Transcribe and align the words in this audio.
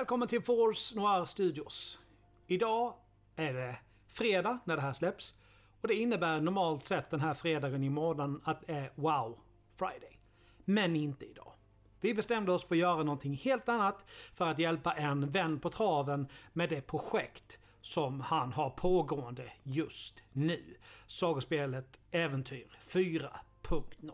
Välkommen 0.00 0.28
till 0.28 0.42
Force 0.42 0.96
Noir 0.96 1.24
Studios. 1.24 2.00
Idag 2.46 2.94
är 3.36 3.54
det 3.54 3.76
fredag 4.06 4.58
när 4.64 4.76
det 4.76 4.82
här 4.82 4.92
släpps. 4.92 5.34
Och 5.80 5.88
det 5.88 5.94
innebär 5.94 6.40
normalt 6.40 6.86
sett 6.86 7.10
den 7.10 7.20
här 7.20 7.34
fredagen 7.34 7.84
i 7.84 7.90
månaden 7.90 8.40
att 8.44 8.66
det 8.66 8.72
är 8.72 8.92
Wow 8.94 9.38
Friday. 9.76 10.20
Men 10.64 10.96
inte 10.96 11.26
idag. 11.26 11.52
Vi 12.00 12.14
bestämde 12.14 12.52
oss 12.52 12.64
för 12.64 12.74
att 12.74 12.78
göra 12.78 13.02
någonting 13.02 13.34
helt 13.34 13.68
annat 13.68 14.04
för 14.34 14.46
att 14.46 14.58
hjälpa 14.58 14.94
en 14.94 15.30
vän 15.30 15.60
på 15.60 15.70
traven 15.70 16.28
med 16.52 16.70
det 16.70 16.80
projekt 16.80 17.58
som 17.80 18.20
han 18.20 18.52
har 18.52 18.70
pågående 18.70 19.52
just 19.62 20.22
nu. 20.32 20.76
Sagospelet 21.06 22.00
Äventyr 22.10 22.78
4.0. 22.82 24.12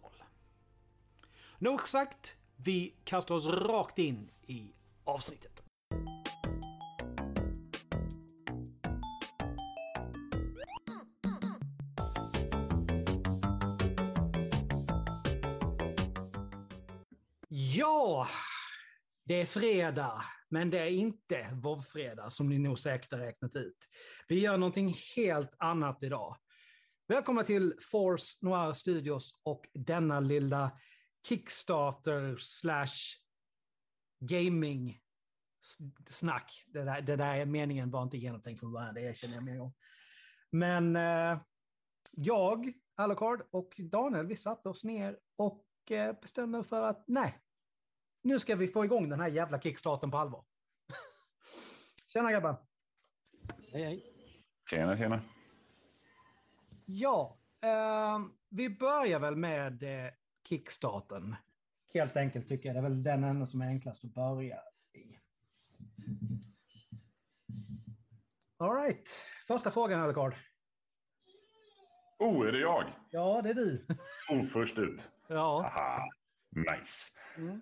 Nog 1.59 1.89
sagt, 1.89 2.37
vi 2.57 2.95
kastar 3.05 3.35
oss 3.35 3.47
rakt 3.47 3.99
in 3.99 4.31
i 4.47 4.73
avsnittet. 5.05 5.66
Ja, 17.49 18.29
det 19.25 19.41
är 19.41 19.47
fredag, 19.47 20.25
men 20.49 20.71
det 20.71 20.79
är 20.79 20.87
inte 20.87 21.51
vovfredag 21.63 22.33
som 22.33 22.49
ni 22.49 22.59
nog 22.59 22.79
säkert 22.79 23.13
har 23.13 23.19
räknat 23.19 23.57
ut. 23.57 23.79
Vi 24.29 24.41
gör 24.41 24.57
någonting 24.57 24.97
helt 25.17 25.55
annat 25.59 26.03
idag. 26.03 26.37
Välkomna 27.09 27.45
till 27.45 27.75
Force 27.81 28.37
Noir 28.41 28.73
Studios 28.73 29.33
och 29.43 29.69
denna 29.75 30.21
lilla 30.21 30.71
Kickstarter 31.29 32.37
slash 32.39 33.17
gaming 34.21 35.01
snack. 36.07 36.65
Det 36.67 36.85
där, 36.85 37.01
det 37.01 37.17
där 37.17 37.45
meningen 37.45 37.91
var 37.91 38.03
inte 38.03 38.19
genomtänkt 38.19 38.61
från 38.61 38.73
början, 38.73 38.95
det 38.95 39.01
erkänner 39.01 39.35
jag 39.35 39.45
med 39.45 39.53
en 39.53 39.61
gång. 39.61 39.75
Men 40.51 40.97
eh, 40.97 41.39
jag, 42.11 42.73
Alucard 42.95 43.43
och 43.51 43.75
Daniel, 43.79 44.27
vi 44.27 44.37
satte 44.37 44.69
oss 44.69 44.85
ner 44.85 45.19
och 45.37 45.65
eh, 45.91 46.21
bestämde 46.21 46.65
för 46.65 46.83
att 46.83 47.05
nej, 47.07 47.39
nu 48.23 48.39
ska 48.39 48.57
vi 48.57 48.69
få 48.69 48.85
igång 48.85 49.09
den 49.09 49.21
här 49.21 49.29
jävla 49.29 49.61
kickstarten 49.61 50.11
på 50.11 50.19
allvar. 50.19 50.45
Tjena 52.09 52.33
grabbar! 52.33 52.57
Hej 53.73 53.85
hej! 53.85 54.13
Tjena, 54.71 54.97
tjena. 54.97 55.23
Ja, 56.85 57.39
eh, 57.61 58.19
vi 58.49 58.71
börjar 58.71 59.19
väl 59.19 59.37
med 59.37 59.83
eh, 59.83 60.13
kickstarten. 60.49 61.37
Helt 61.95 62.17
enkelt 62.17 62.49
tycker 62.49 62.69
jag. 62.69 62.77
Det 62.77 62.81
är 62.81 62.83
väl 62.83 63.03
den 63.03 63.25
enda 63.25 63.47
som 63.47 63.63
är 63.63 63.67
enklast 63.67 64.05
att 64.05 64.15
börja 64.15 64.61
i. 64.93 65.19
All 68.59 68.75
right. 68.75 69.09
Första 69.47 69.71
frågan, 69.71 70.01
Alucard. 70.01 70.35
Oh, 72.19 72.49
är 72.49 72.53
det 72.53 72.59
jag? 72.59 72.93
Ja, 73.11 73.43
det 73.43 73.51
är 73.51 73.55
du. 73.55 73.87
Oh, 74.31 74.45
först 74.45 74.79
ut. 74.79 75.11
Ja. 75.29 75.65
Aha, 75.65 76.09
nice. 76.51 77.13
Mm. 77.37 77.61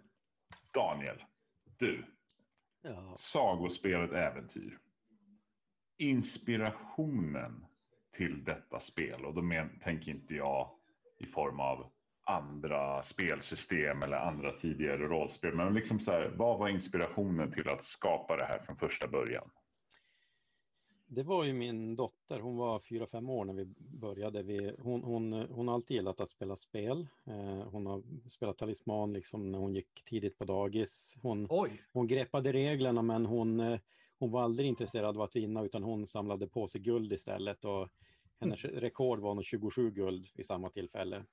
Daniel, 0.74 1.24
du. 1.78 2.04
Ja, 2.82 3.16
Sagospelet 3.18 4.12
Äventyr. 4.12 4.78
Inspirationen 5.98 7.66
till 8.12 8.44
detta 8.44 8.80
spel, 8.80 9.24
och 9.24 9.34
då 9.34 9.42
men, 9.42 9.78
tänker 9.78 10.10
inte 10.10 10.34
jag 10.34 10.70
i 11.18 11.26
form 11.26 11.60
av 11.60 11.92
andra 12.24 13.02
spelsystem 13.02 14.02
eller 14.02 14.16
andra 14.16 14.50
tidigare 14.50 15.08
rollspel, 15.08 15.54
men 15.54 15.74
liksom 15.74 16.00
så 16.00 16.10
här, 16.10 16.32
vad 16.36 16.58
var 16.58 16.68
inspirationen 16.68 17.50
till 17.50 17.68
att 17.68 17.82
skapa 17.82 18.36
det 18.36 18.44
här 18.44 18.58
från 18.58 18.76
första 18.76 19.08
början? 19.08 19.50
det 21.14 21.22
var 21.22 21.44
ju 21.44 21.52
min 21.52 21.96
dotter, 21.96 22.40
hon 22.40 22.56
var 22.56 22.80
fyra 22.80 23.06
fem 23.06 23.30
år 23.30 23.44
när 23.44 23.54
vi 23.54 23.64
började. 23.78 24.42
Vi, 24.42 24.74
hon, 24.78 25.02
hon, 25.02 25.32
hon 25.32 25.68
har 25.68 25.74
alltid 25.74 25.94
gillat 25.94 26.20
att 26.20 26.28
spela 26.28 26.56
spel. 26.56 27.06
Eh, 27.26 27.62
hon 27.70 27.86
har 27.86 28.02
spelat 28.30 28.58
Talisman 28.58 29.12
liksom 29.12 29.52
när 29.52 29.58
hon 29.58 29.74
gick 29.74 30.04
tidigt 30.04 30.38
på 30.38 30.44
dagis. 30.44 31.16
Hon, 31.22 31.46
Oj. 31.50 31.82
hon 31.92 32.06
greppade 32.06 32.52
reglerna 32.52 33.02
men 33.02 33.26
hon, 33.26 33.60
eh, 33.60 33.80
hon 34.18 34.30
var 34.30 34.42
aldrig 34.42 34.68
intresserad 34.68 35.16
av 35.16 35.22
att 35.22 35.36
vinna 35.36 35.64
utan 35.64 35.82
hon 35.82 36.06
samlade 36.06 36.46
på 36.46 36.68
sig 36.68 36.80
guld 36.80 37.12
istället. 37.12 37.64
Och 37.64 37.88
hennes 38.40 38.64
rekord 38.64 39.18
var 39.20 39.34
nog 39.34 39.44
27 39.44 39.90
guld 39.90 40.26
vid 40.34 40.46
samma 40.46 40.70
tillfälle. 40.70 41.24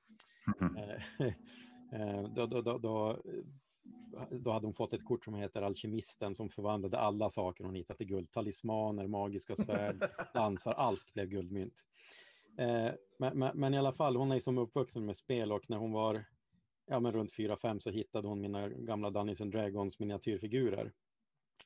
Eh, 0.78 1.28
eh, 2.02 2.24
då, 2.36 2.46
då, 2.46 2.62
då, 2.62 2.78
då, 2.78 3.22
då 4.32 4.52
hade 4.52 4.68
hon 4.68 4.74
fått 4.74 4.94
ett 4.94 5.06
kort 5.06 5.24
som 5.24 5.34
heter 5.34 5.62
Alkemisten 5.62 6.36
som 6.36 6.50
förvandlade 6.50 7.00
alla 7.00 7.30
saker 7.30 7.64
hon 7.64 7.76
hittade 7.76 7.98
till 7.98 8.08
guld. 8.08 8.32
Talismaner, 8.32 9.08
magiska 9.08 9.56
svärd, 9.56 10.10
lansar, 10.34 10.74
allt 10.74 11.14
blev 11.14 11.28
guldmynt. 11.28 11.86
Eh, 12.58 12.92
men, 13.20 13.40
men, 13.40 13.58
men 13.58 13.74
i 13.74 13.78
alla 13.78 13.94
fall, 13.94 14.16
hon 14.16 14.32
är 14.32 14.40
som 14.40 14.58
uppvuxen 14.58 15.06
med 15.06 15.18
spel 15.18 15.52
och 15.52 15.70
när 15.70 15.78
hon 15.78 15.92
var 15.92 16.26
ja, 16.86 17.00
men 17.00 17.12
runt 17.12 17.34
4-5 17.34 17.80
så 17.80 17.90
hittade 17.90 18.28
hon 18.28 18.42
mina 18.42 18.70
gamla 18.70 19.10
Dungeons 19.10 19.42
and 19.42 19.52
Dragons 19.52 20.00
miniatyrfigurer. 20.00 20.92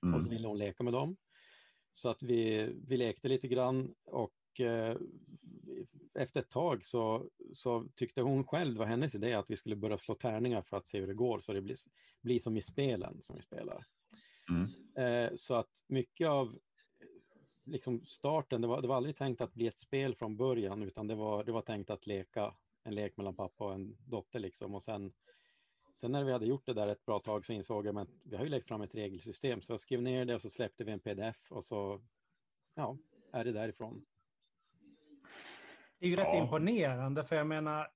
Mm. 0.03 0.15
Och 0.15 0.23
så 0.23 0.29
ville 0.29 0.47
hon 0.47 0.57
leka 0.57 0.83
med 0.83 0.93
dem. 0.93 1.17
Så 1.93 2.09
att 2.09 2.23
vi, 2.23 2.69
vi 2.87 2.97
lekte 2.97 3.27
lite 3.27 3.47
grann 3.47 3.95
och 4.05 4.33
eh, 4.59 4.95
efter 6.13 6.39
ett 6.39 6.49
tag 6.49 6.85
så, 6.85 7.29
så 7.53 7.87
tyckte 7.95 8.21
hon 8.21 8.43
själv, 8.43 8.73
det 8.73 8.79
var 8.79 8.85
hennes 8.85 9.15
idé, 9.15 9.33
att 9.33 9.49
vi 9.49 9.57
skulle 9.57 9.75
börja 9.75 9.97
slå 9.97 10.15
tärningar 10.15 10.61
för 10.61 10.77
att 10.77 10.87
se 10.87 10.99
hur 10.99 11.07
det 11.07 11.13
går 11.13 11.39
så 11.39 11.53
det 11.53 11.61
blir, 11.61 11.77
blir 12.21 12.39
som 12.39 12.57
i 12.57 12.61
spelen 12.61 13.21
som 13.21 13.35
vi 13.35 13.41
spelar. 13.41 13.85
Mm. 14.49 14.69
Eh, 14.95 15.35
så 15.35 15.55
att 15.55 15.83
mycket 15.87 16.27
av 16.27 16.59
liksom 17.63 18.05
starten, 18.05 18.61
det 18.61 18.67
var, 18.67 18.81
det 18.81 18.87
var 18.87 18.95
aldrig 18.95 19.17
tänkt 19.17 19.41
att 19.41 19.53
bli 19.53 19.67
ett 19.67 19.77
spel 19.77 20.15
från 20.15 20.37
början 20.37 20.83
utan 20.83 21.07
det 21.07 21.15
var, 21.15 21.43
det 21.43 21.51
var 21.51 21.61
tänkt 21.61 21.89
att 21.89 22.07
leka 22.07 22.55
en 22.83 22.95
lek 22.95 23.17
mellan 23.17 23.35
pappa 23.35 23.65
och 23.65 23.73
en 23.73 23.97
dotter 24.05 24.39
liksom 24.39 24.75
och 24.75 24.83
sen 24.83 25.13
Sen 25.95 26.11
när 26.11 26.23
vi 26.23 26.31
hade 26.31 26.45
gjort 26.45 26.65
det 26.65 26.73
där 26.73 26.87
ett 26.87 27.05
bra 27.05 27.19
tag 27.19 27.45
så 27.45 27.53
insåg 27.53 27.85
jag 27.85 27.97
att 27.97 28.09
vi 28.23 28.35
har 28.35 28.43
ju 28.43 28.49
lagt 28.49 28.67
fram 28.67 28.81
ett 28.81 28.95
regelsystem 28.95 29.61
så 29.61 29.73
jag 29.73 29.79
skrev 29.79 30.01
ner 30.01 30.25
det 30.25 30.35
och 30.35 30.41
så 30.41 30.49
släppte 30.49 30.83
vi 30.83 30.91
en 30.91 30.99
pdf 30.99 31.51
och 31.51 31.63
så 31.63 32.01
ja, 32.75 32.97
är 33.31 33.45
det 33.45 33.51
därifrån. 33.51 34.05
Är 36.05 36.09
ju 36.09 36.15
rätt 36.15 36.27
Ja. 36.27 36.41
imponerande, 36.43 37.23
för 37.23 37.35
jag 37.35 37.47
menar, 37.47 37.87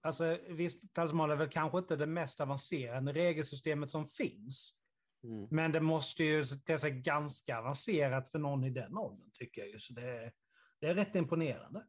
alltså 0.00 0.38
visst, 0.48 0.94
Talisman 0.94 1.30
är 1.30 1.36
väl 1.36 1.48
kanske 1.48 1.78
inte 1.78 1.96
det 1.96 2.06
mest 2.06 2.40
avancerade 2.40 3.12
regelsystemet 3.12 3.90
som 3.90 4.06
finns. 4.06 4.76
Mm. 5.24 5.48
Men 5.50 5.72
det 5.72 5.80
måste 5.80 6.24
ju 6.24 6.44
te 6.44 6.78
sig 6.78 6.90
ganska 6.90 7.58
avancerat 7.58 8.28
för 8.28 8.38
någon 8.38 8.64
i 8.64 8.70
den 8.70 8.98
åldern, 8.98 9.30
tycker 9.32 9.60
jag 9.62 9.70
ju. 9.70 9.78
Så 9.78 9.92
det, 9.92 10.02
är- 10.02 10.32
det 10.80 10.86
är 10.86 10.94
rätt 10.94 11.14
imponerande. 11.14 11.86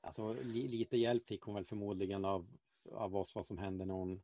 Alltså, 0.00 0.32
li, 0.32 0.68
lite 0.68 0.96
hjälp 0.96 1.26
fick 1.26 1.42
hon 1.42 1.54
väl 1.54 1.64
förmodligen 1.64 2.24
av, 2.24 2.46
av 2.92 3.16
oss 3.16 3.34
vad 3.34 3.46
som 3.46 3.58
hände 3.58 3.84
när 3.84 3.94
hon... 3.94 4.22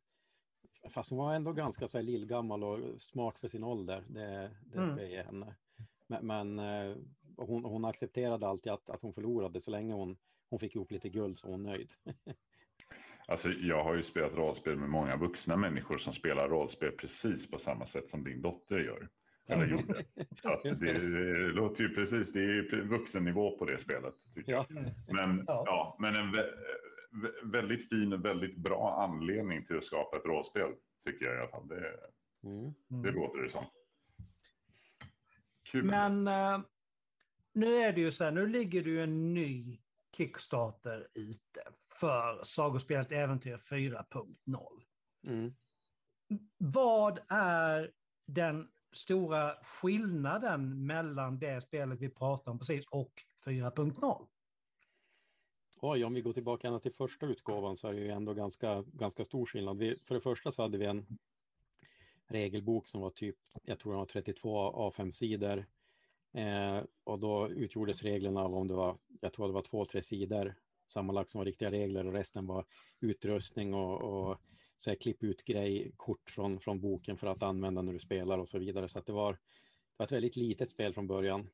Fast 0.89 1.09
hon 1.09 1.19
var 1.19 1.33
ändå 1.33 1.53
ganska 1.53 1.87
så 1.87 1.97
här 1.97 2.03
lillgammal 2.03 2.63
och 2.63 3.01
smart 3.01 3.39
för 3.39 3.47
sin 3.47 3.63
ålder. 3.63 4.03
Det, 4.09 4.55
det 4.65 4.71
ska 4.71 4.81
Mm. 4.81 4.97
jag 4.97 5.09
ge 5.09 5.23
henne. 5.23 5.55
Men, 6.07 6.27
men 6.27 6.59
eh, 6.59 6.95
hon, 7.37 7.65
hon 7.65 7.85
accepterade 7.85 8.47
alltid 8.47 8.71
att, 8.71 8.89
att 8.89 9.01
hon 9.01 9.13
förlorade. 9.13 9.61
Så 9.61 9.71
länge 9.71 9.93
hon, 9.93 10.17
hon 10.49 10.59
fick 10.59 10.75
ihop 10.75 10.91
lite 10.91 11.09
guld 11.09 11.37
så 11.39 11.47
var 11.47 11.51
hon 11.53 11.63
nöjd. 11.63 11.91
Alltså, 13.27 13.49
jag 13.49 13.83
har 13.83 13.95
ju 13.95 14.03
spelat 14.03 14.35
rollspel 14.35 14.77
med 14.77 14.89
många 14.89 15.17
vuxna 15.17 15.57
människor 15.57 15.97
som 15.97 16.13
spelar 16.13 16.49
rollspel 16.49 16.91
precis 16.91 17.51
på 17.51 17.57
samma 17.57 17.85
sätt 17.85 18.09
som 18.09 18.23
din 18.23 18.41
dotter 18.41 18.79
gör. 18.79 19.09
Eller 19.49 19.65
gjorde. 19.67 20.05
Så 20.35 20.49
att 20.49 20.63
det, 20.63 20.75
det 21.13 21.47
låter 21.53 21.83
ju 21.83 21.89
precis, 21.95 22.33
det 22.33 22.39
är 22.39 22.43
ju 22.47 22.87
vuxennivå 22.87 23.57
på 23.57 23.65
det 23.65 23.77
spelet. 23.79 24.13
Tycker 24.33 24.51
jag. 24.51 24.65
ja. 24.69 24.81
Men, 25.13 25.43
Ja. 25.47 25.63
ja. 25.65 25.97
men 25.99 26.15
en 26.15 26.31
vä 26.31 26.43
vä- 27.23 27.51
väldigt 27.51 27.89
fin, 27.89 28.21
väldigt 28.21 28.57
bra 28.57 28.95
anledning 29.03 29.65
till 29.65 29.77
att 29.77 29.83
skapa 29.83 30.17
ett 30.17 30.25
rollspel. 30.25 30.71
Tycker 31.05 31.25
jag 31.25 31.35
i 31.35 31.39
alla 31.39 31.49
fall. 31.51 31.67
Det, 31.67 31.95
Mm. 32.43 32.73
det 33.03 33.11
låter 33.11 33.41
det 33.41 33.49
som. 33.49 33.65
Kul. 35.71 35.83
Men 35.83 36.27
eh, 36.27 36.59
nu 37.55 37.75
är 37.75 37.93
det 37.93 38.01
ju 38.01 38.11
så 38.11 38.23
här, 38.23 38.31
nu 38.31 38.47
ligger 38.47 38.83
det 38.83 38.89
ju 38.89 39.03
en 39.03 39.33
ny 39.33 39.79
Kickstarter 40.17 41.07
ute 41.13 41.61
för 41.99 42.43
Sagospelet 42.43 43.11
Äventyr 43.11 43.57
4.0. 43.57 44.83
Mm. 45.27 45.53
Vad 46.57 47.19
är 47.29 47.91
den 48.27 48.67
stora 48.93 49.55
skillnaden 49.63 50.85
mellan 50.85 51.39
det 51.39 51.61
spelet 51.61 51.99
vi 51.99 52.09
pratade 52.09 52.51
om 52.51 52.59
precis 52.59 52.85
och 52.85 53.13
4.0? 53.45 54.27
Oj, 55.81 56.03
om 56.03 56.13
vi 56.13 56.21
går 56.21 56.33
tillbaka 56.33 56.67
ända 56.67 56.79
till 56.79 56.93
första 56.93 57.25
utgåvan 57.25 57.77
så 57.77 57.87
är 57.87 57.93
det 57.93 57.99
ju 57.99 58.09
ändå 58.09 58.33
ganska, 58.33 58.81
ganska 58.81 59.25
stor 59.25 59.45
skillnad. 59.45 59.77
Vi, 59.77 59.99
för 60.03 60.15
det 60.15 60.21
första 60.21 60.51
så 60.51 60.61
hade 60.61 60.77
vi 60.77 60.85
en 60.85 61.17
regelbok 62.27 62.87
som 62.87 63.01
var 63.01 63.09
typ, 63.09 63.37
jag 63.63 63.79
tror 63.79 63.91
den 63.91 63.99
var 63.99 64.05
32 64.05 64.71
A5-sidor. 64.89 65.65
Eh, 66.35 66.83
och 67.03 67.19
då 67.19 67.49
utgjordes 67.49 68.03
reglerna 68.03 68.41
av 68.41 68.55
om 68.55 68.67
det 68.67 68.73
var, 68.73 68.97
jag 69.21 69.33
tror 69.33 69.47
det 69.47 69.53
var 69.53 69.61
två, 69.61 69.85
tre 69.85 70.01
sidor 70.01 70.55
sammanlagt 70.87 71.29
som 71.29 71.39
var 71.39 71.45
riktiga 71.45 71.71
regler 71.71 72.07
och 72.07 72.13
resten 72.13 72.47
var 72.47 72.65
utrustning 72.99 73.73
och, 73.73 74.01
och 74.01 74.37
så 74.77 74.89
här, 74.89 74.97
klipp 74.97 75.23
ut 75.23 75.45
grej, 75.45 75.91
kort 75.97 76.29
från, 76.29 76.59
från 76.59 76.79
boken 76.79 77.17
för 77.17 77.27
att 77.27 77.43
använda 77.43 77.81
när 77.81 77.93
du 77.93 77.99
spelar 77.99 78.37
och 78.37 78.47
så 78.47 78.59
vidare. 78.59 78.87
Så 78.87 78.99
att 78.99 79.05
det 79.05 79.13
var, 79.13 79.33
det 79.33 79.39
var 79.97 80.05
ett 80.05 80.11
väldigt 80.11 80.35
litet 80.35 80.69
spel 80.69 80.93
från 80.93 81.07
början. 81.07 81.49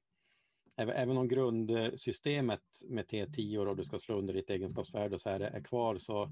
Även, 0.78 0.96
även 0.96 1.18
om 1.18 1.28
grundsystemet 1.28 2.62
med 2.84 3.06
T10 3.06 3.58
och 3.58 3.76
du 3.76 3.84
ska 3.84 4.00
slå 4.00 4.18
under 4.18 4.34
ditt 4.34 4.50
egenskapsvärde 4.50 5.16
och 5.16 5.22
så 5.22 5.30
här 5.30 5.40
är 5.40 5.64
kvar 5.64 5.98
så, 5.98 6.30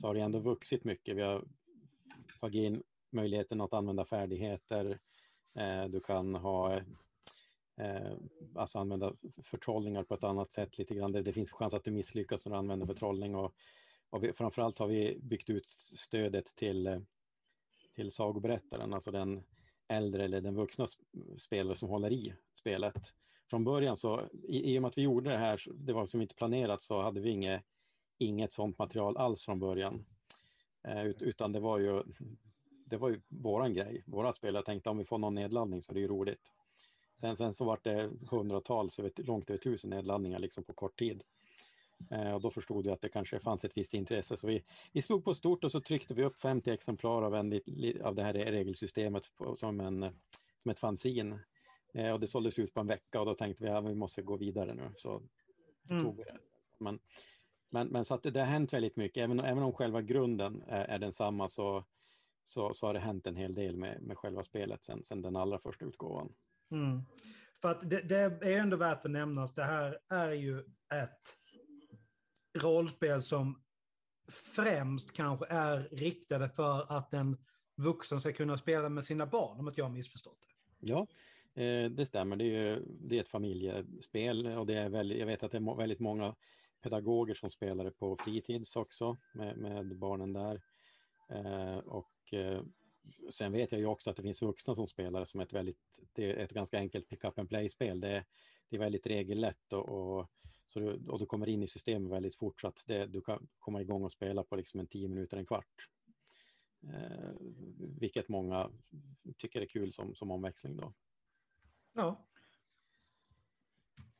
så 0.00 0.06
har 0.06 0.14
det 0.14 0.20
ändå 0.20 0.38
vuxit 0.38 0.84
mycket. 0.84 1.16
Vi 1.16 1.22
har 1.22 1.44
tagit 2.40 2.62
in 2.62 2.82
möjligheten 3.10 3.60
att 3.60 3.74
använda 3.74 4.04
färdigheter. 4.04 4.98
Eh, 5.54 5.84
du 5.84 6.00
kan 6.00 6.34
ha 6.34 6.80
eh, 7.78 8.12
alltså 8.54 8.78
använda 8.78 9.12
förtrollningar 9.42 10.02
på 10.04 10.14
ett 10.14 10.24
annat 10.24 10.52
sätt 10.52 10.78
lite 10.78 10.94
grann. 10.94 11.12
Det, 11.12 11.22
det 11.22 11.32
finns 11.32 11.52
chans 11.52 11.74
att 11.74 11.84
du 11.84 11.90
misslyckas 11.90 12.46
när 12.46 12.52
du 12.52 12.58
använder 12.58 12.86
förtrollning 12.86 13.34
och, 13.34 13.54
och 14.10 14.24
vi, 14.24 14.32
framförallt 14.32 14.78
har 14.78 14.86
vi 14.86 15.18
byggt 15.22 15.50
ut 15.50 15.70
stödet 15.96 16.46
till, 16.46 17.04
till 17.94 18.10
sagoberättaren, 18.10 18.94
alltså 18.94 19.10
den 19.10 19.42
äldre 19.88 20.24
eller 20.24 20.40
den 20.40 20.54
vuxna 20.54 20.86
spelare 21.38 21.76
som 21.76 21.88
håller 21.88 22.12
i 22.12 22.34
spelet. 22.52 23.14
Från 23.50 23.64
början 23.64 23.96
så, 23.96 24.28
i, 24.48 24.74
i 24.74 24.78
och 24.78 24.82
med 24.82 24.88
att 24.88 24.98
vi 24.98 25.02
gjorde 25.02 25.30
det 25.30 25.38
här, 25.38 25.60
det 25.74 25.92
var 25.92 26.06
som 26.06 26.22
inte 26.22 26.34
planerat, 26.34 26.82
så 26.82 27.02
hade 27.02 27.20
vi 27.20 27.30
inget, 27.30 27.62
inget 28.18 28.52
sånt 28.52 28.78
material 28.78 29.16
alls 29.16 29.44
från 29.44 29.60
början. 29.60 30.06
Eh, 30.88 31.06
utan 31.06 31.52
det 31.52 31.60
var 31.60 31.78
ju 31.78 32.02
det 32.90 32.96
var 32.96 33.08
ju 33.08 33.20
våran 33.28 33.74
grej, 33.74 34.02
våra 34.06 34.32
spelare 34.32 34.64
tänkte 34.64 34.90
om 34.90 34.98
vi 34.98 35.04
får 35.04 35.18
någon 35.18 35.34
nedladdning 35.34 35.82
så 35.82 35.92
är 35.92 35.94
det 35.94 36.00
ju 36.00 36.08
roligt. 36.08 36.52
Sen, 37.20 37.36
sen 37.36 37.52
så 37.52 37.64
var 37.64 37.78
det 37.82 38.10
hundratals, 38.30 39.00
långt 39.16 39.50
över 39.50 39.58
tusen 39.58 39.90
nedladdningar 39.90 40.38
liksom 40.38 40.64
på 40.64 40.72
kort 40.72 40.98
tid. 40.98 41.22
Eh, 42.10 42.32
och 42.32 42.40
då 42.40 42.50
förstod 42.50 42.84
vi 42.84 42.90
att 42.90 43.00
det 43.00 43.08
kanske 43.08 43.40
fanns 43.40 43.64
ett 43.64 43.76
visst 43.76 43.94
intresse. 43.94 44.36
Så 44.36 44.46
vi, 44.46 44.64
vi 44.92 45.02
slog 45.02 45.24
på 45.24 45.34
stort 45.34 45.64
och 45.64 45.72
så 45.72 45.80
tryckte 45.80 46.14
vi 46.14 46.24
upp 46.24 46.36
50 46.36 46.70
exemplar 46.70 47.22
av, 47.22 47.34
en, 47.34 47.60
av 48.02 48.14
det 48.14 48.22
här 48.22 48.32
regelsystemet 48.32 49.22
på, 49.36 49.56
som, 49.56 49.80
en, 49.80 50.00
som 50.58 50.70
ett 50.70 50.78
fanzin. 50.78 51.38
Eh, 51.94 52.12
och 52.12 52.20
det 52.20 52.26
såldes 52.26 52.58
ut 52.58 52.74
på 52.74 52.80
en 52.80 52.86
vecka 52.86 53.20
och 53.20 53.26
då 53.26 53.34
tänkte 53.34 53.64
vi 53.64 53.70
att 53.70 53.74
ja, 53.74 53.80
vi 53.80 53.94
måste 53.94 54.22
gå 54.22 54.36
vidare 54.36 54.74
nu. 54.74 54.90
Så 54.96 55.22
mm. 55.90 56.04
tog 56.04 56.16
vi 56.16 56.24
det. 56.24 56.38
Men, 56.78 56.98
men, 57.70 57.88
men 57.88 58.04
så 58.04 58.14
att 58.14 58.22
det, 58.22 58.30
det 58.30 58.40
har 58.40 58.46
hänt 58.46 58.72
väldigt 58.72 58.96
mycket. 58.96 59.24
Även, 59.24 59.40
även 59.40 59.62
om 59.62 59.72
själva 59.72 60.02
grunden 60.02 60.62
är, 60.66 60.84
är 60.84 60.98
densamma 60.98 61.48
så, 61.48 61.84
så, 62.44 62.74
så 62.74 62.86
har 62.86 62.94
det 62.94 63.00
hänt 63.00 63.26
en 63.26 63.36
hel 63.36 63.54
del 63.54 63.76
med, 63.76 64.02
med 64.02 64.18
själva 64.18 64.42
spelet 64.42 64.84
sen 64.84 65.22
den 65.22 65.36
allra 65.36 65.58
första 65.58 65.84
utgåvan. 65.84 66.34
Mm. 66.70 67.02
För 67.60 67.70
att 67.70 67.90
det, 67.90 68.00
det, 68.00 68.16
är 68.16 68.58
ändå 68.58 68.76
värt 68.76 69.04
att 69.04 69.10
nämnas, 69.10 69.54
det 69.54 69.64
här 69.64 69.98
är 70.08 70.32
ju 70.32 70.58
ett 70.94 71.36
rollspel 72.58 73.22
som 73.22 73.62
främst 74.54 75.12
kanske 75.12 75.46
är 75.46 75.88
riktade 75.90 76.48
för 76.48 76.92
att 76.92 77.14
en 77.14 77.36
vuxen 77.76 78.20
ska 78.20 78.32
kunna 78.32 78.58
spela 78.58 78.88
med 78.88 79.04
sina 79.04 79.26
barn, 79.26 79.58
om 79.58 79.68
att 79.68 79.78
jag 79.78 79.84
har 79.84 79.92
missförstått 79.92 80.38
det. 80.40 80.86
Ja, 80.86 81.06
eh, 81.62 81.90
det 81.90 82.06
stämmer. 82.06 82.36
Det 82.36 82.44
är, 82.44 82.82
det 82.86 83.16
är 83.16 83.20
ett 83.20 83.28
familjespel 83.28 84.46
och 84.46 84.66
det 84.66 84.74
är 84.74 84.88
väldigt, 84.88 85.18
jag 85.18 85.26
vet 85.26 85.42
att 85.42 85.52
det 85.52 85.58
är 85.58 85.76
väldigt 85.76 86.00
många 86.00 86.34
pedagoger 86.82 87.34
som 87.34 87.50
spelar 87.50 87.84
det 87.84 87.90
på 87.90 88.16
fritids 88.16 88.76
också 88.76 89.16
med, 89.32 89.56
med 89.58 89.96
barnen 89.96 90.32
där. 90.32 90.62
Eh, 91.30 91.78
och 91.78 92.34
eh, 92.34 92.62
sen 93.30 93.52
vet 93.52 93.72
jag 93.72 93.80
ju 93.80 93.86
också 93.86 94.10
att 94.10 94.16
det 94.16 94.22
finns 94.22 94.42
vuxna 94.42 94.74
som 94.74 94.86
spelar 94.86 95.24
som 95.24 95.40
ett 95.40 95.52
väldigt, 95.52 96.00
det 96.12 96.24
är 96.24 96.36
ett 96.36 96.52
ganska 96.52 96.78
enkelt 96.78 97.08
pick 97.08 97.24
up 97.24 97.38
and 97.38 97.48
play-spel. 97.48 98.00
Det, 98.00 98.24
det 98.68 98.76
är 98.76 98.80
väldigt 98.80 99.06
regellätt 99.06 99.72
och, 99.72 99.88
och, 99.88 100.30
så 100.66 100.80
du, 100.80 101.08
och 101.08 101.18
du 101.18 101.26
kommer 101.26 101.48
in 101.48 101.62
i 101.62 101.68
systemet 101.68 102.12
väldigt 102.12 102.36
fort 102.36 102.60
så 102.60 102.68
att 102.68 102.82
det, 102.86 103.06
du 103.06 103.20
kan 103.20 103.48
komma 103.58 103.80
igång 103.80 104.04
och 104.04 104.12
spela 104.12 104.44
på 104.44 104.56
liksom 104.56 104.80
en 104.80 104.86
tio 104.86 105.08
minuter, 105.08 105.36
en 105.36 105.46
kvart. 105.46 105.88
Eh, 106.82 107.30
vilket 108.00 108.28
många 108.28 108.70
tycker 109.36 109.60
är 109.60 109.66
kul 109.66 109.92
som, 109.92 110.14
som 110.14 110.30
omväxling 110.30 110.76
då. 110.76 110.92
Ja. 111.92 112.24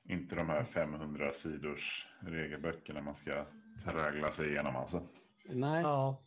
Inte 0.02 0.37
de 0.37 0.49
här 0.49 0.64
500 0.64 1.32
sidors 1.32 2.06
regelböckerna 2.20 3.00
man 3.00 3.17
ska 3.17 3.46
traggla 3.84 4.32
sig 4.32 4.49
igenom 4.49 4.76
alltså. 4.76 5.08
Nej. 5.44 5.82
Ja. 5.82 6.23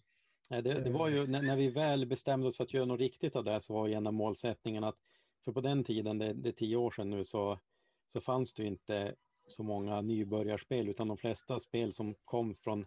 Det, 0.52 0.62
det 0.62 0.90
var 0.90 1.10
ju 1.10 1.28
när, 1.28 1.42
när, 1.42 1.56
vi 1.56 1.70
väl 1.70 2.06
bestämde 2.06 2.48
oss 2.48 2.58
för 2.58 2.64
att 2.64 2.74
göra 2.74 2.86
något 2.86 3.00
riktigt 3.00 3.36
av 3.36 3.44
det 3.44 3.62
så 3.62 3.74
var 3.74 3.88
ju 3.88 3.94
en 3.94 4.08
av 4.08 4.14
målsättningarna 4.14 4.88
att 4.88 4.98
för 5.46 5.52
på 5.52 5.62
den 5.62 5.84
tiden, 5.84 6.18
det, 6.18 6.34
det 6.34 6.50
är 6.50 6.54
tio 6.54 6.76
år 6.76 6.92
sedan 6.92 7.10
nu, 7.10 7.26
så, 7.26 7.60
så 8.08 8.22
fanns 8.22 8.54
det 8.54 8.66
inte 8.66 9.16
så 9.48 9.64
många 9.64 10.02
nybörjarspel 10.02 10.90
utan 10.90 11.08
de 11.08 11.18
flesta 11.18 11.60
spel 11.60 11.94
som 11.94 12.16
kom 12.26 12.56
från 12.56 12.86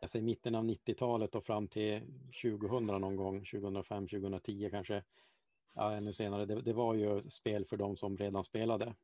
jag 0.00 0.10
säger, 0.10 0.24
mitten 0.24 0.54
av 0.54 0.64
90-talet 0.64 1.34
och 1.34 1.44
fram 1.44 1.68
till 1.68 2.00
2000 2.42 2.86
någon 2.86 3.16
gång, 3.16 3.44
2005, 3.44 4.08
2010 4.08 4.68
kanske, 4.70 5.02
ja, 5.74 5.92
ännu 5.92 6.12
senare, 6.12 6.44
det, 6.46 6.60
det 6.60 6.72
var 6.72 6.94
ju 6.94 7.30
spel 7.30 7.64
för 7.64 7.76
de 7.76 7.96
som 7.96 8.16
redan 8.16 8.44
spelade. 8.44 8.94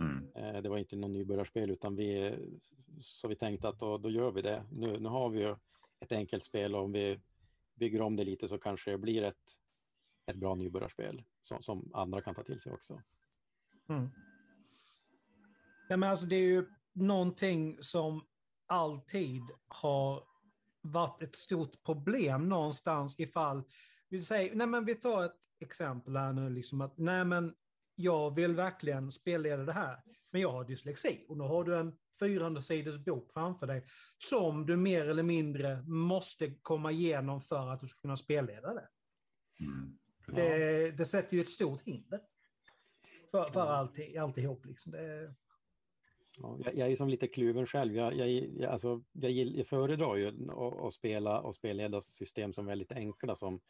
Mm. 0.00 0.28
Eh, 0.34 0.62
det 0.62 0.68
var 0.68 0.78
inte 0.78 0.96
någon 0.96 1.12
nybörjarspel 1.12 1.70
utan 1.70 1.96
vi, 1.96 2.34
så 3.00 3.28
vi 3.28 3.36
tänkte 3.36 3.68
att 3.68 3.78
då, 3.78 3.98
då 3.98 4.10
gör 4.10 4.30
vi 4.30 4.42
det. 4.42 4.64
Nu, 4.72 5.00
nu 5.00 5.08
har 5.08 5.28
vi 5.28 5.40
ju 5.40 5.56
ett 6.02 6.12
enkelt 6.12 6.44
spel 6.44 6.74
och 6.74 6.84
om 6.84 6.92
vi 6.92 7.20
bygger 7.74 8.00
om 8.00 8.16
det 8.16 8.24
lite 8.24 8.48
så 8.48 8.58
kanske 8.58 8.90
det 8.90 8.98
blir 8.98 9.22
ett, 9.22 9.60
ett 10.26 10.36
bra 10.36 10.54
nybörjarspel 10.54 11.22
som, 11.42 11.62
som 11.62 11.90
andra 11.94 12.20
kan 12.20 12.34
ta 12.34 12.42
till 12.42 12.60
sig 12.60 12.72
också. 12.72 13.02
Mm. 13.88 14.08
Ja, 15.88 15.96
men 15.96 16.10
alltså 16.10 16.26
det 16.26 16.36
är 16.36 16.46
ju 16.46 16.66
någonting 16.92 17.78
som 17.80 18.26
alltid 18.66 19.42
har 19.68 20.24
varit 20.80 21.22
ett 21.22 21.36
stort 21.36 21.82
problem 21.82 22.48
någonstans 22.48 23.20
ifall 23.20 23.62
vi 24.08 24.22
säger, 24.22 24.54
nej 24.54 24.66
men 24.66 24.84
vi 24.84 24.94
tar 24.94 25.24
ett 25.24 25.40
exempel 25.60 26.16
här 26.16 26.32
nu, 26.32 26.50
liksom 26.50 26.80
att 26.80 26.98
nej 26.98 27.24
men 27.24 27.54
jag 27.94 28.34
vill 28.34 28.54
verkligen 28.54 29.10
spelleda 29.10 29.62
det 29.62 29.72
här, 29.72 30.02
men 30.30 30.40
jag 30.40 30.52
har 30.52 30.64
dyslexi 30.64 31.24
och 31.28 31.36
nu 31.36 31.44
har 31.44 31.64
du 31.64 31.76
en 31.76 31.96
400 32.22 32.62
sidors 32.62 32.98
bok 33.04 33.32
framför 33.32 33.66
dig 33.66 33.84
som 34.18 34.66
du 34.66 34.76
mer 34.76 35.08
eller 35.08 35.22
mindre 35.22 35.82
måste 35.82 36.54
komma 36.62 36.92
igenom 36.92 37.40
för 37.40 37.68
att 37.68 37.80
du 37.80 37.88
ska 37.88 38.00
kunna 38.00 38.16
spelleda 38.16 38.74
det. 38.74 38.88
Mm. 39.60 39.98
Ja. 40.26 40.34
Det, 40.34 40.90
det, 40.90 41.04
sätter 41.04 41.36
ju 41.36 41.42
ett 41.42 41.50
stort 41.50 41.82
hinder 41.82 42.20
för, 43.30 43.44
för 43.44 43.60
alltid, 43.60 44.16
alltihop. 44.16 44.66
Liksom. 44.66 44.92
Det... 44.92 45.34
Ja, 46.38 46.58
jag, 46.64 46.76
jag, 46.76 46.92
är 46.92 46.96
som 46.96 47.08
lite 47.08 47.26
kluven 47.26 47.66
själv. 47.66 47.96
Jag, 47.96 48.16
jag, 48.16 48.28
jag, 48.28 48.72
alltså, 48.72 49.02
jag, 49.12 49.30
jag 49.30 49.66
föredrar 49.66 50.16
ju 50.16 50.50
att, 50.50 50.84
att 50.86 50.94
spela 50.94 51.40
och 51.40 51.54
spelleda 51.54 52.02
system 52.02 52.52
som 52.52 52.66
är 52.66 52.68
väldigt 52.68 52.92
enkla 52.92 53.36
som 53.36 53.60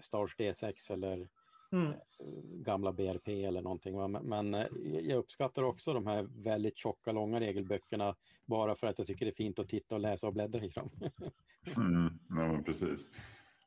Stars 0.00 0.36
D6 0.36 0.92
eller 0.92 1.28
mm. 1.72 1.90
Eh, 1.90 1.96
gamla 2.42 2.92
BRP 2.92 3.44
eller 3.44 3.62
någonting. 3.62 4.12
Men 4.12 4.54
eh, 4.54 4.66
jag 5.02 5.18
uppskattar 5.18 5.62
också 5.62 5.92
de 5.92 6.06
här 6.06 6.22
väldigt 6.22 6.78
tjocka, 6.78 7.12
långa 7.12 7.40
regelböckerna 7.40 8.16
bara 8.46 8.74
för 8.74 8.86
att 8.86 8.98
jag 8.98 9.06
tycker 9.06 9.26
det 9.26 9.32
är 9.32 9.36
fint 9.36 9.58
att 9.58 9.68
titta 9.68 9.94
och 9.94 10.00
läsa 10.00 10.26
och 10.26 10.32
bläddra 10.32 10.64
i 10.64 10.68
dem. 10.68 10.90
mm, 11.76 12.18
ja, 12.28 12.62
precis. 12.66 13.10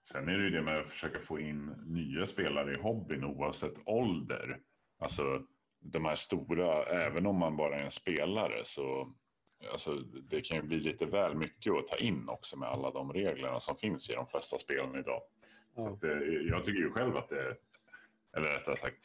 Sen 0.04 0.30
är 0.30 0.38
det 0.38 0.44
ju 0.44 0.50
det 0.50 0.62
med 0.62 0.80
att 0.80 0.90
försöka 0.90 1.20
få 1.20 1.40
in 1.40 1.66
nya 1.86 2.28
spelare 2.28 2.74
i 2.74 2.82
hobbyn 2.82 3.24
oavsett 3.24 3.74
ålder. 3.86 4.60
Alltså 5.00 5.44
de 5.80 6.06
här 6.06 6.16
stora, 6.16 6.84
även 6.86 7.26
om 7.26 7.36
man 7.36 7.58
bara 7.58 7.76
är 7.76 7.84
en 7.84 7.92
spelare 7.92 8.62
så 8.66 9.14
alltså, 9.72 9.96
det 10.30 10.42
kan 10.42 10.58
ju 10.58 10.64
bli 10.64 10.80
lite 10.80 11.06
väl 11.06 11.36
mycket 11.36 11.74
att 11.74 11.88
ta 11.88 11.96
in 11.96 12.30
också 12.30 12.58
med 12.58 12.70
alla 12.70 12.92
de 12.92 13.14
reglerna 13.14 13.60
som 13.60 13.78
finns 13.78 14.10
i 14.10 14.14
de 14.14 14.28
flesta 14.28 14.58
spelen 14.58 14.96
idag. 14.96 15.22
Ja. 15.76 15.82
Så 15.82 15.94
att, 15.94 16.04
jag 16.50 16.66
tycker 16.66 16.80
ju 16.80 16.92
själv 16.92 17.18
att 17.18 17.30
det 17.30 17.56
eller 18.38 18.48
rättare 18.48 18.78
sagt, 18.78 19.04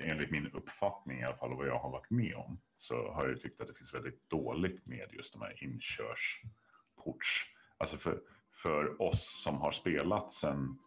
enligt 0.00 0.30
min 0.30 0.50
uppfattning 0.50 1.20
i 1.20 1.24
alla 1.24 1.36
fall 1.36 1.52
och 1.52 1.58
vad 1.58 1.68
jag 1.68 1.78
har 1.78 1.90
varit 1.90 2.10
med 2.10 2.34
om, 2.34 2.60
så 2.76 3.12
har 3.12 3.28
jag 3.28 3.40
tyckt 3.40 3.60
att 3.60 3.68
det 3.68 3.74
finns 3.74 3.94
väldigt 3.94 4.30
dåligt 4.30 4.86
med 4.86 5.08
just 5.12 5.32
de 5.32 5.42
här 5.42 5.64
inkörsports. 5.64 7.46
Alltså 7.76 7.96
för, 7.96 8.20
för 8.52 9.02
oss 9.02 9.42
som 9.42 9.56
har 9.56 9.70
spelat 9.70 10.32
sedan 10.32 10.78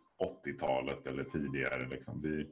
80-talet 0.46 1.08
eller 1.08 1.24
tidigare, 1.24 1.88
liksom, 1.88 2.22
vi, 2.22 2.52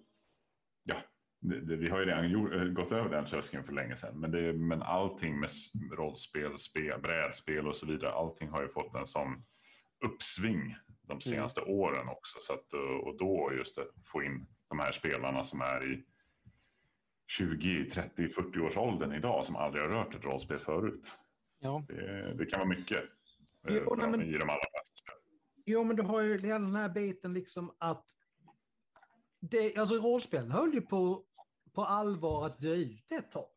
ja, 0.83 0.95
det, 1.39 1.61
det, 1.61 1.75
vi 1.75 1.89
har 1.89 1.99
ju 1.99 2.05
redan 2.05 2.29
gjort, 2.29 2.53
eh, 2.53 2.63
gått 2.63 2.91
över 2.91 3.09
den 3.09 3.25
tröskeln 3.25 3.63
för 3.63 3.73
länge 3.73 3.97
sedan. 3.97 4.19
Men, 4.19 4.31
det, 4.31 4.53
men 4.53 4.81
allting 4.81 5.39
med 5.39 5.49
rollspel, 5.97 6.57
spel, 6.57 7.01
brädspel 7.01 7.67
och 7.67 7.75
så 7.75 7.85
vidare, 7.85 8.11
allting 8.11 8.49
har 8.49 8.61
ju 8.61 8.69
fått 8.69 8.95
en 8.95 9.07
sån 9.07 9.43
uppsving 10.05 10.75
de 11.01 11.11
mm. 11.11 11.21
senaste 11.21 11.61
mm. 11.61 11.73
åren 11.73 12.07
också. 12.09 12.37
Så 12.41 12.53
att, 12.53 12.73
och 13.03 13.17
då 13.17 13.51
just 13.57 13.75
det, 13.75 13.85
få 14.05 14.23
in 14.23 14.47
de 14.69 14.79
här 14.79 14.91
spelarna 14.91 15.43
som 15.43 15.61
är 15.61 15.91
i 15.91 16.03
20, 17.27 17.89
30, 17.89 18.27
40 18.27 18.59
års 18.59 18.77
åldern 18.77 19.13
idag 19.13 19.45
som 19.45 19.55
aldrig 19.55 19.83
har 19.83 19.89
rört 19.89 20.15
ett 20.15 20.25
rollspel 20.25 20.59
förut. 20.59 21.11
Ja. 21.59 21.85
Det, 21.87 22.33
det 22.33 22.45
kan 22.45 22.59
vara 22.59 22.69
mycket 22.69 22.97
eh, 23.67 23.75
jo, 23.75 23.95
nej, 23.95 24.09
men, 24.09 24.21
i 24.21 24.37
de 24.37 24.49
allra 24.49 24.59
spel. 24.83 25.15
Jo, 25.65 25.83
men 25.83 25.95
du 25.95 26.03
har 26.03 26.21
ju 26.21 26.37
hela 26.37 26.59
den 26.59 26.75
här 26.75 26.89
biten 26.89 27.33
liksom 27.33 27.75
att 27.77 28.05
det, 29.39 29.77
alltså 29.77 29.95
rollspelen 29.95 30.51
höll 30.51 30.73
ju 30.73 30.81
på, 30.81 31.23
på 31.73 31.85
allvar 31.85 32.45
att 32.45 32.61
dö 32.61 32.73
ut 32.73 33.11
ett 33.11 33.31
tag. 33.31 33.49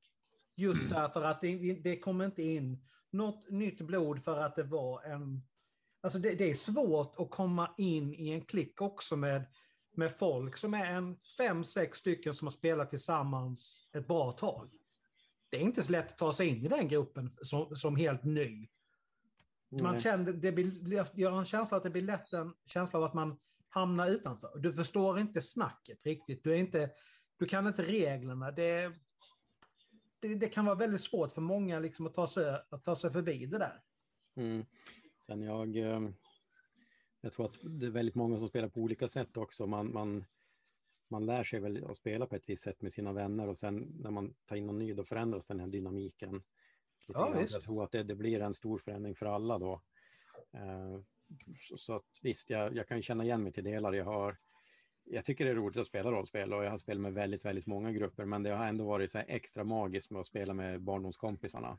Just 0.57 0.87
mm. 0.87 0.93
därför 0.93 1.25
att 1.25 1.41
det, 1.41 1.75
det 1.75 1.99
kom 1.99 2.23
inte 2.23 2.43
in 2.43 2.85
något 3.11 3.51
nytt 3.51 3.81
blod 3.81 4.25
för 4.25 4.41
att 4.41 4.57
det 4.57 4.63
var 4.63 5.03
en 5.03 5.43
Alltså 6.01 6.19
det, 6.19 6.35
det, 6.35 6.51
är 6.51 6.55
svårt 6.55 7.15
att 7.19 7.31
komma 7.31 7.75
in 7.79 8.15
i 8.15 8.31
en 8.31 8.45
klick 8.45 8.81
också 8.81 9.17
med, 9.17 9.45
med 9.99 10.17
folk 10.17 10.57
som 10.57 10.75
är 10.75 10.85
en 10.87 11.17
fem, 11.37 11.65
sex 11.65 11.99
stycken 11.99 12.35
som 12.35 12.47
har 12.47 12.53
spelat 12.53 12.91
tillsammans 12.91 13.89
ett 13.93 14.07
bra 14.07 14.33
tag. 14.33 14.71
Det 15.51 15.57
är 15.57 15.61
inte 15.61 15.83
så 15.83 15.93
lätt 15.93 16.13
att 16.13 16.19
ta 16.19 16.33
sig 16.33 16.47
in 16.47 16.65
i 16.65 16.69
den 16.69 16.89
gruppen 16.89 17.37
som, 17.43 17.77
som 17.77 17.97
helt 17.97 18.25
ny. 18.25 18.69
Man 19.83 20.01
känner, 20.01 20.33
det 20.33 20.53
blir, 20.53 21.07
jag 21.15 21.31
har 21.31 21.39
en 21.39 21.45
känsla 21.45 21.77
att 21.77 21.83
det 21.83 21.91
blir 21.91 22.03
lätt 22.03 22.33
en 22.33 22.55
känsla 22.67 22.99
av 22.99 23.05
att 23.05 23.15
man 23.15 23.39
hamnar 23.69 24.09
utanför. 24.09 24.59
Du 24.59 24.73
förstår 24.73 25.19
inte 25.19 25.41
snacket 25.41 26.07
riktigt. 26.07 26.45
Du, 26.45 26.53
är 26.53 26.57
inte, 26.57 26.91
du 27.37 27.47
kan 27.47 27.67
inte 27.67 27.83
reglerna. 27.83 28.51
Det, 28.51 28.93
det, 30.21 30.35
det 30.35 30.49
kan 30.49 30.65
vara 30.65 30.77
väldigt 30.77 31.01
svårt 31.01 31.33
för 31.33 31.41
många 31.41 31.79
liksom 31.79 32.07
att, 32.07 32.15
ta 32.15 32.27
sig, 32.27 32.61
att 32.71 32.85
ta 32.85 32.97
sig 32.97 33.13
förbi 33.13 33.47
det 33.47 33.59
där. 33.59 33.81
Mm. 34.37 34.65
Sen 35.27 35.43
jag, 35.43 35.77
eh, 35.77 36.01
jag 37.21 37.33
tror 37.33 37.47
att 37.47 37.59
det 37.63 37.87
är 37.87 37.91
väldigt 37.91 38.15
många 38.15 38.39
som 38.39 38.49
spelar 38.49 38.69
på 38.69 38.81
olika 38.81 39.09
sätt 39.09 39.37
också. 39.37 39.67
Man, 39.67 39.93
man, 39.93 40.25
man 41.09 41.27
lär 41.27 41.45
sig 41.45 41.61
väl 41.61 41.85
att 41.85 41.97
spela 41.97 42.27
på 42.27 42.37
ett 42.37 42.49
visst 42.49 42.63
sätt 42.63 42.83
med 42.83 42.93
sina 42.93 43.13
vänner 43.13 43.49
och 43.49 43.59
sen 43.59 43.93
när 44.01 44.11
man 44.11 44.35
tar 44.47 44.57
in 44.57 44.67
någon 44.67 44.79
ny 44.79 44.95
då 44.95 45.05
förändras 45.05 45.47
den 45.47 45.61
här 45.61 45.67
dynamiken. 45.67 46.43
Ja, 47.07 47.41
jag 47.51 47.63
tror 47.63 47.85
att 47.85 47.93
det, 47.93 48.03
det, 48.03 48.15
blir 48.15 48.41
en 48.41 48.55
stor 48.55 48.79
förändring 48.79 49.15
för 49.15 49.27
alla 49.27 49.59
då. 49.59 49.83
Eh, 50.53 51.01
så, 51.61 51.77
så, 51.77 51.93
att 51.93 52.07
visst, 52.23 52.51
jag, 52.51 52.77
jag 52.77 52.89
kan 52.89 53.03
känna 53.03 53.25
igen 53.25 53.43
mig 53.43 53.53
till 53.53 53.65
delar. 53.65 53.93
Jag 53.93 54.05
har 54.05 54.37
jag 55.11 55.25
tycker 55.25 55.45
det 55.45 55.51
är 55.51 55.55
roligt 55.55 55.77
att 55.77 55.87
spela 55.87 56.11
rollspel 56.11 56.53
och 56.53 56.65
jag 56.65 56.71
har 56.71 56.79
spelat 56.79 57.01
med 57.01 57.15
väldigt, 57.15 57.45
väldigt 57.45 57.67
många 57.67 57.93
grupper, 57.93 58.25
men 58.25 58.43
det 58.43 58.51
har 58.51 58.67
ändå 58.67 58.85
varit 58.85 59.11
så 59.11 59.19
extra 59.19 59.65
magiskt 59.65 60.11
med 60.11 60.21
att 60.21 60.27
spela 60.27 60.55
med 60.55 60.81
barndomskompisarna. 60.81 61.79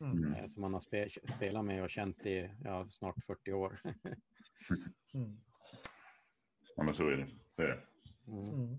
Mm. 0.00 0.34
Eh, 0.34 0.46
som 0.46 0.60
man 0.60 0.72
har 0.72 0.80
spe, 0.80 1.08
spelat 1.36 1.64
med 1.64 1.82
och 1.82 1.90
känt 1.90 2.26
i 2.26 2.50
ja, 2.64 2.86
snart 2.90 3.24
40 3.24 3.52
år. 3.52 3.80
mm. 5.14 5.40
Ja, 6.76 6.82
men 6.82 6.94
så 6.94 7.08
är 7.08 7.16
det. 7.16 7.28
Så 7.56 7.62
är 7.62 7.68
det. 7.68 7.82
Mm. 8.26 8.48
mm. 8.48 8.78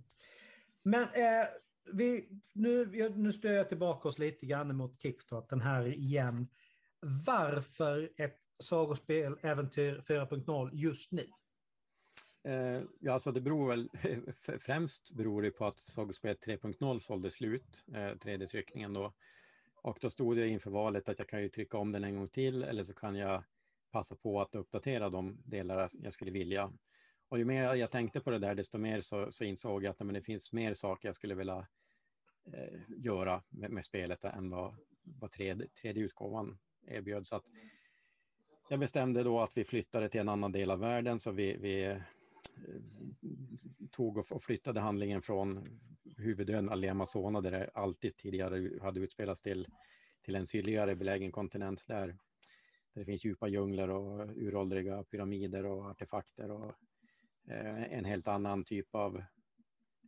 Men 0.83 1.03
eh, 1.03 1.47
vi, 1.93 2.29
nu, 2.53 3.09
nu 3.15 3.33
stöter 3.33 3.57
jag 3.57 3.69
tillbaka 3.69 4.07
oss 4.07 4.19
lite 4.19 4.45
grann 4.45 4.75
mot 4.75 5.01
Kickstarten 5.01 5.61
här 5.61 5.85
igen. 5.87 6.47
Varför 7.25 8.11
ett 8.17 8.39
sagospel 8.59 9.37
Äventyr 9.41 10.03
4.0 10.07 10.69
just 10.73 11.11
nu? 11.11 11.27
Eh, 12.43 12.81
ja, 12.99 13.13
alltså 13.13 13.31
det 13.31 13.41
beror 13.41 13.67
väl 13.67 13.89
främst 14.59 15.11
beror 15.11 15.41
det 15.41 15.51
på 15.51 15.65
att 15.65 15.79
sagospelet 15.79 16.47
3.0 16.47 16.99
sålde 16.99 17.31
slut, 17.31 17.85
eh, 17.87 17.95
3D-tryckningen 17.95 18.93
då. 18.93 19.13
Och 19.75 19.97
då 20.01 20.09
stod 20.09 20.37
jag 20.37 20.47
inför 20.47 20.71
valet 20.71 21.09
att 21.09 21.19
jag 21.19 21.29
kan 21.29 21.41
ju 21.41 21.49
trycka 21.49 21.77
om 21.77 21.91
den 21.91 22.03
en 22.03 22.15
gång 22.15 22.29
till 22.29 22.63
eller 22.63 22.83
så 22.83 22.93
kan 22.93 23.15
jag 23.15 23.43
passa 23.95 24.15
på 24.15 24.41
att 24.41 24.55
uppdatera 24.55 25.09
de 25.09 25.37
delar 25.45 25.89
jag 25.93 26.13
skulle 26.13 26.31
vilja. 26.31 26.73
Och 27.29 27.37
ju 27.37 27.45
mer 27.45 27.73
jag 27.73 27.91
tänkte 27.91 28.19
på 28.19 28.31
det 28.31 28.39
där, 28.39 28.55
desto 28.55 28.77
mer 28.77 29.01
så, 29.01 29.31
så 29.31 29.43
insåg 29.43 29.83
jag 29.83 29.91
att 29.91 29.99
men 29.99 30.13
det 30.13 30.21
finns 30.21 30.53
mer 30.53 30.73
saker 30.73 31.07
jag 31.07 31.15
skulle 31.15 31.35
vilja 31.35 31.67
eh, 32.53 32.79
göra 32.97 33.43
med, 33.49 33.71
med, 33.71 33.85
spelet 33.85 34.23
än 34.23 34.49
vad, 34.49 34.75
vad 35.03 35.31
tredje, 35.31 35.67
tredje 35.67 36.03
utgåvan 36.03 36.57
erbjöd. 36.87 37.27
Så 37.27 37.35
att 37.35 37.45
jag 38.69 38.79
bestämde 38.79 39.23
då 39.23 39.41
att 39.41 39.57
vi 39.57 39.63
flyttade 39.63 40.09
till 40.09 40.21
en 40.21 40.29
annan 40.29 40.51
del 40.51 40.71
av 40.71 40.79
världen, 40.79 41.19
så 41.19 41.31
vi, 41.31 41.57
vi 41.57 41.83
eh, 41.83 42.01
tog 43.91 44.17
och, 44.17 44.31
och 44.31 44.43
flyttade 44.43 44.79
handlingen 44.79 45.21
från 45.21 45.79
huvudön 46.17 46.69
Alema 46.69 47.05
där 47.41 47.51
det 47.51 47.69
alltid 47.73 48.17
tidigare 48.17 48.79
hade 48.81 48.99
utspelats 48.99 49.41
till, 49.41 49.67
till 50.25 50.35
en 50.35 50.47
sydligare 50.47 50.95
belägen 50.95 51.31
kontinent 51.31 51.87
där, 51.87 52.17
där 52.95 53.01
det 53.01 53.05
finns 53.05 53.25
djupa 53.25 53.47
djungler 53.47 53.89
och 53.89 54.29
uråldriga 54.35 55.03
pyramider 55.03 55.65
och 55.65 55.85
artefakter 55.85 56.51
och 56.51 56.73
eh, 57.47 57.93
en 57.93 58.05
helt 58.05 58.27
annan 58.27 58.63
typ 58.63 58.95
av 58.95 59.23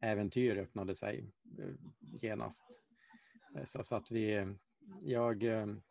äventyr 0.01 0.57
öppnade 0.57 0.95
sig 0.95 1.31
eh, 1.59 1.73
genast. 1.99 2.63
Eh, 3.55 3.65
så, 3.65 3.83
så, 3.83 3.95
att 3.95 4.11
vi, 4.11 4.55
jag, 5.01 5.43
jag, 5.43 5.81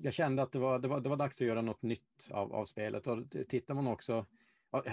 jag, 0.00 0.14
kände 0.14 0.42
att 0.42 0.52
det 0.52 0.58
var, 0.58 0.78
det, 0.78 0.88
var, 0.88 1.00
det 1.00 1.08
var 1.08 1.16
dags 1.16 1.40
att 1.40 1.46
göra 1.46 1.62
något 1.62 1.82
nytt 1.82 2.28
av, 2.30 2.52
av 2.52 2.64
spelet 2.64 3.06
och 3.06 3.24
tittar 3.48 3.74
man 3.74 3.86
också, 3.86 4.26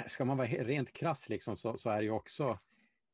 ska 0.08 0.26
man 0.26 0.38
vara 0.38 0.48
rent 0.48 0.94
krass 0.94 1.30
liksom 1.30 1.56
så, 1.56 1.78
så 1.78 1.90
är 1.90 1.98
det 1.98 2.04
ju 2.04 2.12
också 2.12 2.60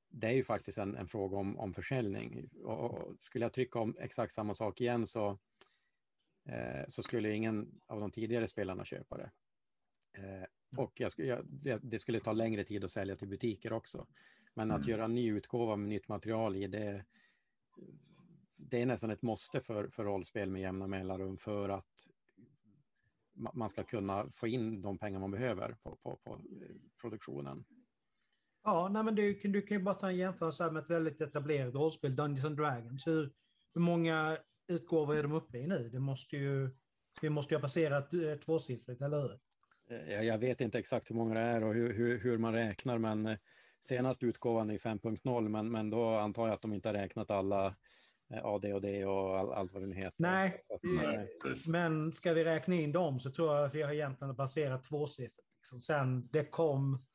det 0.09 0.27
är 0.27 0.31
ju 0.31 0.43
faktiskt 0.43 0.77
en, 0.77 0.95
en 0.95 1.07
fråga 1.07 1.37
om, 1.37 1.59
om 1.59 1.73
försäljning. 1.73 2.49
Och, 2.63 2.79
och, 2.79 3.15
skulle 3.19 3.45
jag 3.45 3.53
trycka 3.53 3.79
om 3.79 3.95
exakt 3.99 4.33
samma 4.33 4.53
sak 4.53 4.81
igen 4.81 5.07
så, 5.07 5.39
eh, 6.45 6.85
så 6.87 7.03
skulle 7.03 7.33
ingen 7.33 7.81
av 7.87 7.99
de 7.99 8.11
tidigare 8.11 8.47
spelarna 8.47 8.85
köpa 8.85 9.17
det. 9.17 9.31
Eh, 10.17 10.45
och 10.77 10.99
jag, 10.99 11.11
jag, 11.17 11.79
det 11.81 11.99
skulle 11.99 12.19
ta 12.19 12.31
längre 12.31 12.63
tid 12.63 12.83
att 12.83 12.91
sälja 12.91 13.15
till 13.15 13.27
butiker 13.27 13.73
också. 13.73 14.07
Men 14.53 14.71
att 14.71 14.77
mm. 14.77 14.89
göra 14.89 15.05
en 15.05 15.15
ny 15.15 15.29
utgåva 15.31 15.75
med 15.75 15.89
nytt 15.89 16.07
material 16.07 16.55
i 16.55 16.67
det, 16.67 17.05
det 18.55 18.81
är 18.81 18.85
nästan 18.85 19.09
ett 19.09 19.21
måste 19.21 19.61
för, 19.61 19.87
för 19.87 20.03
rollspel 20.03 20.49
med 20.49 20.61
jämna 20.61 20.87
mellanrum 20.87 21.37
för 21.37 21.69
att 21.69 22.07
man 23.33 23.69
ska 23.69 23.83
kunna 23.83 24.29
få 24.29 24.47
in 24.47 24.81
de 24.81 24.97
pengar 24.97 25.19
man 25.19 25.31
behöver 25.31 25.75
på, 25.83 25.95
på, 25.95 26.19
på 26.23 26.33
eh, 26.33 26.75
produktionen. 27.01 27.65
Ja, 28.63 28.89
nej, 28.89 29.03
men 29.03 29.15
du, 29.15 29.33
du 29.33 29.61
kan 29.61 29.77
ju 29.77 29.83
bara 29.83 29.95
ta 29.95 30.09
en 30.09 30.17
jämförelse 30.17 30.71
med 30.71 30.83
ett 30.83 30.89
väldigt 30.89 31.21
etablerat 31.21 31.73
rollspel, 31.73 32.15
Dungeons 32.15 32.45
and 32.45 32.57
Dragons. 32.57 33.07
Hur, 33.07 33.31
hur 33.73 33.81
många 33.81 34.37
utgåvor 34.67 35.15
är 35.15 35.23
de 35.23 35.31
uppe 35.31 35.57
i 35.57 35.67
nu? 35.67 35.89
Det 35.89 35.99
måste 35.99 36.37
ju, 36.37 36.69
vi 37.21 37.29
måste 37.29 37.53
ju 37.53 37.57
ha 37.57 37.61
passerat 37.61 38.13
eh, 38.13 38.35
tvåsiffrigt, 38.35 39.01
eller 39.01 39.21
hur? 39.21 39.39
Eh, 39.89 40.23
jag 40.23 40.37
vet 40.37 40.61
inte 40.61 40.79
exakt 40.79 41.09
hur 41.09 41.15
många 41.15 41.33
det 41.33 41.39
är 41.39 41.63
och 41.63 41.73
hur, 41.73 41.93
hur, 41.93 42.19
hur 42.19 42.37
man 42.37 42.53
räknar, 42.53 42.97
men 42.97 43.25
eh, 43.25 43.37
senast 43.81 44.23
utgåvan 44.23 44.69
är 44.69 44.77
5.0, 44.77 45.49
men, 45.49 45.71
men 45.71 45.89
då 45.89 46.15
antar 46.15 46.47
jag 46.47 46.53
att 46.53 46.61
de 46.61 46.73
inte 46.73 46.89
har 46.89 46.93
räknat 46.93 47.31
alla 47.31 47.75
AD 48.43 48.73
och 48.73 48.81
D 48.81 49.05
och 49.05 49.39
all, 49.39 49.53
allt 49.53 49.73
vad 49.73 49.89
det 49.89 49.95
heter. 49.95 50.15
Nej, 50.17 50.61
att, 50.69 50.83
mm. 50.83 51.27
men 51.67 52.13
ska 52.13 52.33
vi 52.33 52.43
räkna 52.43 52.75
in 52.75 52.91
dem 52.91 53.19
så 53.19 53.31
tror 53.31 53.55
jag 53.55 53.65
att 53.65 53.75
vi 53.75 53.81
har 53.81 53.93
egentligen 53.93 54.35
passerat 54.35 54.83
tvåsiffrigt. 54.83 55.49
Liksom. 55.57 55.79
Sen 55.79 56.27
det 56.31 56.45
kom 56.45 57.05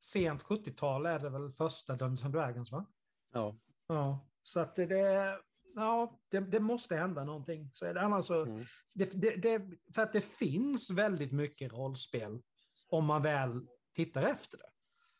sent 0.00 0.42
70-tal 0.42 1.06
är 1.06 1.18
det 1.18 1.30
väl 1.30 1.52
första 1.52 1.96
Dungeons 1.96 2.24
and 2.24 2.34
Dragons, 2.34 2.72
va? 2.72 2.86
Ja. 3.32 3.56
Ja, 3.88 4.28
så 4.42 4.60
att 4.60 4.76
det, 4.76 5.38
ja, 5.76 6.20
det, 6.30 6.40
det 6.40 6.60
måste 6.60 6.96
hända 6.96 7.24
någonting. 7.24 7.70
Så 7.72 7.86
är 7.86 7.94
det 7.94 8.00
annars 8.00 8.24
så, 8.24 8.42
mm. 8.42 8.64
det, 8.92 9.36
det, 9.36 9.62
för 9.94 10.02
att 10.02 10.12
det 10.12 10.20
finns 10.20 10.90
väldigt 10.90 11.32
mycket 11.32 11.72
rollspel 11.72 12.42
om 12.88 13.04
man 13.04 13.22
väl 13.22 13.66
tittar 13.94 14.22
efter 14.22 14.58
det. 14.58 14.70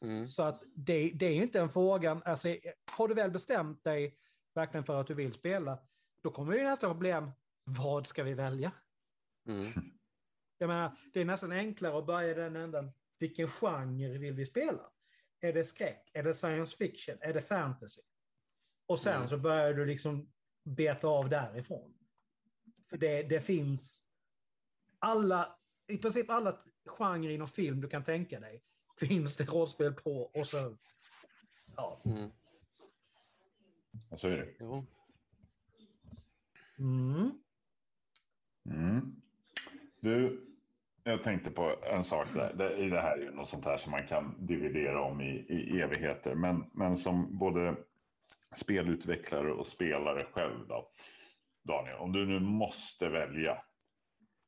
Mm. 0.06 0.26
Så 0.26 0.42
att 0.42 0.62
det, 0.75 1.10
det 1.14 1.26
är 1.26 1.32
ju 1.32 1.42
inte 1.42 1.60
en 1.60 1.70
fråga, 1.70 2.22
alltså, 2.25 2.48
har 2.96 3.08
du 3.08 3.14
väl 3.14 3.30
bestämt 3.30 3.84
dig 3.84 4.18
verkligen 4.54 4.84
för 4.84 5.00
att 5.00 5.06
du 5.06 5.14
vill 5.14 5.32
spela, 5.32 5.78
då 6.22 6.30
kommer 6.30 6.54
ju 6.54 6.62
nästa 6.62 6.88
problem, 6.88 7.30
vad 7.64 8.06
ska 8.06 8.22
vi 8.22 8.34
välja? 8.34 8.72
Mm. 9.48 9.66
Jag 10.58 10.68
menar, 10.68 10.96
det 11.12 11.20
är 11.20 11.25
nästan 11.25 11.52
enklare 11.52 11.98
att 11.98 12.06
börja 12.06 12.30
i 12.30 12.34
den 12.34 12.56
änden, 12.56 12.92
vilken 13.18 13.48
genre 13.48 14.18
vill 14.18 14.34
vi 14.34 14.46
spela? 14.46 14.90
Är 15.40 15.52
det 15.52 15.64
skräck? 15.64 16.10
Är 16.12 16.22
det 16.22 16.34
science 16.34 16.76
fiction? 16.76 17.16
Är 17.20 17.34
det 17.34 17.40
fantasy? 17.40 18.00
Och 18.86 18.98
sen 18.98 19.16
mm. 19.16 19.28
så 19.28 19.38
börjar 19.38 19.75
du 19.75 19.86
liksom 19.86 20.32
beta 20.66 21.08
av 21.08 21.28
därifrån. 21.28 21.92
För 22.90 22.96
det, 22.96 23.23
det 23.23 23.40
finns 23.40 24.04
alla, 24.99 25.56
i 25.87 25.99
princip 25.99 26.30
alla 26.30 26.58
genrer 26.87 27.30
inom 27.30 27.49
film 27.49 27.80
du 27.80 27.88
kan 27.88 28.04
tänka 28.04 28.40
dig 28.40 28.62
finns 28.99 29.37
det 29.37 29.44
rollspel 29.44 29.92
på 29.92 30.30
och 30.35 30.46
så, 30.46 30.76
ja. 31.76 32.02
Mm. 32.04 32.30
Så 34.16 34.28
är 34.28 34.37
det. 34.37 34.54
Ja. 34.58 34.85
Mm. 36.78 37.30
Mm. 38.64 39.23
Du, 40.00 40.46
jag 41.02 41.23
tänkte 41.23 41.50
på 41.50 41.76
en 41.82 42.04
sak 42.04 42.28
där. 42.35 42.54
Det, 42.54 42.88
det 42.88 43.00
här 43.00 43.18
är 43.18 43.23
ju 43.23 43.30
något 43.30 43.49
sånt 43.49 43.64
här 43.64 43.76
som 43.76 43.90
man 43.90 44.06
kan 44.06 44.46
dividera 44.46 45.02
om 45.02 45.20
i, 45.20 45.46
i 45.49 45.80
evigheter. 45.80 46.35
Men, 46.35 46.70
men 46.73 46.96
som 46.96 47.38
både 47.38 47.76
spelutvecklare 48.55 49.53
och 49.53 49.67
spelare 49.67 50.25
själv 50.33 50.69
då. 50.69 50.91
Daniel, 51.65 51.97
om 51.97 52.12
du 52.12 52.26
nu 52.26 52.41
måste 52.41 53.09
välja 53.09 53.62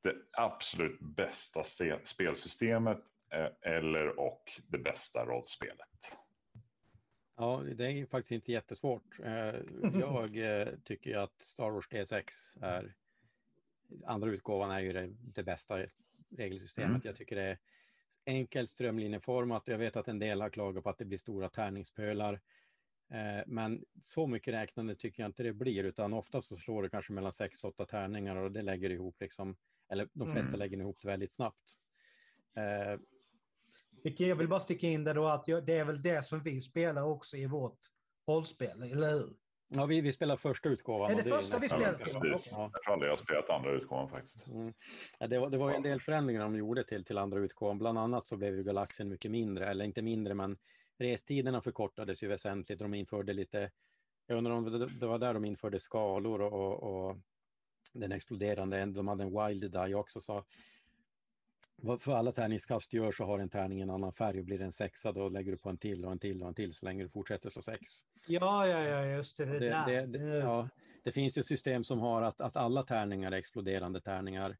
det 0.02 0.14
absolut 0.32 1.00
bästa 1.00 1.64
spelsystemet 2.04 2.98
eh, 3.32 3.72
eller 3.74 4.20
och 4.20 4.42
det 4.68 4.78
bästa 4.78 5.24
rollspelet? 5.24 6.18
Ja, 7.36 7.62
det 7.76 7.84
är 7.84 8.06
faktiskt 8.06 8.32
inte 8.32 8.52
jättesvårt. 8.52 9.20
Eh, 9.22 9.54
jag 10.00 10.36
eh, 10.36 10.68
tycker 10.84 11.16
att 11.18 11.40
Star 11.42 11.70
Wars 11.70 11.88
D6 11.88 12.24
är 12.62 12.94
andra 14.04 14.30
utgåvan 14.30 14.70
är 14.70 14.80
ju 14.80 14.92
det, 14.92 15.08
det 15.10 15.42
bästa 15.42 15.86
regelsystemet. 16.36 16.90
Mm. 16.90 17.00
Jag 17.04 17.16
tycker 17.16 17.36
det 17.36 17.42
är 17.42 17.58
enkelt 18.26 18.70
strömlinjeformat. 18.70 19.68
Jag 19.68 19.78
vet 19.78 19.96
att 19.96 20.08
en 20.08 20.18
del 20.18 20.40
har 20.40 20.50
klagat 20.50 20.84
på 20.84 20.90
att 20.90 20.98
det 20.98 21.04
blir 21.04 21.18
stora 21.18 21.48
tärningspölar. 21.48 22.40
Eh, 23.10 23.42
men 23.46 23.84
så 24.02 24.26
mycket 24.26 24.54
räknande 24.54 24.94
tycker 24.94 25.22
jag 25.22 25.28
inte 25.28 25.42
det 25.42 25.52
blir, 25.52 25.84
utan 25.84 26.12
ofta 26.12 26.40
så 26.40 26.56
slår 26.56 26.82
det 26.82 26.90
kanske 26.90 27.12
mellan 27.12 27.32
sex 27.32 27.64
och 27.64 27.70
åtta 27.70 27.86
tärningar 27.86 28.36
och 28.36 28.52
det 28.52 28.62
lägger 28.62 28.90
ihop 28.90 29.16
liksom 29.20 29.56
Eller 29.90 30.08
de 30.12 30.30
flesta 30.32 30.48
Mm. 30.48 30.58
lägger 30.58 30.78
ihop 30.78 30.98
det 31.02 31.08
väldigt 31.08 31.32
snabbt. 31.32 31.74
Eh, 32.56 33.00
Jag 34.18 34.36
vill 34.36 34.48
bara 34.48 34.60
sticka 34.60 34.86
in 34.86 35.04
där 35.04 35.14
då 35.14 35.26
att 35.28 35.48
jag, 35.48 35.66
det 35.66 35.78
är 35.78 35.84
väl 35.84 36.02
det 36.02 36.22
som 36.24 36.42
vi 36.42 36.60
spelar 36.60 37.02
också 37.02 37.36
i 37.36 37.46
vårt 37.46 37.78
rollspel, 38.28 38.82
eller 38.82 39.10
hur? 39.12 39.32
ja, 39.68 39.86
vi, 39.86 40.00
vi 40.00 40.12
spelar 40.12 40.36
första 40.36 40.68
utgåvan. 40.68 41.10
Är 41.10 41.14
det 41.22 41.30
är 41.30 41.36
första 41.36 41.56
vi 41.58 41.60
nästan- 41.62 41.80
Ja, 41.82 41.86
spelar? 41.92 42.04
precis. 42.04 42.52
Okej. 42.52 42.70
Jag 42.72 42.82
tror 42.82 42.92
aldrig 42.92 43.06
jag 43.08 43.12
har 43.12 43.16
spelat 43.16 43.50
andra 43.50 43.72
utgåvan 43.72 44.08
faktiskt. 44.08 44.46
Mm. 44.46 44.72
Ja, 45.20 45.26
det, 45.26 45.38
var, 45.38 45.50
det 45.50 45.58
var 45.58 45.70
ju 45.70 45.76
en 45.76 45.82
del 45.82 46.00
förändringar 46.00 46.40
de 46.42 46.56
gjorde 46.56 46.84
till, 46.84 47.04
till 47.04 47.18
andra 47.18 47.38
utgåvan. 47.38 47.78
Bland 47.78 47.98
annat 47.98 48.28
så 48.28 48.36
blev 48.36 48.54
ju 48.56 48.62
galaxen 48.64 49.08
mycket 49.08 49.30
mindre, 49.30 49.66
eller 49.70 49.84
inte 49.84 50.02
mindre, 50.02 50.34
men 50.34 50.58
restiderna 50.98 51.60
förkortades 51.60 52.22
ju 52.22 52.28
väsentligt. 52.28 52.78
De 52.78 52.94
införde 52.94 53.32
lite, 53.32 53.70
jag 54.26 54.38
undrar 54.38 54.52
om 54.52 54.88
det, 55.00 55.06
var 55.06 55.18
där 55.18 55.34
de 55.34 55.44
införde 55.44 55.80
skalor 55.80 56.40
och, 56.40 56.82
och, 56.82 57.16
den 57.92 58.12
exploderande, 58.12 58.86
de 58.86 59.08
hade 59.08 59.24
en 59.24 59.46
wild 59.46 59.72
die 59.72 59.94
också. 59.94 60.20
Så 60.20 60.44
vad 61.76 62.02
för 62.02 62.12
alla 62.12 62.32
tärningskast 62.32 62.92
gör 62.92 63.12
så 63.12 63.24
har 63.24 63.38
en 63.38 63.48
tärning 63.48 63.80
en 63.80 63.90
annan 63.90 64.12
färg 64.12 64.38
och 64.38 64.44
blir 64.44 64.60
en 64.60 64.72
sexa 64.72 65.12
då 65.12 65.28
lägger 65.28 65.52
du 65.52 65.58
på 65.58 65.68
en 65.68 65.78
till 65.78 66.04
och 66.04 66.12
en 66.12 66.18
till 66.18 66.42
och 66.42 66.48
en 66.48 66.54
till 66.54 66.74
så 66.74 66.86
länge 66.86 67.02
du 67.02 67.08
fortsätter 67.08 67.50
slå 67.50 67.62
sex. 67.62 67.80
Ja, 68.26 68.66
ja, 68.66 68.82
ja, 68.82 69.04
just 69.06 69.36
det. 69.36 69.44
Det, 69.44 69.58
Det, 69.58 69.68
där. 69.68 69.86
det, 69.86 70.18
det, 70.18 70.36
ja, 70.36 70.68
det 71.04 71.12
finns 71.12 71.38
ju 71.38 71.42
system 71.42 71.84
som 71.84 71.98
har 71.98 72.22
att, 72.22 72.40
att 72.40 72.56
alla 72.56 72.82
tärningar 72.82 73.32
är 73.32 73.36
exploderande 73.36 74.00
tärningar. 74.00 74.56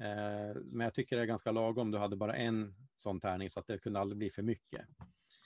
Eh, 0.00 0.60
men 0.64 0.80
jag 0.80 0.94
tycker 0.94 1.16
det 1.16 1.22
är 1.22 1.26
ganska 1.26 1.52
lagom. 1.52 1.90
Du 1.90 1.98
hade 1.98 2.16
bara 2.16 2.36
en 2.36 2.74
sån 2.96 3.20
tärning 3.20 3.50
så 3.50 3.60
att 3.60 3.66
det 3.66 3.78
kunde 3.78 4.00
aldrig 4.00 4.18
bli 4.18 4.30
för 4.30 4.42
mycket. 4.42 4.86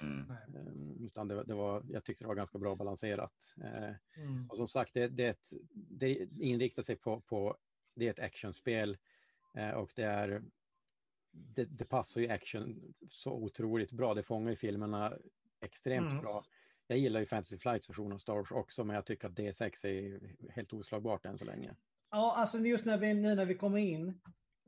Mm. 0.04 0.30
Eh, 1.00 1.06
utan 1.06 1.28
det, 1.28 1.44
det 1.44 1.54
var, 1.54 1.82
jag 1.88 2.04
tyckte 2.04 2.24
det 2.24 2.28
var 2.28 2.34
ganska 2.34 2.58
bra 2.58 2.74
balanserat. 2.74 3.54
Eh, 3.64 3.94
Mm. 4.16 4.50
och 4.50 4.56
som 4.56 4.68
sagt, 4.68 4.94
det, 4.94 5.08
det, 5.08 5.26
ett, 5.26 5.48
det 5.70 6.28
inriktar 6.40 6.82
sig 6.82 6.96
på, 6.96 7.20
på 7.20 7.56
det 7.94 8.06
är 8.06 8.10
ett 8.10 8.18
actionspel 8.18 8.96
eh, 9.54 9.70
och 9.70 9.92
det 9.96 10.02
är 10.02 10.42
det, 11.32 11.64
det 11.64 11.84
passar 11.84 12.20
ju 12.20 12.28
action 12.28 12.94
så 13.10 13.32
otroligt 13.32 13.92
bra. 13.92 14.14
Det 14.14 14.22
fångar 14.22 14.50
ju 14.50 14.56
filmerna 14.56 15.18
extremt 15.60 16.10
Mm. 16.10 16.22
bra. 16.22 16.44
Jag 16.86 16.98
gillar 16.98 17.20
ju 17.20 17.26
Fantasy 17.26 17.58
Flights 17.58 17.88
version 17.90 18.12
av 18.12 18.18
Star 18.18 18.34
Wars 18.34 18.52
också, 18.52 18.84
men 18.84 18.94
jag 18.96 19.06
tycker 19.06 19.28
att 19.28 19.34
D6 19.34 19.86
är 19.86 20.20
helt 20.50 20.72
oslagbart 20.72 21.24
än 21.26 21.38
så 21.38 21.44
länge. 21.44 21.76
Ja, 22.10 22.34
alltså 22.36 22.58
just 22.58 22.84
när 22.84 22.98
vi, 22.98 23.14
nu 23.14 23.34
när 23.34 23.44
vi 23.44 23.54
kommer 23.54 23.78
in 23.78 24.20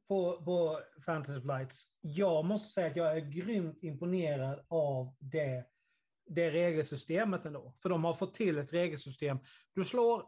på, 0.08 0.44
på 0.44 0.80
Fantasy 1.06 1.40
Flights. 1.40 1.86
Jag 2.00 2.44
måste 2.44 2.72
säga 2.72 2.86
att 2.86 2.96
jag 2.96 3.16
är 3.16 3.20
grymt 3.20 3.82
imponerad 3.82 4.66
av 4.68 5.16
det, 5.18 5.64
det 6.26 6.50
regelsystemet 6.50 7.44
ändå. 7.44 7.74
För 7.82 7.88
de 7.88 8.04
har 8.04 8.14
fått 8.14 8.34
till 8.34 8.58
ett 8.58 8.72
regelsystem. 8.72 9.38
Du 9.74 9.84
slår 9.84 10.24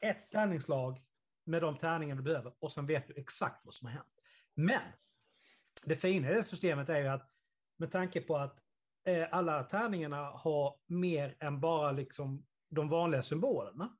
ett 0.00 0.30
tärningslag 0.30 1.02
med 1.44 1.62
de 1.62 1.76
tärningar 1.76 2.16
du 2.16 2.22
behöver 2.22 2.52
och 2.58 2.72
sen 2.72 2.86
vet 2.86 3.08
du 3.08 3.14
exakt 3.16 3.64
vad 3.64 3.74
som 3.74 3.86
har 3.86 3.92
hänt. 3.92 4.20
Men 4.54 4.82
det 5.84 5.96
fina 5.96 6.30
i 6.30 6.34
det 6.34 6.42
systemet 6.42 6.88
är 6.88 6.98
ju 6.98 7.08
att 7.08 7.30
med 7.76 7.90
tanke 7.90 8.20
på 8.20 8.36
att 8.36 8.58
eh, 9.06 9.28
alla 9.30 9.64
tärningarna 9.64 10.30
har 10.30 10.76
mer 10.86 11.36
än 11.40 11.60
bara 11.60 11.92
liksom 11.92 12.46
de 12.70 12.88
vanliga 12.88 13.22
symbolerna. 13.22 13.96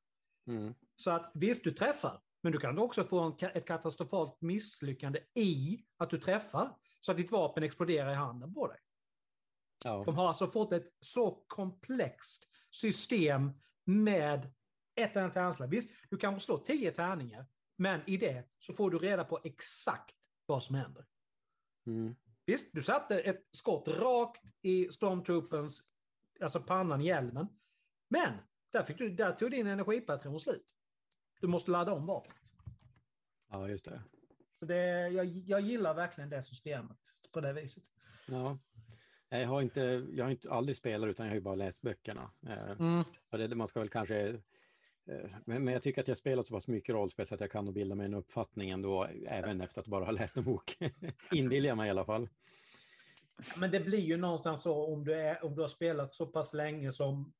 Mm. 0.47 0.75
Så 0.97 1.11
att 1.11 1.31
visst, 1.35 1.65
du 1.65 1.73
träffar, 1.73 2.21
men 2.43 2.53
du 2.53 2.59
kan 2.59 2.79
också 2.79 3.05
få 3.05 3.21
en, 3.21 3.51
ett 3.55 3.67
katastrofalt 3.67 4.41
misslyckande 4.41 5.21
i 5.35 5.85
att 5.97 6.11
du 6.11 6.19
träffar, 6.19 6.77
så 7.01 7.11
att 7.11 7.17
ditt 7.17 7.31
vapen 7.31 7.63
exploderar 7.63 8.13
i 8.13 8.15
handen 8.15 8.55
på 8.55 8.67
dig. 8.67 8.79
Ja. 9.85 10.03
De 10.07 10.15
har 10.17 10.29
alltså 10.29 10.47
fått 10.47 10.73
ett 10.73 10.89
så 11.01 11.45
komplext 11.47 12.49
system 12.71 13.53
med 13.85 14.53
ett 14.95 15.17
enda 15.17 15.31
tärningslag. 15.31 15.69
Visst, 15.69 15.91
du 16.11 16.17
kan 16.17 16.41
slå 16.41 16.59
tio 16.59 16.93
tärningar, 16.93 17.47
men 17.77 18.01
i 18.07 18.17
det 18.17 18.49
så 18.59 18.73
får 18.73 18.91
du 18.91 18.99
reda 18.99 19.25
på 19.25 19.41
exakt 19.45 20.17
vad 20.47 20.63
som 20.63 20.75
händer. 20.75 21.07
Mm. 21.87 22.17
Visst, 22.47 22.69
du 22.73 22.83
satte 22.83 23.21
ett 23.21 23.49
skott 23.53 23.89
rakt 23.89 24.45
i 24.63 24.89
stormtroopens, 24.89 25.83
alltså 26.41 26.61
pannan, 26.61 27.01
hjälmen. 27.01 27.47
Men 28.09 28.33
där, 28.73 28.83
fick 28.83 28.99
du, 28.99 29.09
där 29.09 29.33
tog 29.33 29.51
din 29.51 29.67
energipatron 29.67 30.41
slut. 30.41 30.67
Du 31.41 31.47
måste 31.47 31.71
ladda 31.71 31.93
om 31.93 32.07
vapnet. 32.07 32.53
ja, 33.51 33.69
just 33.69 33.85
det. 33.85 34.03
Så 34.53 34.67
det, 34.67 35.09
jag, 35.09 35.27
jag 35.27 35.61
gillar 35.61 35.95
verkligen 35.95 36.31
det 36.31 36.43
systemet 36.43 36.99
på 37.33 37.41
det 37.41 37.53
viset. 37.53 37.85
Ja. 38.31 38.59
Jag 39.29 39.47
har, 39.49 39.63
inte, 39.63 40.07
jag 40.13 40.25
har 40.25 40.31
inte 40.31 40.51
aldrig 40.53 40.77
spelat 40.77 41.09
utan 41.09 41.27
jag 41.27 41.31
har 41.31 41.35
ju 41.37 41.41
bara 41.41 41.55
läst 41.55 41.83
böckerna. 41.83 42.31
Eh, 42.47 42.71
Mm. 42.71 43.05
Så 43.25 43.37
det, 43.37 43.55
man 43.55 43.69
ska 43.69 43.81
väl 43.81 43.89
kanske... 43.89 44.29
eh, 45.07 45.31
Men, 45.45 45.65
men 45.65 45.75
jag 45.75 45.83
tycker 45.83 46.01
att 46.01 46.09
jag 46.09 46.17
spelat 46.17 46.47
så 46.47 46.55
pass 46.55 46.67
mycket 46.67 46.95
rollspel 46.95 47.27
så 47.27 47.35
att 47.35 47.41
jag 47.41 47.51
kan 47.51 47.65
nog 47.65 47.75
bilda 47.75 47.95
mig 47.95 48.07
en 48.07 48.15
uppfattning 48.15 48.71
ändå, 48.71 49.05
även 49.27 49.61
efter 49.61 49.81
att 49.81 49.87
bara 49.87 50.05
ha 50.05 50.13
läst 50.13 50.37
en 50.37 50.45
bok. 50.45 50.77
Inbillar 51.33 51.69
jag 51.69 51.77
mig 51.77 51.87
i 51.87 51.91
alla 51.91 52.05
fall. 52.05 52.29
Men 53.61 53.71
det 53.71 53.81
blir 53.81 53.99
ju 54.01 54.17
någonstans 54.17 54.63
så 54.63 54.93
om 54.95 55.05
du, 55.05 55.15
är, 55.15 55.45
om 55.45 55.55
du 55.55 55.61
har 55.61 55.69
spelat 55.69 56.15
så 56.15 56.27
pass 56.27 56.53
länge 56.53 56.93
som 56.93 57.33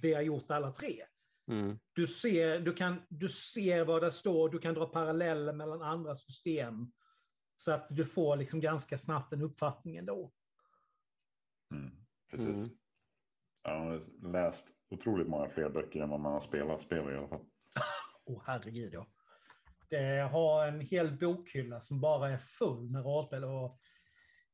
vi 0.00 0.14
har 0.14 0.22
gjort 0.22 0.50
alla 0.50 0.70
tre. 0.72 1.04
Mm. 1.48 1.78
Du 1.92 2.06
ser, 2.06 2.60
du, 2.60 2.74
kan, 2.74 3.02
du 3.08 3.28
ser 3.28 3.84
vad 3.84 4.02
det 4.02 4.10
står, 4.10 4.48
du 4.48 4.58
kan 4.58 4.74
dra 4.74 4.86
paralleller 4.86 5.52
mellan 5.52 5.82
andra 5.82 6.14
system. 6.14 6.92
Så 7.56 7.72
att 7.72 7.86
du 7.90 8.04
får 8.04 8.36
liksom 8.36 8.60
ganska 8.60 8.98
snabbt 8.98 9.32
en 9.32 9.42
uppfattning 9.42 9.96
ändå. 9.96 10.32
Mm. 11.72 11.90
Precis. 12.30 12.56
Mm. 12.56 12.70
Jag 13.62 13.78
har 13.78 14.00
läst 14.32 14.66
otroligt 14.90 15.28
många 15.28 15.48
fler 15.48 15.70
böcker 15.70 16.00
än 16.00 16.10
vad 16.10 16.20
man 16.20 16.32
har 16.32 16.40
spelat 16.40 16.80
spel 16.80 17.10
i 17.10 17.16
alla 17.16 17.28
fall. 17.28 17.44
Åh 18.24 18.42
herregud 18.46 18.94
ja. 18.94 19.06
Det 19.90 20.28
har 20.32 20.66
en 20.66 20.80
hel 20.80 21.18
bokhylla 21.18 21.80
som 21.80 22.00
bara 22.00 22.30
är 22.30 22.36
full 22.36 22.90
med 22.90 23.04
rollspel. 23.04 23.44
Och 23.44 23.78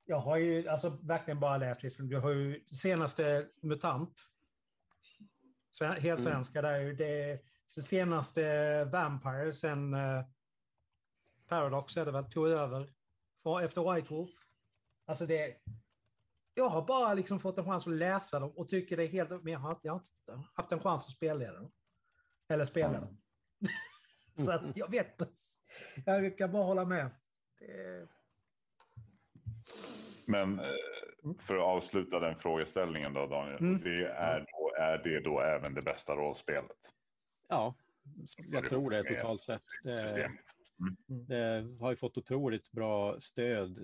jag 0.05 0.18
har 0.18 0.37
ju 0.37 0.68
alltså 0.68 0.98
verkligen 1.03 1.40
bara 1.40 1.57
läst, 1.57 1.83
liksom, 1.83 2.09
du 2.09 2.16
har 2.16 2.31
ju 2.31 2.64
senaste 2.72 3.48
MUTANT. 3.62 4.12
Helt 5.80 6.04
Mm. 6.04 6.18
svenska 6.18 6.62
där 6.62 6.72
är 6.72 6.80
ju 6.80 6.92
det 6.94 7.42
senaste 7.66 8.85
Vampire 8.85 9.52
sen 9.52 9.94
eh, 9.94 10.24
Paradox 11.48 11.96
är 11.96 12.04
det 12.04 12.12
väl, 12.12 12.24
tog 12.24 12.48
över 12.48 12.92
för, 13.42 13.62
efter 13.62 13.94
White 13.94 14.14
Wolf. 14.14 14.30
Alltså 15.06 15.26
det, 15.26 15.56
jag 16.54 16.68
har 16.68 16.83
bara 16.87 17.14
liksom 17.14 17.40
fått 17.40 17.59
en 17.59 17.64
chans 17.64 17.87
att 17.87 17.92
läsa 17.92 18.40
dem 18.40 18.50
och 18.50 18.68
tycker 18.68 18.96
det 18.96 19.04
är 19.04 19.09
helt, 19.09 19.30
men 19.30 19.52
jag 19.52 19.61
har, 19.61 19.78
jag 19.83 19.92
har 19.92 20.00
inte 20.00 20.48
haft 20.54 20.72
en 20.72 20.80
chans 20.80 21.06
att 21.06 21.12
spela 21.12 21.52
dem. 21.52 21.72
Eller 22.48 22.64
spela 22.64 23.00
dem. 23.00 23.20
Så 24.44 24.52
att 24.52 24.76
jag 24.76 24.90
vet, 24.90 25.16
jag 26.06 26.38
kan 26.38 26.52
bara 26.52 26.64
hålla 26.64 26.85
med. 26.85 27.11
Det, 27.59 28.09
Men 30.26 30.61
eh, 30.61 30.66
för 31.38 31.56
att 31.56 31.62
avsluta 31.62 32.20
den 32.20 32.37
frågeställningen 32.37 33.14
då 33.14 33.26
Daniel. 33.26 33.59
Mm. 33.61 33.80
Det 33.80 34.06
är, 34.06 34.40
då, 34.40 34.74
är 34.83 34.98
det 34.98 35.20
då 35.20 35.40
även 35.40 35.74
det 35.74 35.83
bästa 35.83 36.16
rollspelet? 36.16 36.94
Ja, 37.48 37.74
jag 38.37 38.68
tror 38.68 38.90
det 38.90 39.04
totalt 39.04 39.42
sett. 39.42 39.62
Det, 39.83 39.92
Systemet. 39.92 40.40
det 41.06 41.76
har 41.80 41.90
ju 41.90 41.96
fått 41.96 42.18
otroligt 42.18 42.72
bra 42.72 43.20
stöd 43.20 43.78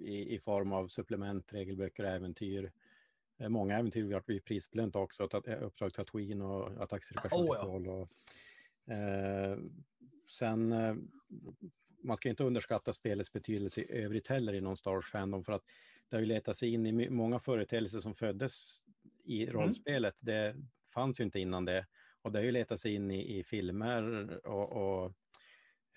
i, 0.00 0.34
i 0.34 0.38
form 0.38 0.72
av 0.72 0.88
supplement, 0.88 1.54
regelböcker 1.54 2.04
och 2.04 2.10
äventyr. 2.10 2.72
Eh, 3.38 3.48
Många 3.48 3.78
äventyr 3.78 4.04
har 4.04 4.12
varit 4.12 4.44
prisbelönt 4.44 4.96
också, 4.96 5.28
eh, 5.46 5.62
Uppdrag 5.62 5.94
Tatooine 5.94 6.42
och 6.42 6.82
Attackcirkulation 6.82 7.48
Oh, 7.48 7.86
ja. 7.86 7.92
och 7.92 8.08
eh, 8.94 9.58
Sen, 10.28 10.72
eh, 10.72 10.94
man 12.02 12.16
ska 12.16 12.28
inte 12.28 12.44
underskatta 12.44 12.92
spelets 12.92 13.32
betydelse 13.32 13.80
i 13.80 13.92
övrigt 13.92 14.28
heller 14.28 14.52
inom 14.52 14.76
Star 14.76 14.90
Wars 14.90 15.10
Fandom 15.10 15.44
för 15.44 15.52
att 15.52 15.64
det 16.12 16.16
har 16.16 16.20
ju 16.20 16.26
letat 16.26 16.56
sig 16.56 16.68
in 16.74 16.86
i 16.86 17.10
många 17.10 17.38
företeelser 17.38 18.00
som 18.00 18.14
föddes 18.14 18.84
i 19.24 19.42
Mm. 19.42 19.54
rollspelet. 19.54 20.14
Det 20.20 20.56
fanns 20.94 21.20
ju 21.20 21.24
inte 21.24 21.40
innan 21.40 21.64
det. 21.64 21.86
Och 22.22 22.32
det 22.32 22.38
har 22.38 22.44
ju 22.44 22.52
letat 22.52 22.80
sig 22.80 22.94
in 22.94 23.10
i, 23.10 23.38
i 23.38 23.44
filmer 23.44 24.30
och, 24.46 24.72
och 24.72 25.12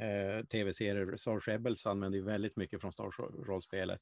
eh, 0.06 0.45
tv-serier. 0.45 1.15
Star 1.15 1.39
Rebels 1.39 1.86
använder 1.86 2.17
ju 2.19 2.25
väldigt 2.25 2.56
mycket 2.56 2.82
från 2.82 2.91
Star 2.93 3.04
Wars-rollspelet. 3.04 4.01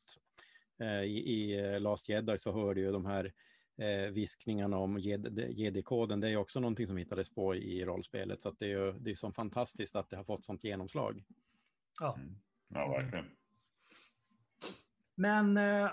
Eh, 0.80 1.02
I 1.02 1.17
i 1.17 1.60
eh, 1.60 1.80
Last 1.80 2.10
Jedi 2.10 2.38
så 2.38 2.52
hör 2.52 2.73
du 2.73 2.82
ju 2.82 2.91
de 2.91 3.06
här 3.06 3.34
eh, 3.78 4.12
viskningarna 4.12 4.78
om 4.78 4.97
Jedi- 4.99 5.52
Jedi-koden. 5.52 6.19
Det 6.19 6.28
är 6.28 6.32
ju 6.32 6.38
också 6.38 6.60
någonting 6.60 6.88
som 6.88 6.97
hittades 6.97 7.30
på 7.30 7.56
i 7.56 7.86
rollspelet. 7.86 8.41
Så 8.41 8.49
att 8.49 8.60
det 8.60 8.65
är 8.65 8.69
ju 8.69 8.91
det 8.99 9.12
är 9.12 9.15
så 9.15 9.32
fantastiskt 9.32 9.95
att 9.95 10.10
det 10.10 10.15
har 10.17 10.23
fått 10.23 10.45
sånt 10.45 10.63
genomslag. 10.63 11.23
ja. 11.99 12.15
Mm. 12.17 12.36
Ja, 12.67 12.88
verkligen. 12.91 13.26
Men 15.15 15.58
eh, 15.58 15.91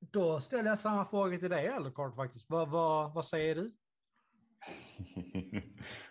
då 0.00 0.40
ställer 0.40 0.68
jag 0.68 0.78
samma 0.78 1.04
fråga 1.04 1.38
till 1.38 1.50
dig, 1.50 1.66
Eldecard, 1.66 2.14
faktiskt. 2.14 2.50
Vad, 2.50 2.68
vad, 2.68 3.14
vad 3.14 3.24
säger 3.24 3.54
du? 3.54 3.72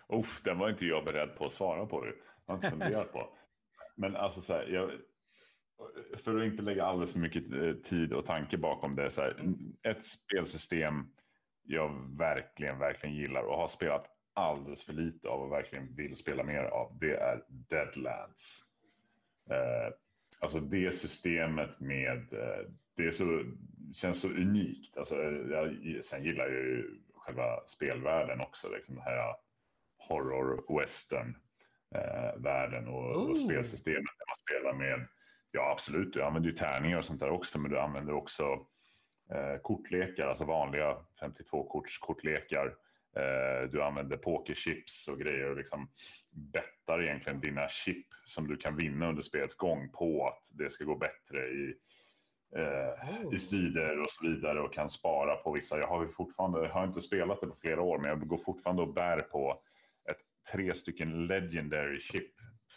Uff, 0.18 0.42
den 0.44 0.58
var 0.58 0.70
inte 0.70 0.86
jag 0.86 1.04
beredd 1.04 1.36
på 1.36 1.46
att 1.46 1.52
svara 1.52 1.86
på. 1.86 2.04
Det 2.04 2.12
har 2.46 2.54
inte 2.54 2.70
funderat 2.70 3.12
på. 3.12 3.28
Men 3.96 4.16
alltså 4.16 4.40
så 4.40 4.52
här, 4.52 4.66
jag, 4.66 4.90
för 6.18 6.36
att 6.36 6.44
inte 6.44 6.62
lägga 6.62 6.84
alldeles 6.84 7.12
för 7.12 7.18
mycket 7.18 7.52
eh, 7.52 7.72
tid 7.72 8.12
och 8.12 8.24
tanke 8.24 8.58
bakom 8.58 8.96
det. 8.96 9.10
Så 9.10 9.20
här, 9.20 9.54
ett 9.82 10.04
spelsystem 10.04 11.06
jag 11.62 12.16
verkligen, 12.18 12.78
verkligen 12.78 13.16
gillar 13.16 13.42
och 13.42 13.56
har 13.56 13.68
spelat 13.68 14.06
alldeles 14.34 14.84
för 14.84 14.92
lite 14.92 15.28
av 15.28 15.40
och 15.40 15.52
verkligen 15.52 15.94
vill 15.94 16.16
spela 16.16 16.44
mer 16.44 16.62
av. 16.62 16.98
Det 17.00 17.16
är 17.16 17.44
Deadlands. 17.48 18.64
Eh, 19.50 19.94
alltså 20.40 20.60
det 20.60 20.92
systemet 20.92 21.80
med, 21.80 22.32
eh, 22.32 22.70
det 22.98 23.06
är 23.06 23.10
så, 23.10 23.42
känns 23.94 24.20
så 24.20 24.28
unikt. 24.28 24.96
Alltså, 24.96 25.14
jag, 25.50 26.04
sen 26.04 26.24
gillar 26.24 26.44
jag 26.44 26.52
ju 26.52 27.00
själva 27.14 27.60
spelvärlden 27.66 28.40
också, 28.40 28.68
liksom 28.68 28.94
den 28.94 29.04
här 29.04 29.34
horror 30.08 30.78
western 30.80 31.36
eh, 31.94 32.42
världen 32.42 32.88
och, 32.88 33.16
oh. 33.16 33.30
och 33.30 33.38
spelsystemet. 33.38 34.04
Där 34.18 34.26
man 34.28 34.36
spelar 34.36 34.72
med, 34.72 35.08
ja 35.52 35.72
absolut, 35.72 36.12
du 36.12 36.22
använder 36.22 36.50
ju 36.50 36.56
tärningar 36.56 36.98
och 36.98 37.04
sånt 37.04 37.20
där 37.20 37.30
också, 37.30 37.58
men 37.58 37.70
du 37.70 37.78
använder 37.78 38.12
också 38.12 38.42
eh, 39.32 39.60
kortlekar, 39.62 40.28
alltså 40.28 40.44
vanliga 40.44 40.96
52-korts 41.22 41.98
kortlekar. 42.00 42.66
Eh, 43.16 43.70
du 43.70 43.82
använder 43.82 44.16
pokerchips 44.16 45.08
och 45.08 45.18
grejer 45.18 45.50
och 45.50 45.56
liksom 45.56 45.90
bettar 46.30 47.02
egentligen 47.02 47.40
dina 47.40 47.68
chip 47.68 48.06
som 48.26 48.48
du 48.48 48.56
kan 48.56 48.76
vinna 48.76 49.08
under 49.08 49.22
spelets 49.22 49.54
gång 49.54 49.92
på 49.92 50.26
att 50.26 50.50
det 50.58 50.70
ska 50.70 50.84
gå 50.84 50.96
bättre 50.96 51.48
i, 51.48 51.74
eh, 52.56 53.26
oh. 53.26 53.34
i 53.34 53.38
strider 53.38 54.00
och 54.00 54.10
så 54.10 54.28
vidare 54.28 54.60
och 54.60 54.72
kan 54.72 54.90
spara 54.90 55.36
på 55.36 55.52
vissa. 55.52 55.78
Jag 55.78 55.86
har 55.88 56.06
fortfarande, 56.06 56.62
jag 56.62 56.70
har 56.70 56.84
inte 56.84 57.00
spelat 57.00 57.40
det 57.40 57.46
på 57.46 57.54
flera 57.54 57.82
år, 57.82 57.98
men 57.98 58.08
jag 58.08 58.28
går 58.28 58.38
fortfarande 58.38 58.82
och 58.82 58.94
bär 58.94 59.20
på 59.20 59.60
ett 60.10 60.52
tre 60.52 60.74
stycken 60.74 61.26
legendary 61.26 62.00
chip 62.00 62.32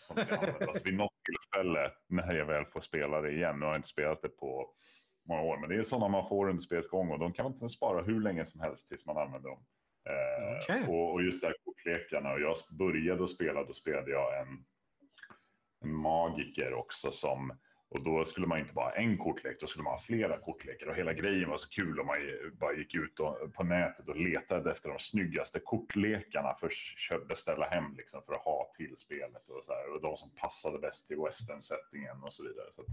som 0.08 0.26
ska 0.26 0.36
användas 0.36 0.86
vid 0.86 0.94
något 0.94 1.14
tillfälle 1.26 1.92
när 2.08 2.36
jag 2.36 2.46
väl 2.46 2.66
får 2.66 2.80
spela 2.80 3.22
det 3.22 3.32
igen. 3.32 3.60
Nu 3.60 3.66
har 3.66 3.72
jag 3.72 3.80
inte 3.80 3.88
spelat 3.88 4.22
det 4.22 4.30
på 4.30 4.74
många 5.28 5.42
år, 5.42 5.58
men 5.58 5.70
det 5.70 5.76
är 5.76 5.84
sådana 5.84 6.08
man 6.08 6.28
får 6.28 6.50
under 6.50 6.62
spelets 6.62 6.90
gång 6.90 7.12
och 7.12 7.20
de 7.20 7.34
kan 7.34 7.44
man 7.44 7.54
inte 7.54 7.70
spara 7.70 8.02
hur 8.02 8.22
länge 8.22 8.46
som 8.46 8.62
helst 8.62 8.88
tills 8.88 9.06
man 9.06 9.18
använder 9.18 9.50
dem. 9.50 9.66
Eh, 10.10 10.58
okay. 10.58 10.84
och, 10.88 11.14
och, 11.14 11.24
just 11.24 11.42
där 11.42 11.56
kortlekarna, 11.66 12.34
och 12.34 12.42
jag 12.42 12.56
började 12.70 13.24
att 13.24 13.30
spela, 13.30 13.64
då 13.64 13.74
spelade 13.74 14.12
jag 14.12 14.42
en, 14.42 14.66
en 15.84 15.96
magiker 15.96 16.74
också 16.74 17.12
som 17.12 17.58
och 17.92 18.04
då 18.04 18.26
skulle 18.26 18.48
man 18.48 18.60
inte 18.60 18.74
bara 18.74 18.86
ha 18.86 18.96
en 18.96 19.18
kortlek, 19.18 19.58
då 19.60 19.68
skulle 19.68 19.84
man 19.84 19.94
ha 19.94 20.00
flera 20.00 20.38
kortlekar. 20.38 20.88
Och 20.88 20.96
hela 20.96 21.14
grejen 21.14 21.50
var 21.50 21.58
så 21.58 21.70
kul 21.70 22.00
om 22.00 22.08
man 22.08 22.18
bara 22.60 22.74
gick 22.74 22.96
ut 22.96 23.20
och, 23.20 23.54
på 23.54 23.64
nätet 23.64 24.10
och 24.10 24.16
letade 24.16 24.72
efter 24.72 24.90
de 24.90 25.00
snyggaste 25.00 25.60
kortlekarna 25.60 26.54
för 26.54 26.70
att 27.16 27.28
beställa 27.28 27.66
hem 27.66 27.96
liksom, 27.98 28.22
för 28.26 28.34
att 28.34 28.42
ha 28.42 28.74
till 28.78 28.98
spelet. 28.98 29.50
Och, 29.50 29.64
så 29.64 29.74
här, 29.74 29.94
och 29.94 30.02
de 30.02 30.18
som 30.18 30.30
passade 30.30 30.80
bäst 30.80 31.08
till 31.08 31.18
western-settingen 31.18 32.24
och 32.24 32.34
så 32.34 32.44
vidare. 32.44 32.68
Så, 32.76 32.86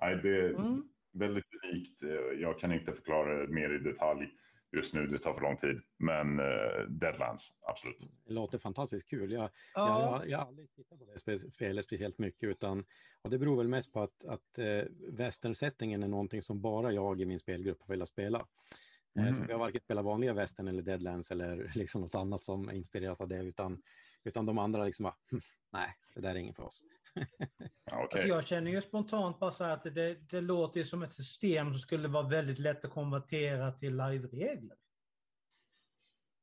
nej, 0.00 0.16
det 0.22 0.36
är 0.36 0.50
mm. 0.50 0.82
väldigt 1.12 1.44
unikt. 1.64 2.02
Jag 2.40 2.58
kan 2.58 2.72
inte 2.72 2.92
förklara 2.92 3.46
det 3.46 3.52
mer 3.52 3.74
i 3.74 3.78
detalj 3.78 4.28
just 4.76 4.94
nu. 4.94 5.06
Det 5.06 5.18
tar 5.18 5.34
för 5.34 5.40
lång 5.40 5.56
tid. 5.56 5.80
Men 5.98 6.40
uh, 6.40 6.88
Deadlands, 6.88 7.52
absolut. 7.62 7.98
Det 8.26 8.32
låter 8.32 8.58
fantastiskt 8.58 9.08
kul. 9.08 9.32
Jag, 9.32 9.42
ja. 9.42 9.50
jag, 9.74 10.20
jag, 10.20 10.30
jag 10.30 10.38
har 10.38 10.46
aldrig 10.46 10.72
tittat 10.74 10.98
på 10.98 11.04
det 11.04 11.50
spelet 11.52 11.84
speciellt 11.84 12.18
mycket. 12.18 12.48
Utan, 12.48 12.84
och 13.22 13.30
det 13.30 13.38
beror 13.38 13.56
väl 13.56 13.68
mest 13.68 13.92
på 13.92 14.02
att, 14.02 14.24
att 14.24 14.58
uh, 14.58 14.82
western-settingen 15.10 16.02
är 16.02 16.08
någonting 16.08 16.42
som 16.42 16.60
bara 16.60 16.92
jag 16.92 17.20
i 17.20 17.24
min 17.24 17.38
spelgrupp 17.38 17.80
har 17.80 17.88
velat 17.88 18.08
spela. 18.08 18.46
Eh, 19.18 19.22
mm. 19.22 19.34
Så 19.34 19.42
vi 19.44 19.52
har 19.52 19.60
varken 19.60 19.80
spelat 19.80 20.04
vanliga 20.04 20.32
western 20.32 20.68
eller 20.68 20.82
Deadlands 20.82 21.30
eller 21.30 21.72
liksom 21.74 22.00
något 22.00 22.14
annat 22.14 22.42
som 22.42 22.68
är 22.68 22.72
inspirerat 22.72 23.20
av 23.20 23.28
det. 23.28 23.42
Utan, 23.42 23.82
utan 24.24 24.46
de 24.46 24.58
andra 24.58 24.84
liksom 24.84 25.02
bara, 25.02 25.16
hm, 25.30 25.40
nej, 25.72 25.96
det 26.14 26.20
där 26.20 26.30
är 26.30 26.34
inget 26.34 26.56
för 26.56 26.62
oss. 26.62 26.84
okay. 27.86 28.02
alltså 28.02 28.28
jag 28.28 28.46
känner 28.46 28.70
ju 28.70 28.80
spontant 28.80 29.40
bara 29.40 29.50
så 29.50 29.64
här 29.64 29.72
att 29.72 29.82
det, 29.82 30.14
det 30.30 30.40
låter 30.40 30.82
som 30.82 31.02
ett 31.02 31.12
system 31.12 31.70
som 31.70 31.78
skulle 31.78 32.08
vara 32.08 32.28
väldigt 32.28 32.58
lätt 32.58 32.84
att 32.84 32.90
konvertera 32.90 33.72
till 33.72 33.96
live-regler. 33.96 34.76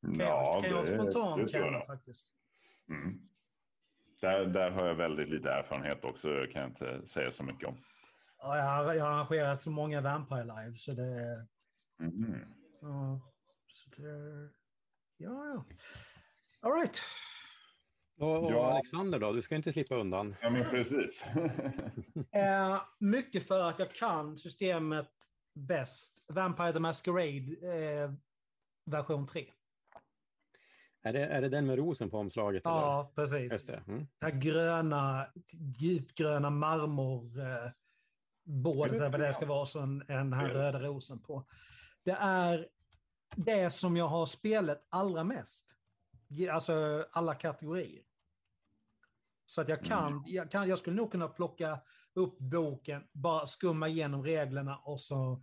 Kan, 0.02 0.20
ja, 0.20 0.54
jag, 0.54 0.64
kan 0.64 0.72
jag 0.72 0.88
spontant 0.88 1.42
det 1.42 1.52
känna 1.52 1.86
faktiskt. 1.86 2.28
Mm. 2.90 3.30
Där, 4.22 4.46
där 4.46 4.72
har 4.72 4.88
jag 4.88 4.96
väldigt 4.96 5.30
lite 5.30 5.52
erfarenhet 5.52 6.04
också, 6.04 6.28
kan 6.52 6.62
jag 6.62 6.70
inte 6.70 7.08
säga 7.08 7.32
så 7.32 7.44
mycket 7.44 7.70
om. 7.70 7.78
Ja, 8.38 8.58
jag, 8.58 8.64
har, 8.64 8.94
jag 8.94 9.06
har 9.06 9.12
arrangerat 9.12 9.62
så 9.62 9.70
många 9.72 10.02
Vampire 10.02 10.44
Live 10.44 10.76
så 10.76 10.92
det... 10.92 11.48
Mm. 12.00 12.36
Ja, 12.82 13.22
så 13.68 14.02
det... 14.02 14.50
Ja, 15.18 15.46
ja. 15.46 15.66
All 16.62 16.72
right. 16.72 17.02
Och, 18.18 18.52
ja. 18.52 18.72
Alexander 18.72 19.20
då, 19.20 19.32
du 19.32 19.42
ska 19.42 19.56
inte 19.56 19.74
slippa 19.74 19.96
undan. 19.96 20.36
Ja, 20.42 20.50
men 20.50 20.64
precis. 20.64 21.26
eh, 22.32 22.82
mycket 23.00 23.48
för 23.48 23.62
att 23.62 23.80
jag 23.80 23.94
kan 23.94 24.38
systemet 24.38 25.12
bäst. 25.54 26.24
Vampire 26.28 26.74
the 26.74 26.80
Masquerade 26.80 27.56
eh, 28.04 28.12
version 28.86 29.28
3. 29.28 29.52
Är 31.04 31.14
det, 31.14 31.26
är 31.26 31.42
det 31.42 31.50
den 31.50 31.66
med 31.66 31.78
rosen 31.78 32.10
på 32.10 32.18
omslaget? 32.18 32.62
Ja, 32.66 33.14
eller? 33.16 33.16
precis. 33.16 33.68
Det. 33.68 33.84
Mm. 33.88 34.08
det 34.20 34.26
här 34.26 34.34
gröna, 34.34 35.28
djupgröna 35.78 36.50
marmor... 36.50 37.40
Eh, 37.40 37.72
bådet 38.44 39.12
det 39.12 39.34
ska 39.34 39.46
vara, 39.46 39.66
så 39.66 39.80
en, 39.80 40.04
en 40.08 40.34
här 40.34 40.50
röda 40.50 40.80
rosen 40.80 41.20
på. 41.20 41.46
Det 42.04 42.18
är 42.20 42.68
det 43.36 43.70
som 43.70 43.98
jag 43.98 44.08
har 44.08 44.26
spelat 44.26 44.88
allra 44.90 45.24
mest. 45.24 45.76
Alltså 46.52 47.06
alla 47.12 47.36
kategorier. 47.36 48.04
Så 49.46 49.62
att 49.62 49.70
jag 49.70 49.84
kan, 49.84 50.08
mm. 50.08 50.24
jag 50.26 50.52
kan, 50.52 50.70
jag 50.70 50.78
skulle 50.78 50.96
nog 50.96 51.12
kunna 51.12 51.28
plocka 51.28 51.80
upp 52.14 52.40
boken, 52.40 53.04
bara 53.12 53.48
skumma 53.48 53.88
igenom 53.88 54.24
reglerna 54.24 54.78
och 54.78 55.02
så 55.02 55.42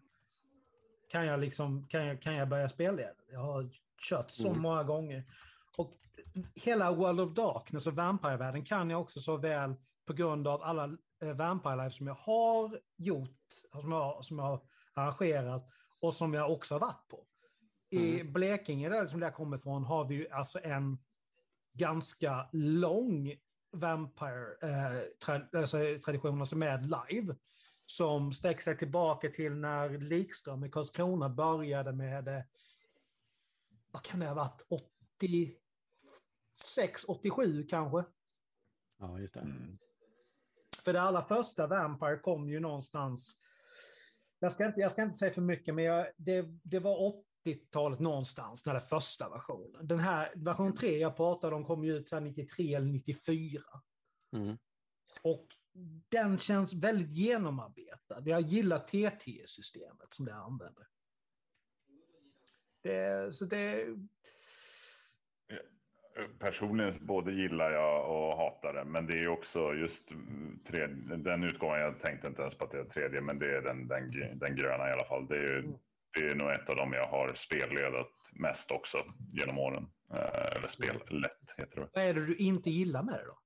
kan 1.08 1.26
jag, 1.26 1.40
liksom, 1.40 1.88
kan 1.88 2.06
jag, 2.06 2.22
kan 2.22 2.34
jag 2.34 2.48
börja 2.48 2.68
spela 2.68 2.96
det. 2.96 3.14
Jag 3.32 3.40
har 3.40 3.70
kört 3.98 4.30
så 4.30 4.48
mm. 4.48 4.62
många 4.62 4.82
gånger. 4.82 5.24
Och 5.76 5.92
hela 6.54 6.92
World 6.92 7.20
of 7.20 7.34
Darkness 7.34 7.86
och 7.86 7.94
Vampire-världen 7.94 8.64
kan 8.64 8.90
jag 8.90 9.00
också 9.00 9.20
så 9.20 9.36
väl 9.36 9.74
på 10.06 10.12
grund 10.12 10.48
av 10.48 10.62
alla 10.62 10.96
eh, 11.22 11.32
Vampire 11.32 11.76
Life 11.76 11.96
som 11.96 12.06
jag 12.06 12.14
har 12.14 12.80
gjort, 12.96 13.38
som 13.72 13.92
jag, 13.92 14.24
som 14.24 14.38
jag 14.38 14.44
har 14.44 14.60
arrangerat 14.94 15.68
och 16.00 16.14
som 16.14 16.34
jag 16.34 16.52
också 16.52 16.74
har 16.74 16.80
varit 16.80 17.08
på. 17.08 17.24
I 17.90 18.20
mm. 18.20 18.32
Blekinge, 18.32 18.88
där 18.88 19.06
som 19.06 19.22
jag 19.22 19.34
kommer 19.34 19.56
ifrån, 19.56 19.84
har 19.84 20.08
vi 20.08 20.30
alltså 20.30 20.60
en 20.62 20.98
ganska 21.72 22.48
lång 22.52 23.34
Vampire-tradition, 23.72 26.34
eh, 26.34 26.40
alltså 26.40 26.56
med 26.56 26.94
live, 27.10 27.36
som 27.86 28.32
sträcker 28.32 28.62
sig 28.62 28.78
tillbaka 28.78 29.30
till 29.30 29.52
när 29.52 29.98
Likström 29.98 30.64
i 30.64 30.70
Karlskrona 30.70 31.28
började 31.28 31.92
med, 31.92 32.28
eh, 32.28 32.42
vad 33.90 34.02
kan 34.02 34.20
det 34.20 34.26
ha 34.26 34.34
varit, 34.34 34.62
86, 34.68 37.04
87 37.08 37.66
kanske? 37.66 38.04
Ja, 38.98 39.20
just 39.20 39.34
det. 39.34 39.40
Mm. 39.40 39.78
För 40.84 40.92
det 40.92 41.02
allra 41.02 41.22
första 41.22 41.66
Vampire 41.66 42.18
kom 42.18 42.48
ju 42.48 42.60
någonstans, 42.60 43.38
jag 44.38 44.52
ska 44.52 44.66
inte, 44.66 44.80
jag 44.80 44.92
ska 44.92 45.02
inte 45.02 45.18
säga 45.18 45.32
för 45.32 45.42
mycket, 45.42 45.74
men 45.74 45.84
jag, 45.84 46.06
det, 46.16 46.42
det 46.62 46.78
var 46.78 47.00
90-talet 47.48 48.00
någonstans, 48.00 48.66
när 48.66 48.74
det 48.74 48.80
första 48.80 49.28
versionen. 49.28 49.86
Den 49.86 49.98
här 49.98 50.32
version 50.36 50.74
3 50.74 50.98
jag 50.98 51.16
pratade 51.16 51.56
om 51.56 51.64
kom 51.64 51.84
ju 51.84 51.96
ut 51.96 52.12
93 52.12 52.74
eller 52.74 52.86
94. 52.86 53.62
Mm. 54.36 54.58
Och 55.22 55.46
den 56.08 56.38
känns 56.38 56.74
väldigt 56.74 57.12
genomarbetad. 57.12 58.22
Jag 58.24 58.40
gillar 58.40 58.78
TT-systemet 58.78 60.14
som 60.14 60.24
det 60.24 60.34
använder. 60.34 60.86
Det, 62.82 63.34
så 63.34 63.44
det... 63.44 63.86
Personligen 66.38 67.06
både 67.06 67.32
gillar 67.32 67.70
jag 67.70 68.10
och 68.10 68.36
hatar 68.36 68.74
det, 68.74 68.84
men 68.84 69.06
det 69.06 69.18
är 69.18 69.28
också 69.28 69.74
just 69.74 70.08
tredje, 70.66 71.16
den 71.16 71.44
utgången, 71.44 71.80
jag 71.80 72.00
tänkte 72.00 72.26
inte 72.26 72.42
ens 72.42 72.54
på 72.54 72.64
att 72.64 72.70
det 72.70 72.78
är 72.78 72.84
tredje, 72.84 73.20
men 73.20 73.38
det 73.38 73.56
är 73.56 73.62
den, 73.62 73.88
den, 73.88 74.38
den 74.38 74.56
gröna 74.56 74.88
i 74.88 74.92
alla 74.92 75.04
fall. 75.04 75.26
Det 75.26 75.36
är 75.36 75.58
mm 75.58 75.78
det 76.20 76.30
är 76.30 76.34
nog 76.34 76.50
ett 76.50 76.68
av 76.68 76.76
dem 76.76 76.92
jag 76.92 77.06
har 77.06 77.32
spelledat 77.34 78.12
mest 78.32 78.70
också 78.70 78.98
genom 79.32 79.58
åren. 79.58 79.86
Eh, 80.14 80.56
eller 80.56 80.68
spellätt 80.68 81.54
heter 81.56 81.80
det. 81.80 81.88
Vad 81.94 82.04
är 82.04 82.14
det 82.14 82.26
du 82.26 82.36
inte 82.36 82.70
gillar 82.70 83.02
med 83.02 83.14
det 83.14 83.26
då? 83.26 83.38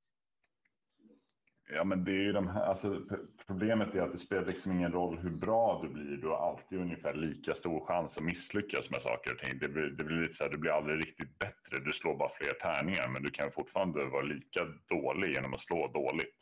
Ja, 1.75 1.85
men 1.85 2.05
det 2.05 2.11
är 2.11 2.23
ju 2.23 2.33
de 2.33 2.49
här, 2.49 2.65
alltså, 2.65 3.01
problemet 3.47 3.95
är 3.95 4.01
att 4.01 4.13
det 4.13 4.19
spelar 4.19 4.47
liksom 4.47 4.73
ingen 4.73 4.93
roll 4.93 5.19
hur 5.19 5.31
bra 5.31 5.81
du 5.83 5.89
blir. 5.89 6.17
Du 6.17 6.29
har 6.29 6.51
alltid 6.51 6.81
ungefär 6.81 7.15
lika 7.15 7.55
stor 7.55 7.85
chans 7.85 8.19
att 8.19 8.25
misslyckas 8.25 8.91
med 8.91 9.03
saker 9.03 9.33
och 9.33 9.39
ting. 9.39 9.59
Det 9.59 9.69
blir, 9.69 9.83
det 9.83 10.05
blir 10.05 10.17
lite 10.17 10.33
så 10.35 10.45
här, 10.45 10.51
du 10.51 10.59
blir 10.59 10.71
aldrig 10.71 10.99
riktigt 10.99 11.39
bättre. 11.39 11.85
Du 11.85 11.93
slår 11.93 12.17
bara 12.17 12.29
fler 12.29 12.53
tärningar, 12.53 13.09
men 13.09 13.23
du 13.23 13.31
kan 13.31 13.53
fortfarande 13.53 14.05
vara 14.05 14.23
lika 14.23 14.61
dålig 14.89 15.31
genom 15.33 15.55
att 15.55 15.61
slå 15.61 15.89
dåligt. 15.89 16.42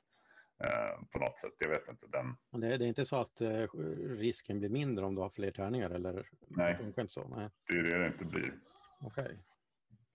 Eh, 0.64 1.04
på 1.10 1.18
något 1.18 1.38
sätt. 1.38 1.52
Jag 1.58 1.68
vet 1.68 1.88
inte. 1.88 2.06
Den... 2.06 2.36
Det, 2.60 2.76
det 2.76 2.84
är 2.84 2.88
inte 2.88 3.04
så 3.04 3.20
att 3.20 3.40
eh, 3.40 3.66
risken 3.98 4.58
blir 4.58 4.68
mindre 4.68 5.04
om 5.04 5.14
du 5.14 5.20
har 5.20 5.30
fler 5.30 5.50
tärningar? 5.50 5.90
Eller? 5.90 6.28
Nej, 6.48 6.76
det, 6.80 6.86
inte 7.00 7.08
så. 7.08 7.28
Nej. 7.28 7.50
det 7.68 7.78
är 7.78 7.82
det 7.82 7.98
det 7.98 8.06
inte 8.06 8.24
blir. 8.24 8.52
Okej. 9.00 9.24
Okay. 9.24 9.36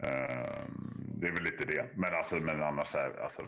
Uh, 0.03 0.65
det 1.15 1.27
är 1.27 1.31
väl 1.31 1.43
lite 1.43 1.65
det. 1.65 1.89
Men, 1.95 2.13
alltså, 2.13 2.35
men 2.35 2.63
annars 2.63 2.95
är, 2.95 3.19
alltså, 3.19 3.41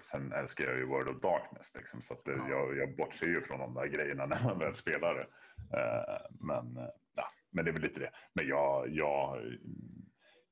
sen 0.00 0.32
älskar 0.32 0.64
jag 0.64 0.78
ju 0.78 0.86
World 0.86 1.08
of 1.08 1.20
Darkness. 1.20 1.72
Liksom, 1.74 2.02
så 2.02 2.14
det, 2.24 2.32
ja. 2.32 2.48
jag, 2.48 2.76
jag 2.76 2.96
bortser 2.96 3.26
ju 3.26 3.40
från 3.40 3.58
de 3.58 3.74
där 3.74 3.86
grejerna 3.86 4.26
när 4.26 4.44
man 4.44 4.58
väl 4.58 4.74
spelar 4.74 5.14
det. 5.14 5.26
Uh, 5.76 6.46
men, 6.46 6.76
uh, 6.76 6.88
ja, 7.14 7.24
men 7.50 7.64
det 7.64 7.70
är 7.70 7.72
väl 7.72 7.82
lite 7.82 8.00
det. 8.00 8.10
Men 8.32 8.46
jag, 8.46 8.88
jag 8.88 9.38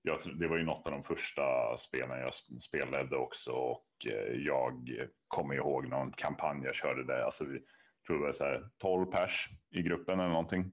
jag, 0.02 0.20
det 0.34 0.46
var 0.46 0.56
ju 0.56 0.64
något 0.64 0.86
av 0.86 0.92
de 0.92 1.04
första 1.04 1.76
spelen 1.76 2.20
jag 2.20 2.62
spelade 2.62 3.16
också 3.16 3.52
och 3.52 4.06
eh, 4.06 4.34
jag 4.36 4.90
kommer 5.28 5.54
ihåg 5.54 5.88
någon 5.88 6.12
kampanj 6.12 6.64
jag 6.64 6.74
körde 6.74 7.04
där. 7.04 7.22
Alltså 7.22 7.44
vi 7.44 7.62
tror 8.06 8.18
det 8.18 8.24
var 8.24 8.32
så 8.32 8.44
här 8.44 8.68
12 8.78 9.06
pers 9.06 9.48
i 9.70 9.82
gruppen 9.82 10.20
eller 10.20 10.30
någonting. 10.30 10.72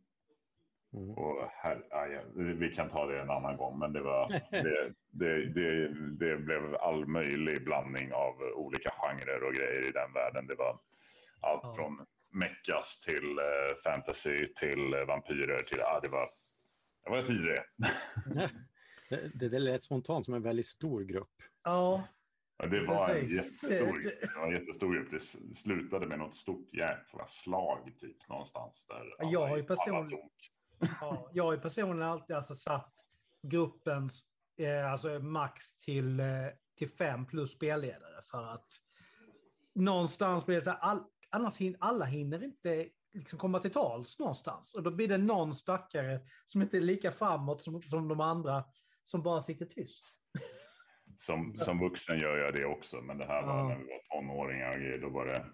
Mm. 0.94 1.10
Och 1.10 1.50
här, 1.52 1.84
aj, 1.92 2.22
vi 2.36 2.70
kan 2.70 2.90
ta 2.90 3.06
det 3.06 3.22
en 3.22 3.30
annan 3.30 3.58
gång, 3.58 3.80
men 3.80 3.94
det, 3.94 4.02
var, 4.02 4.28
det, 4.52 4.94
det, 5.12 5.46
det, 5.46 5.88
det, 6.20 6.38
blev 6.38 6.76
all 6.76 7.06
möjlig 7.06 7.64
blandning 7.64 8.14
av 8.14 8.42
olika 8.56 8.90
genrer 8.90 9.44
och 9.44 9.54
grejer 9.54 9.90
i 9.90 9.92
den 9.92 10.14
världen. 10.14 10.48
Det 10.48 10.56
var 10.56 10.80
allt 11.42 11.62
ja. 11.64 11.76
från 11.76 12.06
meckas 12.34 13.00
till 13.00 13.40
uh, 13.40 13.76
fantasy 13.84 14.54
till 14.54 14.94
uh, 14.94 15.06
vampyrer 15.08 15.60
till, 15.60 15.82
ah, 15.82 16.00
det 16.00 16.10
var, 16.10 16.30
det 17.04 17.10
var 17.10 17.22
tidigare. 17.22 17.64
det, 19.10 19.32
det, 19.34 19.50
det 19.50 19.60
lät 19.60 19.84
spontant 19.84 20.26
som 20.26 20.34
en 20.34 20.42
väldigt 20.42 20.66
stor 20.66 21.02
grupp. 21.02 21.34
Ja. 21.64 22.04
ja 22.58 22.66
det 22.66 22.86
var 22.86 23.10
en 23.10 23.28
jättestor, 23.28 24.02
det 24.22 24.36
var 24.36 24.48
en 24.48 24.54
jättestor 24.54 24.94
grupp. 24.94 25.12
Det 25.12 25.56
slutade 25.56 26.08
med 26.08 26.20
något 26.20 26.36
stort 26.36 26.74
jäkla 26.74 27.28
slag 27.28 27.92
typ 28.00 28.30
någonstans 28.30 28.86
där. 28.88 29.32
Jag 29.32 29.48
har 29.48 29.58
ju 29.58 29.64
personligen 29.64 30.30
Ja, 31.02 31.30
jag 31.34 31.44
har 31.44 31.58
personligen 31.58 32.10
alltid 32.10 32.36
alltså 32.36 32.56
satt 32.56 32.94
gruppens 33.42 34.24
eh, 34.58 34.92
alltså 34.92 35.20
max 35.20 35.78
till, 35.78 36.20
eh, 36.20 36.26
till 36.78 36.90
fem 36.90 37.26
plus 37.26 37.52
spelledare 37.52 38.22
för 38.32 38.54
att 38.54 38.68
någonstans 39.76 40.46
blir 40.46 40.62
det 40.62 40.74
all, 40.74 41.04
annars 41.30 41.58
hin, 41.58 41.76
alla 41.80 42.06
hinner 42.06 42.44
inte 42.44 42.90
liksom 43.14 43.40
komma 43.40 43.60
till 43.60 43.72
tals 43.72 44.20
någonstans 44.20 44.76
och 44.76 44.84
då 44.84 44.92
blir 44.92 45.08
det 45.08 45.18
någon 45.18 45.54
stackare 45.54 46.20
som 46.46 46.62
inte 46.62 46.78
är 46.78 46.82
lika 46.82 47.12
framåt 47.12 47.64
som, 47.64 47.82
som 47.82 48.08
de 48.08 48.22
andra 48.22 48.64
som 49.08 49.24
bara 49.24 49.42
sitter 49.42 49.66
tyst. 49.66 50.04
Som, 51.18 51.58
som 51.58 51.80
vuxen 51.80 52.20
gör 52.20 52.38
jag 52.38 52.54
det 52.54 52.66
också, 52.66 53.02
men 53.02 53.18
det 53.18 53.26
här 53.26 53.46
var 53.46 53.58
ja. 53.58 53.68
när 53.68 53.78
vi 53.78 53.84
var 53.84 54.02
tonåringar 54.22 54.72
och 54.72 54.80
grejer, 54.80 54.98
då 54.98 55.10
var 55.10 55.26
det 55.26 55.46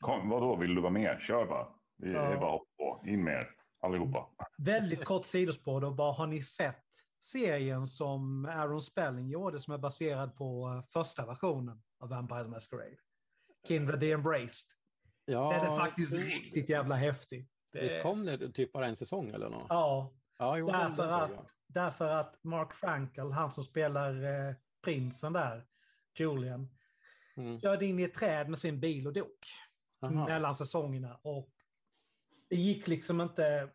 Kom, 0.00 0.28
vadå, 0.28 0.56
vill 0.56 0.74
du 0.74 0.80
vara 0.80 0.92
med? 0.92 1.20
Kör 1.20 1.46
bara. 1.46 1.68
Det 1.96 2.08
är 2.08 2.32
ja. 2.32 2.40
bara 2.40 2.50
hopp 2.50 2.68
på, 2.76 3.04
in 3.06 3.24
med 3.24 3.34
er 3.34 3.50
allihopa. 3.80 4.28
Väldigt 4.58 5.04
kort 5.04 5.24
sidospår 5.24 5.80
då, 5.80 5.90
bara 5.90 6.12
har 6.12 6.26
ni 6.26 6.42
sett 6.42 6.84
serien 7.24 7.86
som 7.86 8.44
Aaron 8.44 8.82
Spelling 8.82 9.28
gjorde 9.28 9.60
som 9.60 9.74
är 9.74 9.78
baserad 9.78 10.36
på 10.36 10.68
eh, 10.68 10.88
första 10.92 11.26
versionen 11.26 11.82
av 12.00 12.08
Vampire 12.08 12.48
Masquerade? 12.48 12.96
Kindred 13.68 14.00
the 14.00 14.12
Embraced. 14.12 14.70
Ja, 15.24 15.52
den 15.52 15.72
är 15.72 15.78
faktiskt 15.78 16.12
det... 16.12 16.18
riktigt 16.18 16.68
jävla 16.68 16.94
häftig. 16.94 17.48
Visst 17.72 18.02
kom 18.02 18.24
det 18.24 18.52
typ 18.52 18.72
bara 18.72 18.86
en 18.86 18.96
säsong 18.96 19.30
eller 19.30 19.50
något? 19.50 19.66
Ja, 19.68 20.12
ja 20.42 20.58
jo, 20.58 20.66
därför, 20.66 21.08
att, 21.08 21.54
därför 21.66 22.08
att 22.08 22.44
Mark 22.44 22.74
Frankel, 22.74 23.32
han 23.32 23.52
som 23.52 23.64
spelar 23.64 24.24
eh, 24.24 24.54
prinsen 24.84 25.32
där, 25.32 25.66
Julian, 26.18 26.68
mm. 27.36 27.60
körde 27.60 27.86
in 27.86 27.98
i 27.98 28.02
ett 28.02 28.14
träd 28.14 28.48
med 28.48 28.58
sin 28.58 28.80
bil 28.80 29.06
och 29.06 29.12
dog 29.12 29.46
Aha. 30.00 30.26
mellan 30.26 30.54
säsongerna. 30.54 31.16
Och 31.22 31.50
det 32.48 32.56
gick 32.56 32.88
liksom 32.88 33.20
inte. 33.20 33.70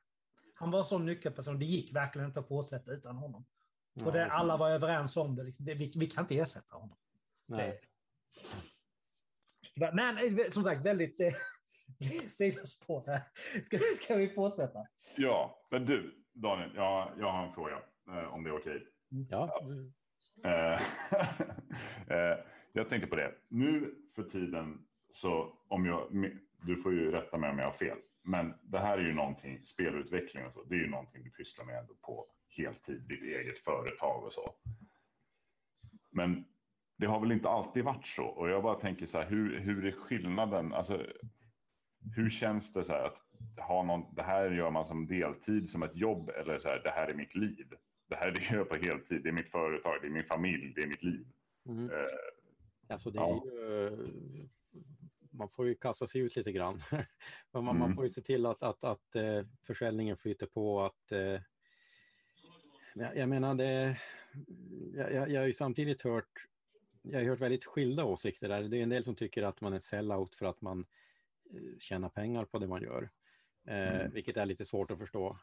Han 0.53 0.71
var 0.71 0.83
så 0.83 0.97
nyckelperson, 0.97 1.59
det 1.59 1.65
gick 1.65 1.95
verkligen 1.95 2.27
inte 2.27 2.39
att 2.39 2.47
fortsätta 2.47 2.91
utan 2.91 3.15
honom. 3.15 3.45
Ja, 3.93 4.05
och 4.05 4.13
det, 4.13 4.25
alla 4.25 4.57
var 4.57 4.69
överens 4.69 5.17
om 5.17 5.35
det, 5.35 5.43
liksom. 5.43 5.65
det 5.65 5.73
vi, 5.73 5.93
vi, 5.95 6.07
kan 6.07 6.23
inte 6.23 6.37
ersätta 6.37 6.75
honom. 6.75 6.97
Nej. 7.45 7.81
Det, 9.75 9.91
men 9.93 10.17
eh, 10.17 10.49
som 10.49 10.63
sagt, 10.63 10.85
väldigt 10.85 11.19
eh, 11.19 11.33
sidospår 12.29 13.03
här. 13.07 13.21
Ska, 13.65 13.79
ska 14.03 14.15
vi 14.15 14.29
fortsätta? 14.29 14.87
Ja, 15.17 15.67
men 15.71 15.85
du 15.85 16.26
Daniel, 16.41 16.71
jag, 16.75 17.11
jag 17.19 17.31
har 17.31 17.47
en 17.47 17.53
fråga 17.53 17.81
eh, 18.07 18.33
om 18.33 18.43
det 18.43 18.49
är 18.49 18.57
okej. 18.57 18.75
Okay. 18.75 19.25
Ja. 19.29 19.61
ja. 20.41 20.79
Eh, 22.09 22.37
jag 22.73 22.89
tänkte 22.89 23.09
på 23.09 23.15
det. 23.15 23.33
Nu 23.47 23.95
för 24.15 24.23
tiden 24.23 24.87
så 25.11 25.53
om 25.67 25.85
jag, 25.85 26.31
du 26.61 26.75
får 26.75 26.93
ju 26.93 27.11
rätta 27.11 27.37
mig 27.37 27.49
om 27.49 27.59
jag 27.59 27.65
har 27.65 27.73
fel. 27.73 27.97
Men 28.23 28.53
det 28.61 28.79
här 28.79 28.97
är 28.97 29.01
ju 29.01 29.13
någonting, 29.13 29.65
spelutveckling 29.65 30.45
och 30.45 30.53
så, 30.53 30.63
det 30.63 30.75
är 30.75 30.79
ju 30.79 30.89
någonting 30.89 31.23
du 31.23 31.29
pysslar 31.29 31.65
med 31.65 31.79
ändå 31.79 31.93
på 31.93 32.25
heltid, 32.49 33.01
ditt 33.01 33.23
eget 33.23 33.59
företag 33.59 34.23
och 34.23 34.33
så. 34.33 34.55
Men 36.11 36.45
det 36.97 37.05
har 37.05 37.19
väl 37.19 37.31
inte 37.31 37.49
alltid 37.49 37.83
varit 37.83 38.05
så? 38.05 38.25
Och 38.25 38.49
jag 38.49 38.63
bara 38.63 38.79
tänker 38.79 39.05
så 39.05 39.17
här, 39.17 39.29
hur, 39.29 39.59
hur 39.59 39.85
är 39.85 39.91
skillnaden? 39.91 40.73
Alltså, 40.73 41.05
hur 42.15 42.29
känns 42.29 42.73
det 42.73 42.83
så 42.83 42.93
här 42.93 43.03
att 43.03 43.26
ha 43.57 43.83
någon, 43.83 44.15
det 44.15 44.23
här 44.23 44.51
gör 44.51 44.71
man 44.71 44.85
som 44.85 45.07
deltid, 45.07 45.69
som 45.69 45.83
ett 45.83 45.95
jobb, 45.95 46.29
eller 46.29 46.59
så 46.59 46.67
här, 46.67 46.81
det 46.83 46.89
här 46.89 47.07
är 47.07 47.13
mitt 47.13 47.35
liv. 47.35 47.67
Det 48.09 48.15
här 48.15 48.31
det 48.31 48.41
gör 48.41 48.57
jag 48.57 48.69
på 48.69 48.75
heltid, 48.75 49.23
det 49.23 49.29
är 49.29 49.33
mitt 49.33 49.51
företag, 49.51 49.97
det 50.01 50.07
är 50.07 50.11
min 50.11 50.23
familj, 50.23 50.73
det 50.75 50.81
är 50.81 50.87
mitt 50.87 51.03
liv. 51.03 51.27
Mm. 51.69 51.91
Eh, 51.91 52.05
alltså 52.89 53.11
det 53.11 53.19
är 53.19 53.21
ja. 53.21 53.43
ju 53.45 54.49
man 55.37 55.49
får 55.49 55.67
ju 55.67 55.75
kasta 55.75 56.07
sig 56.07 56.21
ut 56.21 56.35
lite 56.35 56.51
grann. 56.51 56.81
man, 57.51 57.63
mm. 57.63 57.79
man 57.79 57.95
får 57.95 58.03
ju 58.03 58.09
se 58.09 58.21
till 58.21 58.45
att, 58.45 58.63
att, 58.63 58.83
att 58.83 59.15
uh, 59.15 59.45
försäljningen 59.63 60.17
flyter 60.17 60.45
på. 60.45 60.81
Att, 60.81 61.11
uh, 61.11 61.41
jag, 62.95 63.17
jag 63.17 63.29
menar, 63.29 63.55
det, 63.55 63.99
jag, 64.93 65.13
jag, 65.13 65.29
jag 65.29 65.41
har 65.41 65.47
ju 65.47 65.53
samtidigt 65.53 66.01
hört, 66.01 66.47
jag 67.01 67.19
har 67.19 67.25
hört 67.25 67.39
väldigt 67.39 67.65
skilda 67.65 68.03
åsikter 68.03 68.49
där. 68.49 68.63
Det 68.63 68.77
är 68.77 68.83
en 68.83 68.89
del 68.89 69.03
som 69.03 69.15
tycker 69.15 69.43
att 69.43 69.61
man 69.61 69.73
är 69.73 69.79
sellout 69.79 70.35
för 70.35 70.45
att 70.45 70.61
man 70.61 70.85
tjänar 71.79 72.09
pengar 72.09 72.45
på 72.45 72.59
det 72.59 72.67
man 72.67 72.81
gör. 72.81 73.09
Mm. 73.67 74.11
Vilket 74.11 74.37
är 74.37 74.45
lite 74.45 74.65
svårt 74.65 74.91
att 74.91 74.97
förstå. 74.97 75.37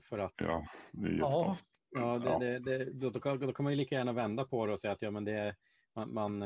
för 0.00 0.18
att, 0.18 0.34
ja, 0.36 0.66
det 0.92 1.08
är 1.08 1.18
ja, 1.18 1.56
ja, 1.90 2.18
det, 2.18 2.38
det, 2.38 2.58
det, 2.58 2.92
då, 2.92 3.10
då, 3.10 3.20
kan, 3.20 3.38
då, 3.38 3.52
kan 3.52 3.64
man 3.64 3.72
ju 3.72 3.76
lika 3.76 3.94
gärna 3.94 4.12
vända 4.12 4.44
på 4.44 4.66
det 4.66 4.72
och 4.72 4.80
säga 4.80 4.92
att 4.92 5.02
ja, 5.02 5.10
men 5.10 5.24
det, 5.24 5.56
man, 5.94 6.14
man, 6.14 6.42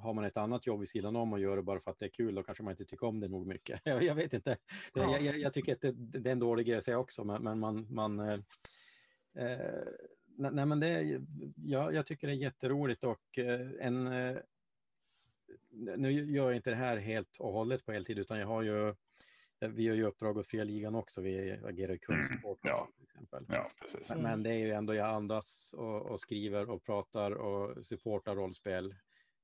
har 0.00 0.14
man 0.14 0.24
ett 0.24 0.36
annat 0.36 0.66
jobb 0.66 0.80
vid 0.80 0.88
sidan 0.88 1.16
om 1.16 1.32
och 1.32 1.40
gör 1.40 1.56
det 1.56 1.62
bara 1.62 1.80
för 1.80 1.90
att 1.90 1.98
det 1.98 2.06
är 2.06 2.10
kul, 2.10 2.34
då 2.34 2.42
kanske 2.42 2.62
man 2.64 2.70
inte 2.70 2.84
tycker 2.84 3.06
om 3.06 3.20
det 3.20 3.28
nog 3.28 3.46
mycket. 3.46 3.80
Jag, 3.84 4.02
jag 4.02 4.14
vet 4.14 4.34
inte. 4.34 4.56
Det, 4.94 5.00
ja. 5.00 5.18
jag, 5.18 5.38
jag, 5.38 5.52
tycker 5.52 5.72
att 5.72 5.80
det, 5.80 5.92
det, 5.92 6.30
är 6.30 6.32
en 6.32 6.38
dålig 6.38 6.66
grej 6.66 6.76
att 6.76 6.84
säga 6.84 6.98
också, 6.98 7.24
men, 7.24 7.42
men 7.42 7.58
man... 7.58 7.86
man 7.90 8.20
eh, 8.20 8.38
eh 9.36 9.84
nej, 10.40 10.66
men 10.66 10.80
det, 10.80 11.20
ja, 11.56 11.92
jag 11.92 12.06
tycker 12.06 12.26
det 12.26 12.32
är 12.32 12.36
jätteroligt 12.36 13.04
och 13.04 13.38
eh, 13.38 13.70
en... 13.80 14.06
Eh, 14.06 14.36
nu 15.96 16.12
gör 16.12 16.46
jag 16.46 16.56
inte 16.56 16.70
det 16.70 16.76
här 16.76 16.96
helt 16.96 17.36
och 17.38 17.52
hållet 17.52 17.86
på 17.86 17.92
heltid, 17.92 18.18
utan 18.18 18.38
jag 18.38 18.46
har 18.46 18.62
ju 18.62 18.94
vi 19.60 19.88
har 19.88 19.94
ju 19.94 20.04
uppdrag 20.04 20.36
åt 20.36 20.46
fria 20.46 20.64
ligan 20.64 20.94
också. 20.94 21.20
Vi 21.20 21.60
agerar 21.64 21.96
kundsupport 21.96 22.64
mm, 22.64 22.76
ja. 22.76 22.88
till 22.96 23.04
exempel. 23.04 23.44
Ja, 23.48 23.68
men, 24.08 24.22
men, 24.22 24.42
det 24.42 24.50
är 24.50 24.58
ju 24.58 24.72
ändå 24.72 24.94
jag 24.94 25.08
andas 25.08 25.74
och, 25.78 26.06
och, 26.06 26.20
skriver 26.20 26.70
och 26.70 26.84
pratar 26.84 27.30
och 27.30 27.86
supportar 27.86 28.36
rollspel 28.36 28.94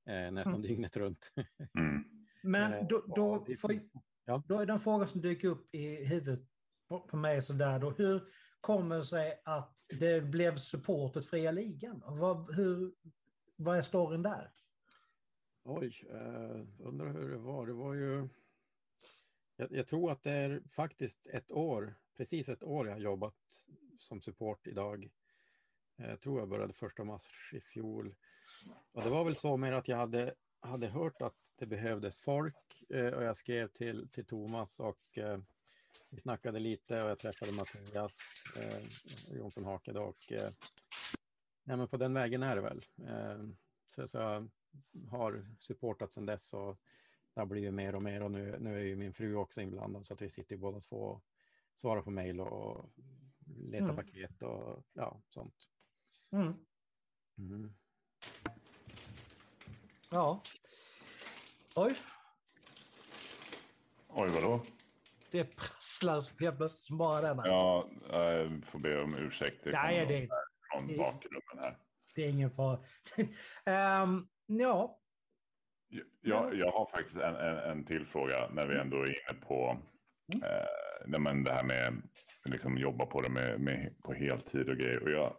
eh, 0.09 0.31
nästan 0.31 0.53
mm. 0.53 0.61
dygnet 0.61 0.97
runt. 0.97 1.33
mm. 1.77 2.03
Men 2.43 2.73
eh, 2.73 2.87
då, 2.87 3.03
då, 3.15 3.45
får, 3.59 3.79
ja. 4.25 4.43
då 4.47 4.59
är 4.59 4.65
det 4.65 4.73
en 4.73 4.79
fråga 4.79 5.05
som 5.05 5.21
dyker 5.21 5.47
upp 5.47 5.75
i 5.75 6.05
huvudet 6.05 6.47
på, 6.87 6.99
på 6.99 7.17
mig 7.17 7.41
sådär 7.41 7.79
då. 7.79 7.89
Hur 7.91 8.23
kommer 8.61 8.97
det 8.97 9.05
sig 9.05 9.41
att 9.45 9.85
det 9.99 10.21
blev 10.21 10.55
support 10.55 11.17
åt 11.17 11.25
fria 11.25 11.51
ligan? 11.51 12.01
Vad, 12.05 12.55
hur, 12.55 12.93
vad 13.55 13.77
är 13.77 13.81
storyn 13.81 14.21
där? 14.21 14.51
Oj, 15.63 16.07
eh, 16.09 16.87
undrar 16.87 17.13
hur 17.13 17.29
det 17.29 17.37
var. 17.37 17.67
Det 17.67 17.73
var 17.73 17.93
ju... 17.93 18.29
Jag, 19.57 19.71
jag, 19.71 19.87
tror 19.87 20.11
att 20.11 20.23
det 20.23 20.31
är 20.31 20.61
faktiskt 20.67 21.27
ett 21.27 21.51
år, 21.51 21.95
precis 22.17 22.49
ett 22.49 22.63
år 22.63 22.87
jag 22.87 22.93
har 22.93 23.01
jobbat 23.01 23.35
som 23.99 24.21
support 24.21 24.67
idag. 24.67 25.09
Eh, 25.97 26.09
jag 26.09 26.21
tror 26.21 26.39
jag 26.39 26.49
började 26.49 26.73
första 26.73 27.03
mars 27.03 27.53
i 27.53 27.59
fjol. 27.59 28.15
Och 28.93 29.03
det 29.03 29.09
var 29.09 29.23
väl 29.23 29.35
så 29.35 29.57
mer 29.57 29.71
att 29.71 29.87
jag 29.87 29.97
hade, 29.97 30.35
hade 30.59 30.87
hört 30.87 31.21
att 31.21 31.35
det 31.55 31.65
behövdes 31.65 32.21
folk 32.21 32.83
eh, 32.89 33.13
och 33.13 33.23
jag 33.23 33.37
skrev 33.37 33.67
till, 33.67 34.09
till 34.09 34.25
Thomas 34.25 34.79
och 34.79 35.17
eh, 35.17 35.39
vi 36.09 36.19
snackade 36.19 36.59
lite 36.59 37.03
och 37.03 37.09
jag 37.09 37.19
träffade 37.19 37.51
Mattias 37.51 38.19
eh, 38.55 38.83
Jonsson 39.37 39.65
Haked 39.65 39.97
och 39.97 40.31
eh, 40.31 40.51
nej, 41.63 41.77
men 41.77 41.87
på 41.87 41.97
den 41.97 42.13
vägen 42.13 42.43
är 42.43 42.55
det 42.55 42.61
väl. 42.61 42.85
Eh, 43.07 43.47
så, 43.87 44.07
så 44.07 44.17
jag 44.17 44.49
har 45.09 45.45
supportat 45.59 46.13
sedan 46.13 46.25
dess 46.25 46.53
och 46.53 46.79
det 47.35 47.41
har 47.41 47.45
blivit 47.45 47.73
mer 47.73 47.95
och 47.95 48.03
mer 48.03 48.21
och 48.23 48.31
nu, 48.31 48.57
nu 48.59 48.79
är 48.79 48.83
ju 48.83 48.95
min 48.95 49.13
fru 49.13 49.35
också 49.35 49.61
inblandad 49.61 50.05
så 50.05 50.13
att 50.13 50.21
vi 50.21 50.29
sitter 50.29 50.57
båda 50.57 50.79
två 50.79 50.97
och 50.97 51.23
svarar 51.73 52.01
på 52.01 52.11
mejl 52.11 52.39
och 52.39 52.89
letar 53.45 53.85
mm. 53.85 53.95
paket 53.95 54.41
och 54.41 54.83
ja, 54.93 55.21
sånt. 55.29 55.55
Mm. 56.31 56.53
Mm. 57.37 57.75
Ja. 60.09 60.41
Oj. 61.75 61.95
Oj, 64.07 64.29
vadå? 64.29 64.61
Det 65.31 65.43
prasslar 65.43 66.39
helt 66.39 66.57
plötsligt 66.57 66.83
som 66.83 66.97
bara 66.97 67.21
den. 67.21 67.37
Ja, 67.37 67.89
jag 68.09 68.65
får 68.65 68.79
be 68.79 69.01
om 69.01 69.15
ursäkt. 69.15 69.63
Det 69.63 69.71
Nej, 69.71 70.05
det, 70.05 70.29
från 70.71 70.87
det, 70.87 70.97
bakgrunden 70.97 71.59
här. 71.59 71.77
Det 72.15 72.23
är 72.23 72.29
ingen 72.29 72.51
fara. 72.51 72.79
um, 74.03 74.27
ja. 74.45 74.99
Jag, 76.21 76.55
jag 76.55 76.71
har 76.71 76.85
faktiskt 76.85 77.17
en, 77.17 77.35
en, 77.35 77.57
en 77.57 77.85
till 77.85 78.05
fråga 78.05 78.49
när 78.53 78.67
vi 78.67 78.77
ändå 78.77 78.97
är 78.97 79.07
inne 79.07 79.39
på 79.47 79.77
mm. 80.33 80.43
eh, 80.43 81.43
det 81.43 81.51
här 81.51 81.63
med 81.63 82.01
liksom 82.45 82.77
jobba 82.77 83.05
på 83.05 83.21
det 83.21 83.29
med, 83.29 83.59
med, 83.59 83.95
på 84.03 84.13
heltid 84.13 84.69
och 84.69 84.77
grejer. 84.77 85.03
Och 85.03 85.11
jag, 85.11 85.35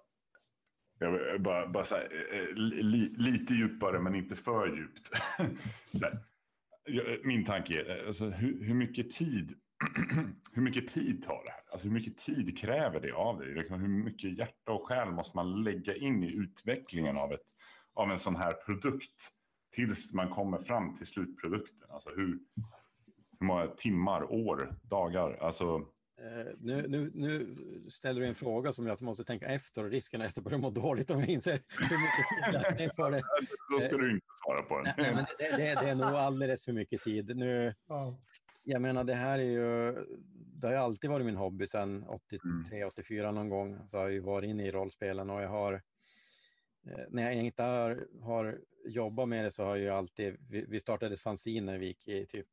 Jag 0.99 1.43
bara, 1.43 1.67
bara 1.67 1.85
här, 1.91 2.09
eh, 2.33 2.55
li, 2.55 3.15
lite 3.19 3.55
djupare 3.55 4.01
men 4.01 4.15
inte 4.15 4.37
för 4.37 4.77
djupt. 4.77 5.11
Min 7.25 7.45
tanke 7.45 7.81
är, 7.81 8.07
alltså, 8.07 8.29
hur, 8.31 8.65
hur, 8.65 8.75
mycket 8.75 9.11
tid 9.11 9.55
hur 10.53 10.63
mycket 10.63 10.89
tid 10.89 11.25
tar 11.25 11.45
det 11.45 11.51
här? 11.51 11.61
Alltså 11.73 11.89
hur 11.89 11.95
mycket 11.95 12.17
tid 12.17 12.59
kräver 12.59 13.01
det 13.01 13.13
av 13.13 13.39
dig? 13.39 13.55
Liksom, 13.55 13.81
hur 13.81 13.89
mycket 13.89 14.39
hjärta 14.39 14.73
och 14.73 14.87
själ 14.87 15.11
måste 15.11 15.37
man 15.37 15.65
lägga 15.65 15.97
in 15.97 16.23
i 16.23 16.33
utvecklingen 16.33 17.17
av, 17.17 17.33
ett, 17.33 17.47
av 17.95 18.11
en 18.11 18.19
sån 18.19 18.37
här 18.37 18.53
produkt 18.53 19.33
tills 19.77 20.13
man 20.13 20.31
kommer 20.31 20.59
fram 20.59 20.97
till 20.97 21.07
slutprodukten? 21.07 21.91
Alltså 21.91 22.11
hur, 22.11 22.39
hur 23.41 23.47
många 23.47 23.67
timmar, 23.67 24.33
år, 24.33 24.77
dagar? 24.83 25.39
Alltså, 25.41 25.87
Uh, 26.23 26.53
nu, 26.61 26.89
nu, 26.89 27.11
nu, 27.15 27.57
ställer 27.89 28.21
du 28.21 28.27
en 28.27 28.35
fråga 28.35 28.73
som 28.73 28.87
jag 28.87 29.03
måste 29.03 29.25
tänka 29.25 29.47
efter 29.47 29.85
och 29.85 29.91
risken 29.91 30.21
är 30.21 30.27
att 30.27 30.37
jag 30.37 30.45
börjar 30.45 30.59
må 30.59 30.71
dåligt 30.71 31.11
om 31.11 31.21
jag 31.21 31.29
inser 31.29 31.53
hur 31.53 31.99
mycket 32.03 32.77
tid 32.77 32.85
jag 32.87 32.97
för 32.97 33.11
det. 33.11 33.23
Då 33.71 33.81
ska 33.81 33.97
du 33.97 34.11
inte 34.11 34.27
svara 34.45 34.63
på 34.63 34.77
den. 34.81 34.95
Nej, 34.97 35.15
men 35.15 35.25
det, 35.39 35.57
det, 35.57 35.57
det, 35.57 35.91
är 35.91 35.95
nog 35.95 36.07
alldeles 36.07 36.65
för 36.65 36.73
mycket 36.73 37.03
tid. 37.03 37.37
Nu, 37.37 37.75
Jag 38.63 38.83
menar, 38.83 39.05
det 39.05 39.15
här 39.15 39.39
är 39.39 39.43
ju... 39.43 39.95
Det 40.61 40.67
har 40.67 40.75
ju 40.75 40.81
alltid 40.81 41.11
varit 41.11 41.27
min 41.27 41.37
hobby 41.37 41.67
sedan 41.67 42.05
83, 42.09 42.41
mm. 42.73 42.89
84 42.89 43.33
någon 43.33 43.49
gång. 43.49 43.79
Så 43.87 43.97
har 43.97 44.05
jag 44.05 44.13
ju 44.13 44.21
varit 44.21 44.49
inne 44.49 44.67
i 44.67 44.71
rollspelen 44.71 45.31
och 45.31 45.43
jag 45.43 45.49
har... 45.49 45.73
Eh, 46.87 47.05
när 47.09 47.23
jag 47.23 47.35
inte 47.35 47.63
har, 47.63 48.07
har 48.23 48.59
jobba 48.87 49.27
med 49.27 49.45
det 49.45 49.51
så 49.51 49.65
har 49.65 49.77
jag 49.77 49.97
alltid... 49.97 50.37
Vi, 50.49 50.65
vi 50.69 50.81
startade 50.81 51.15
ett 51.15 51.21
fanzine 51.21 51.67
när 51.73 51.79
vi 51.79 51.87
gick 51.87 52.09
i 52.09 52.27
typ 52.27 52.47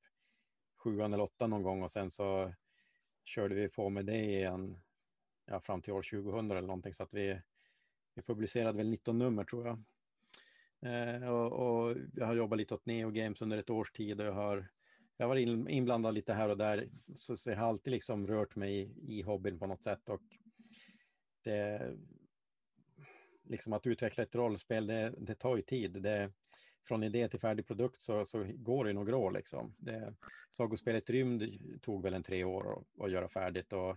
sjuan 0.77 1.13
eller 1.13 1.23
åttan 1.23 1.49
någon 1.49 1.63
gång 1.63 1.83
och 1.83 1.91
sen 1.91 2.09
så 2.09 2.53
körde 3.23 3.55
vi 3.55 3.69
på 3.69 3.89
med 3.89 4.05
det 4.05 4.23
igen 4.23 4.81
ja, 5.45 5.59
fram 5.59 5.81
till 5.81 5.93
år 5.93 6.01
2000 6.01 6.51
eller 6.51 6.61
någonting 6.61 6.93
så 6.93 7.03
att 7.03 7.13
vi, 7.13 7.39
vi 8.13 8.21
publicerade 8.21 8.77
väl 8.77 8.89
19 8.89 9.17
nummer 9.17 9.43
tror 9.43 9.67
jag. 9.67 9.83
Eh, 10.81 11.29
och, 11.29 11.51
och, 11.51 11.97
jag 12.15 12.25
har 12.25 12.35
jobbat 12.35 12.57
lite 12.57 12.73
åt 12.73 12.85
Neo 12.85 13.11
Games 13.11 13.41
under 13.41 13.57
ett 13.57 13.69
års 13.69 13.91
tid 13.91 14.21
och 14.21 14.27
jag 14.27 14.33
har 14.33 14.67
jag 15.17 15.27
var 15.27 15.35
inblandad 15.69 16.13
lite 16.13 16.33
här 16.33 16.49
och 16.49 16.57
där 16.57 16.89
så, 17.19 17.37
så 17.37 17.49
jag 17.49 17.57
har 17.57 17.67
alltid 17.67 17.91
liksom 17.91 18.27
rört 18.27 18.55
mig 18.55 18.79
i, 18.81 19.17
i 19.17 19.21
hobbyn 19.21 19.59
på 19.59 19.67
något 19.67 19.83
sätt 19.83 20.09
och 20.09 20.21
det 21.43 21.93
liksom 23.53 23.73
att 23.73 23.87
utveckla 23.87 24.23
ett 24.23 24.35
rollspel 24.35 24.87
det, 24.87 25.13
det 25.17 25.35
tar 25.35 25.55
ju 25.55 25.61
tid. 25.61 25.91
Det, 25.91 26.31
från 26.83 27.03
idé 27.03 27.29
till 27.29 27.39
färdig 27.39 27.67
produkt 27.67 28.01
så, 28.01 28.25
så 28.25 28.45
går 28.55 28.85
det 28.85 28.93
några 28.93 29.17
år. 29.17 29.31
Liksom. 29.31 29.75
Det, 29.77 30.13
sagospelet 30.51 31.09
Rymd 31.09 31.43
tog 31.81 32.03
väl 32.03 32.13
en 32.13 32.23
tre 32.23 32.43
år 32.43 32.73
att, 32.73 33.03
att 33.03 33.11
göra 33.11 33.27
färdigt. 33.27 33.73
Och, 33.73 33.89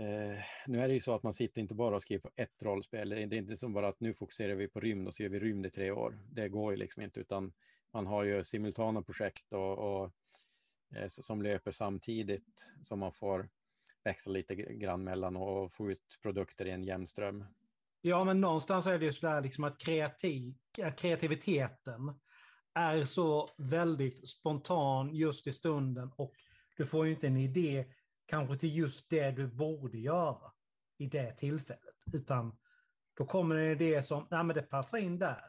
eh, 0.00 0.38
nu 0.66 0.80
är 0.80 0.88
det 0.88 0.94
ju 0.94 1.00
så 1.00 1.14
att 1.14 1.22
man 1.22 1.34
sitter 1.34 1.60
inte 1.60 1.74
bara 1.74 1.94
och 1.94 2.02
skriver 2.02 2.20
på 2.20 2.30
ett 2.36 2.62
rollspel. 2.62 3.08
Det 3.08 3.20
är 3.20 3.34
inte 3.34 3.56
som 3.56 3.72
bara 3.72 3.88
att 3.88 4.00
nu 4.00 4.14
fokuserar 4.14 4.54
vi 4.54 4.68
på 4.68 4.80
rymd 4.80 5.06
och 5.06 5.14
så 5.14 5.22
gör 5.22 5.30
vi 5.30 5.40
rymd 5.40 5.66
i 5.66 5.70
tre 5.70 5.90
år. 5.90 6.18
Det 6.32 6.48
går 6.48 6.72
ju 6.72 6.76
liksom 6.76 7.02
inte, 7.02 7.20
utan 7.20 7.52
man 7.92 8.06
har 8.06 8.24
ju 8.24 8.44
simultana 8.44 9.02
projekt 9.02 9.52
och, 9.52 9.78
och 9.78 10.10
eh, 10.96 11.06
som 11.08 11.42
löper 11.42 11.70
samtidigt 11.70 12.72
som 12.82 12.98
man 12.98 13.12
får 13.12 13.48
växla 14.04 14.32
lite 14.32 14.54
grann 14.54 15.04
mellan 15.04 15.36
och 15.36 15.72
få 15.72 15.90
ut 15.90 16.18
produkter 16.22 16.66
i 16.66 16.70
en 16.70 16.84
jämn 16.84 17.06
ström. 17.06 17.44
Ja, 18.06 18.24
men 18.24 18.40
någonstans 18.40 18.86
är 18.86 18.98
det 18.98 19.04
ju 19.04 19.12
sådär 19.12 19.40
liksom 19.40 19.64
att 19.64 19.78
kreativ, 19.78 20.54
kreativiteten 20.96 22.20
är 22.74 23.04
så 23.04 23.50
väldigt 23.56 24.28
spontan 24.28 25.14
just 25.14 25.46
i 25.46 25.52
stunden 25.52 26.12
och 26.16 26.34
du 26.76 26.86
får 26.86 27.06
ju 27.06 27.12
inte 27.12 27.26
en 27.26 27.36
idé 27.36 27.86
kanske 28.26 28.56
till 28.56 28.76
just 28.76 29.10
det 29.10 29.30
du 29.30 29.46
borde 29.46 29.98
göra 29.98 30.52
i 30.98 31.06
det 31.06 31.32
tillfället, 31.32 31.94
utan 32.12 32.56
då 33.14 33.26
kommer 33.26 33.56
en 33.56 33.72
idé 33.72 34.02
som, 34.02 34.26
nej 34.30 34.44
men 34.44 34.56
det 34.56 34.62
passar 34.62 34.98
in 34.98 35.18
där. 35.18 35.44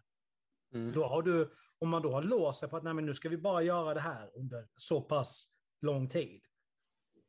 Mm. 0.74 0.92
Då 0.92 1.06
har 1.06 1.22
du, 1.22 1.54
om 1.80 1.90
man 1.90 2.02
då 2.02 2.12
har 2.12 2.24
låst 2.24 2.60
sig 2.60 2.70
på 2.70 2.78
att 2.78 2.84
nej 2.84 2.94
men 2.94 3.06
nu 3.06 3.14
ska 3.14 3.30
vi 3.30 3.38
bara 3.38 3.62
göra 3.62 3.94
det 3.94 4.02
här 4.02 4.32
under 4.38 4.68
så 4.76 5.02
pass 5.02 5.48
lång 5.82 6.10
tid. 6.10 6.42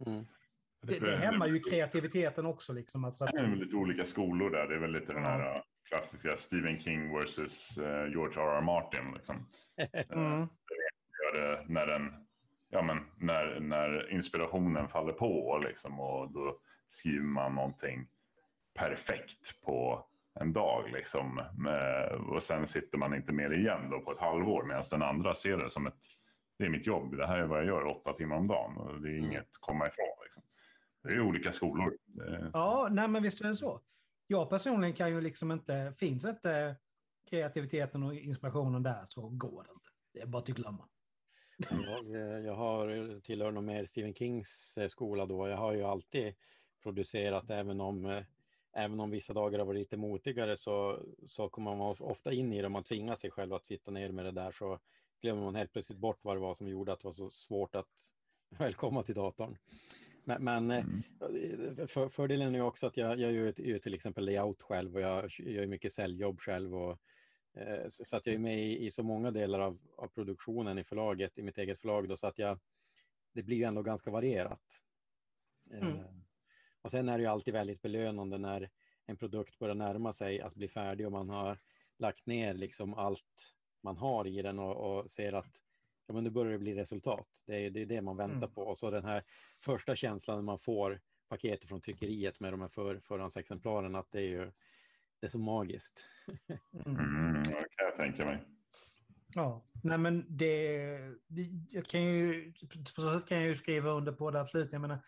Mm 0.06 0.26
det, 0.82 0.98
det 0.98 1.16
hämmar 1.16 1.46
ju 1.46 1.60
kreativiteten 1.60 2.46
också. 2.46 2.72
Liksom, 2.72 3.04
alltså. 3.04 3.24
Det 3.24 3.38
är 3.38 3.56
lite 3.56 3.76
olika 3.76 4.04
skolor 4.04 4.50
där. 4.50 4.66
Det 4.68 4.74
är 4.74 4.78
väl 4.78 4.92
lite 4.92 5.12
den 5.12 5.24
här 5.24 5.62
klassiska 5.88 6.36
Stephen 6.36 6.80
King 6.80 7.18
versus 7.18 7.78
uh, 7.78 8.10
George 8.10 8.42
R.R. 8.42 8.60
Martin. 8.60 9.12
Liksom. 9.14 9.46
mm. 10.10 10.42
uh, 10.42 10.48
när, 11.66 11.86
den, 11.86 12.12
ja, 12.68 12.82
men, 12.82 12.98
när, 13.16 13.60
när 13.60 14.12
inspirationen 14.12 14.88
faller 14.88 15.12
på 15.12 15.62
liksom, 15.68 16.00
och 16.00 16.32
då 16.32 16.58
skriver 16.88 17.26
man 17.26 17.54
någonting 17.54 18.06
perfekt 18.74 19.62
på 19.64 20.06
en 20.40 20.52
dag. 20.52 20.90
Liksom. 20.92 21.42
Och 22.28 22.42
sen 22.42 22.66
sitter 22.66 22.98
man 22.98 23.14
inte 23.14 23.32
med 23.32 23.52
igen 23.52 23.90
då 23.90 24.00
på 24.00 24.12
ett 24.12 24.20
halvår 24.20 24.64
medan 24.64 24.82
den 24.90 25.02
andra 25.02 25.34
ser 25.34 25.56
det 25.56 25.70
som 25.70 25.86
ett 25.86 26.00
det 26.58 26.64
är 26.64 26.68
mitt 26.68 26.86
jobb, 26.86 27.16
det 27.16 27.26
här 27.26 27.38
är 27.38 27.46
vad 27.46 27.58
jag 27.58 27.66
gör 27.66 27.86
åtta 27.86 28.12
timmar 28.12 28.36
om 28.36 28.48
dagen 28.48 28.76
och 28.76 29.00
det 29.00 29.08
är 29.08 29.18
inget 29.18 29.32
mm. 29.32 29.44
komma 29.60 29.86
ifrån. 29.86 30.15
Det 31.07 31.12
är 31.12 31.21
olika 31.21 31.53
skolor. 31.53 31.97
Ja, 32.53 32.88
nej, 32.90 33.09
men 33.09 33.23
visst 33.23 33.40
är 33.40 33.49
det 33.49 33.57
så. 33.57 33.81
Jag 34.27 34.51
personligen 34.51 34.95
kan 34.95 35.11
ju 35.11 35.21
liksom 35.21 35.53
inte, 35.53 35.92
finns 35.97 36.25
inte 36.25 36.77
kreativiteten 37.31 38.03
och 38.03 38.14
inspirationen 38.14 38.83
där 38.83 39.05
så 39.09 39.29
går 39.29 39.64
det 39.64 39.73
inte. 39.73 39.88
Det 40.12 40.21
är 40.21 40.27
bara 40.27 40.42
att 40.42 40.49
glömma. 40.49 40.88
Jag, 41.71 42.45
jag 42.45 42.55
har 42.55 43.21
tillhör 43.21 43.51
nog 43.51 43.64
mer 43.64 43.85
Stephen 43.85 44.14
Kings 44.14 44.79
eh, 44.79 44.88
skola 44.88 45.27
då. 45.27 45.49
Jag 45.49 45.57
har 45.57 45.73
ju 45.73 45.83
alltid 45.83 46.35
producerat 46.83 47.51
även 47.51 47.81
om 47.81 48.07
eh, 48.07 48.23
även 48.77 49.01
om 49.01 49.11
vissa 49.11 49.33
dagar 49.33 49.59
har 49.59 49.66
varit 49.66 49.79
lite 49.79 49.97
motigare 49.97 50.57
så, 50.57 51.03
så 51.27 51.49
kommer 51.49 51.77
man 51.77 51.97
ofta 52.01 52.33
in 52.33 52.53
i 52.53 52.61
det. 52.61 52.66
Om 52.66 52.73
man 52.73 52.85
tvingar 52.85 53.14
sig 53.14 53.31
själv 53.31 53.55
att 53.55 53.66
sitta 53.66 53.90
ner 53.90 54.12
med 54.12 54.25
det 54.25 54.33
där 54.33 54.51
så 54.51 54.79
glömmer 55.23 55.42
man 55.42 55.55
helt 55.55 55.73
plötsligt 55.73 55.99
bort 55.99 56.19
vad 56.23 56.37
det 56.37 56.40
var 56.40 56.55
som 56.55 56.69
gjorde 56.69 56.92
att 56.92 57.01
det 57.01 57.07
var 57.07 57.12
så 57.12 57.31
svårt 57.31 57.75
att 57.75 58.12
välkomna 58.59 59.03
till 59.03 59.14
datorn. 59.14 59.59
Men, 60.28 60.44
men 60.44 60.70
eh, 60.70 60.84
mm. 60.84 61.86
för, 61.86 62.08
fördelen 62.08 62.54
är 62.54 62.60
också 62.60 62.86
att 62.86 62.96
jag, 62.96 63.20
jag 63.20 63.32
gör, 63.32 63.60
gör 63.60 63.78
till 63.78 63.94
exempel 63.94 64.24
layout 64.24 64.62
själv 64.62 64.94
och 64.94 65.00
jag 65.00 65.30
gör 65.38 65.66
mycket 65.66 65.92
säljjobb 65.92 66.40
själv. 66.40 66.74
Och, 66.74 66.98
eh, 67.54 67.84
så 67.88 68.16
att 68.16 68.26
jag 68.26 68.34
är 68.34 68.38
med 68.38 68.58
i, 68.58 68.86
i, 68.86 68.90
så 68.90 69.02
många 69.02 69.30
delar 69.30 69.60
av, 69.60 69.78
av, 69.96 70.08
produktionen 70.08 70.78
i 70.78 70.84
förlaget, 70.84 71.38
i 71.38 71.42
mitt 71.42 71.58
eget 71.58 71.78
förlag. 71.78 72.08
Då, 72.08 72.16
så 72.16 72.26
att 72.26 72.38
jag, 72.38 72.58
det 73.32 73.42
blir 73.42 73.56
ju 73.56 73.64
ändå 73.64 73.82
ganska 73.82 74.10
varierat. 74.10 74.82
Mm. 75.72 75.88
Eh, 75.88 76.04
och 76.82 76.90
sen 76.90 77.08
är 77.08 77.18
det 77.18 77.22
ju 77.22 77.30
alltid 77.30 77.54
väldigt 77.54 77.82
belönande 77.82 78.38
när 78.38 78.70
en 79.06 79.16
produkt 79.16 79.58
börjar 79.58 79.74
närma 79.74 80.12
sig 80.12 80.40
att 80.40 80.54
bli 80.54 80.68
färdig 80.68 81.06
och 81.06 81.12
man 81.12 81.30
har 81.30 81.58
lagt 81.98 82.26
ner 82.26 82.54
liksom 82.54 82.94
allt 82.94 83.54
man 83.82 83.96
har 83.96 84.26
i 84.26 84.42
den 84.42 84.58
och, 84.58 84.76
och 84.76 85.10
ser 85.10 85.32
att 85.32 85.62
ja, 86.07 86.14
men 86.14 86.25
nu 86.25 86.31
börjar 86.31 86.53
det 86.53 86.59
bli 86.59 86.75
resultat. 86.75 87.29
Det 87.46 87.67
är, 87.67 87.71
det 87.71 87.83
är 87.83 87.87
det 87.87 88.02
man 88.02 88.17
väntar 88.17 88.37
mm. 88.37 88.50
på. 88.50 88.63
Och 88.63 88.79
så 88.79 88.90
den 88.90 89.04
här 89.04 89.25
första 89.61 89.96
känslan 89.96 90.37
när 90.37 90.42
man 90.42 90.59
får 90.59 91.00
paketet 91.29 91.69
från 91.69 91.81
tryckeriet 91.81 92.40
med 92.40 92.52
de 92.52 92.61
här 92.61 92.69
för, 92.69 93.00
förhandsexemplaren, 93.00 93.94
att 93.94 94.11
det 94.11 94.19
är 94.19 94.29
ju 94.29 94.52
det 95.21 95.27
är 95.27 95.31
så 95.31 95.38
magiskt. 95.38 96.09
mm, 96.87 97.42
det 97.42 97.50
kan 97.50 97.87
jag 97.87 97.96
tänka 97.96 98.25
mig. 98.25 98.44
Ja, 99.35 99.67
nej 99.83 99.98
men 99.98 100.37
det, 100.37 100.88
det, 101.27 101.50
jag 101.71 101.87
kan 101.87 102.02
ju, 102.02 102.52
på 102.96 103.02
så 103.02 103.19
sätt 103.19 103.29
kan 103.29 103.38
jag 103.38 103.46
ju 103.46 103.54
skriva 103.54 103.90
under 103.90 104.13
på 104.13 104.31
det 104.31 104.40
absolut. 104.40 104.73
Jag 104.73 104.81
menar, 104.81 104.98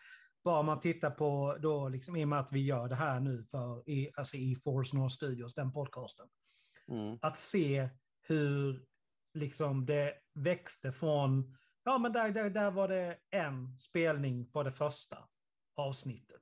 bara 0.43 0.61
man 0.61 0.79
tittar 0.79 1.11
på 1.11 1.57
då, 1.59 1.89
liksom, 1.89 2.15
i 2.15 2.23
och 2.23 2.27
med 2.27 2.39
att 2.39 2.51
vi 2.51 2.59
gör 2.59 2.87
det 2.87 2.95
här 2.95 3.19
nu 3.19 3.43
för, 3.43 3.89
i, 3.89 4.11
alltså 4.15 4.37
i 4.37 4.55
Force 4.55 4.97
North 4.97 5.15
Studios, 5.15 5.53
den 5.53 5.71
podcasten. 5.71 6.27
Mm. 6.87 7.17
Att 7.21 7.39
se 7.39 7.89
hur 8.27 8.85
liksom 9.33 9.85
det 9.85 10.13
växte 10.33 10.91
från, 10.91 11.57
ja 11.83 11.97
men 11.97 12.13
där, 12.13 12.29
där, 12.31 12.49
där 12.49 12.71
var 12.71 12.87
det 12.87 13.17
en 13.29 13.79
spelning 13.79 14.51
på 14.51 14.63
det 14.63 14.71
första 14.71 15.17
avsnittet. 15.75 16.41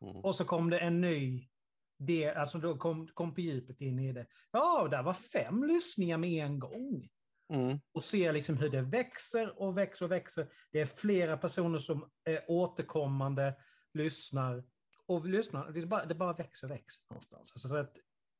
Mm. 0.00 0.16
Och 0.16 0.34
så 0.34 0.44
kom 0.44 0.70
det 0.70 0.78
en 0.78 1.00
ny, 1.00 1.48
det, 1.98 2.34
alltså 2.34 2.58
då 2.58 2.76
kom, 2.76 3.08
kom 3.08 3.34
på 3.34 3.40
djupet 3.40 3.80
in 3.80 3.98
i 3.98 4.12
det. 4.12 4.26
Ja, 4.50 4.88
där 4.90 5.02
var 5.02 5.12
fem 5.12 5.64
lyssningar 5.64 6.18
med 6.18 6.44
en 6.44 6.58
gång. 6.58 7.08
Mm. 7.52 7.78
Och 7.92 8.04
se 8.04 8.32
liksom 8.32 8.56
hur 8.56 8.70
det 8.70 8.82
växer 8.82 9.62
och 9.62 9.78
växer 9.78 10.04
och 10.04 10.12
växer. 10.12 10.48
Det 10.72 10.80
är 10.80 10.86
flera 10.86 11.36
personer 11.36 11.78
som 11.78 12.10
är 12.24 12.44
återkommande 12.48 13.54
lyssnar 13.94 14.64
och 15.06 15.26
lyssnar. 15.26 15.70
Det 15.70 15.86
bara, 15.86 16.04
det 16.04 16.14
bara 16.14 16.32
växer 16.32 16.66
och 16.66 16.70
växer 16.70 17.02
någonstans. 17.10 17.52
Alltså, 17.52 17.68
så 17.68 17.76
att, 17.76 17.96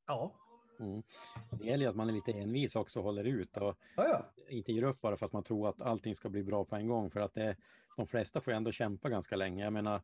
ja, 0.07 0.39
Mm. 0.79 1.03
Det 1.51 1.65
gäller 1.65 1.87
att 1.87 1.95
man 1.95 2.09
är 2.09 2.13
lite 2.13 2.31
envis 2.31 2.75
också 2.75 2.99
och 2.99 3.05
håller 3.05 3.23
ut 3.23 3.57
och 3.57 3.77
ja, 3.95 4.07
ja. 4.07 4.43
inte 4.49 4.71
ger 4.71 4.83
upp 4.83 5.01
bara 5.01 5.17
för 5.17 5.25
att 5.25 5.33
man 5.33 5.43
tror 5.43 5.69
att 5.69 5.81
allting 5.81 6.15
ska 6.15 6.29
bli 6.29 6.43
bra 6.43 6.65
på 6.65 6.75
en 6.75 6.87
gång. 6.87 7.09
För 7.09 7.19
att 7.19 7.33
det, 7.33 7.57
de 7.95 8.07
flesta 8.07 8.41
får 8.41 8.51
ändå 8.51 8.71
kämpa 8.71 9.09
ganska 9.09 9.35
länge. 9.35 9.63
Jag 9.63 9.73
menar, 9.73 10.01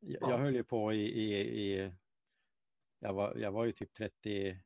jag, 0.00 0.22
ja. 0.22 0.30
jag 0.30 0.38
höll 0.38 0.54
ju 0.54 0.64
på 0.64 0.92
i, 0.92 1.00
i, 1.00 1.34
i 1.40 1.92
jag, 2.98 3.12
var, 3.12 3.36
jag 3.36 3.52
var 3.52 3.64
ju 3.64 3.72
typ 3.72 3.92
38 3.92 4.58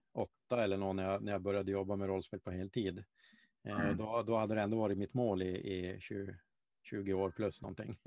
eller 0.51 0.77
något 0.77 0.97
när 0.97 1.13
jag, 1.13 1.23
när 1.23 1.33
jag 1.33 1.43
började 1.43 1.73
jobba 1.73 1.97
med 1.97 2.09
rollspel 2.09 2.41
på 2.41 2.51
heltid. 2.51 3.05
Eh, 3.65 3.81
mm. 3.81 3.97
då, 3.97 4.23
då 4.23 4.37
hade 4.37 4.55
det 4.55 4.61
ändå 4.61 4.79
varit 4.79 4.99
mitt 4.99 5.15
mål 5.15 5.43
i, 5.43 5.49
i 5.49 6.01
20, 6.01 6.37
20 6.83 7.13
år 7.13 7.31
plus 7.31 7.63
någonting. 7.63 7.99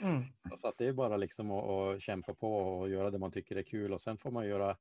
mm. 0.00 0.22
Så 0.56 0.68
att 0.68 0.78
det 0.78 0.86
är 0.86 0.92
bara 0.92 1.16
liksom 1.16 1.50
att, 1.50 1.64
att, 1.64 2.02
kämpa 2.02 2.34
på 2.34 2.56
och 2.56 2.88
göra 2.88 3.10
det 3.10 3.18
man 3.18 3.32
tycker 3.32 3.56
är 3.56 3.62
kul 3.62 3.92
och 3.92 4.00
sen 4.00 4.18
får 4.18 4.30
man 4.30 4.46
göra 4.46 4.76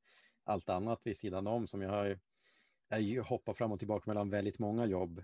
allt 0.45 0.69
annat 0.69 1.01
vid 1.03 1.17
sidan 1.17 1.47
om 1.47 1.67
som 1.67 1.81
jag 1.81 1.89
har. 1.89 2.19
Jag 2.99 3.23
hoppar 3.23 3.53
fram 3.53 3.71
och 3.71 3.79
tillbaka 3.79 4.03
mellan 4.09 4.29
väldigt 4.29 4.59
många 4.59 4.85
jobb 4.85 5.23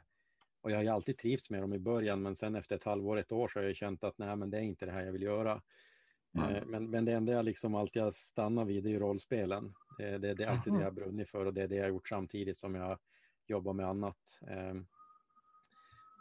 och 0.62 0.72
jag 0.72 0.78
har 0.78 0.84
ju 0.84 0.90
alltid 0.90 1.18
trivts 1.18 1.50
med 1.50 1.62
dem 1.62 1.74
i 1.74 1.80
början 1.80 2.22
men 2.22 2.36
sen 2.36 2.56
efter 2.56 2.76
ett 2.76 2.84
halvår, 2.84 3.18
ett 3.18 3.32
år 3.32 3.48
så 3.48 3.60
har 3.60 3.64
jag 3.64 3.76
känt 3.76 4.04
att 4.04 4.18
nej 4.18 4.36
men 4.36 4.50
det 4.50 4.58
är 4.58 4.62
inte 4.62 4.86
det 4.86 4.92
här 4.92 5.06
jag 5.06 5.12
vill 5.12 5.22
göra. 5.22 5.62
Mm. 6.34 6.70
Men, 6.70 6.90
men 6.90 7.06
det 7.06 7.14
enda 7.14 7.32
jag 7.32 7.46
liksom 7.46 7.76
alltid 7.76 8.02
har 8.02 8.12
stannat 8.12 8.68
vid 8.68 8.86
är 8.86 8.90
ju 8.90 9.00
rollspelen. 9.00 9.74
Det, 9.98 10.18
det, 10.18 10.34
det 10.34 10.44
är 10.44 10.48
alltid 10.48 10.74
det 10.74 10.82
jag 10.82 10.94
brunnit 10.94 11.30
för 11.30 11.46
och 11.46 11.54
det 11.54 11.62
är 11.62 11.68
det 11.68 11.76
jag 11.76 11.84
har 11.84 11.90
gjort 11.90 12.08
samtidigt 12.08 12.58
som 12.58 12.76
jag 12.76 13.00
jobbar 13.48 13.74
med 13.74 13.88
annat. 13.88 14.40
Ehm, 14.48 14.86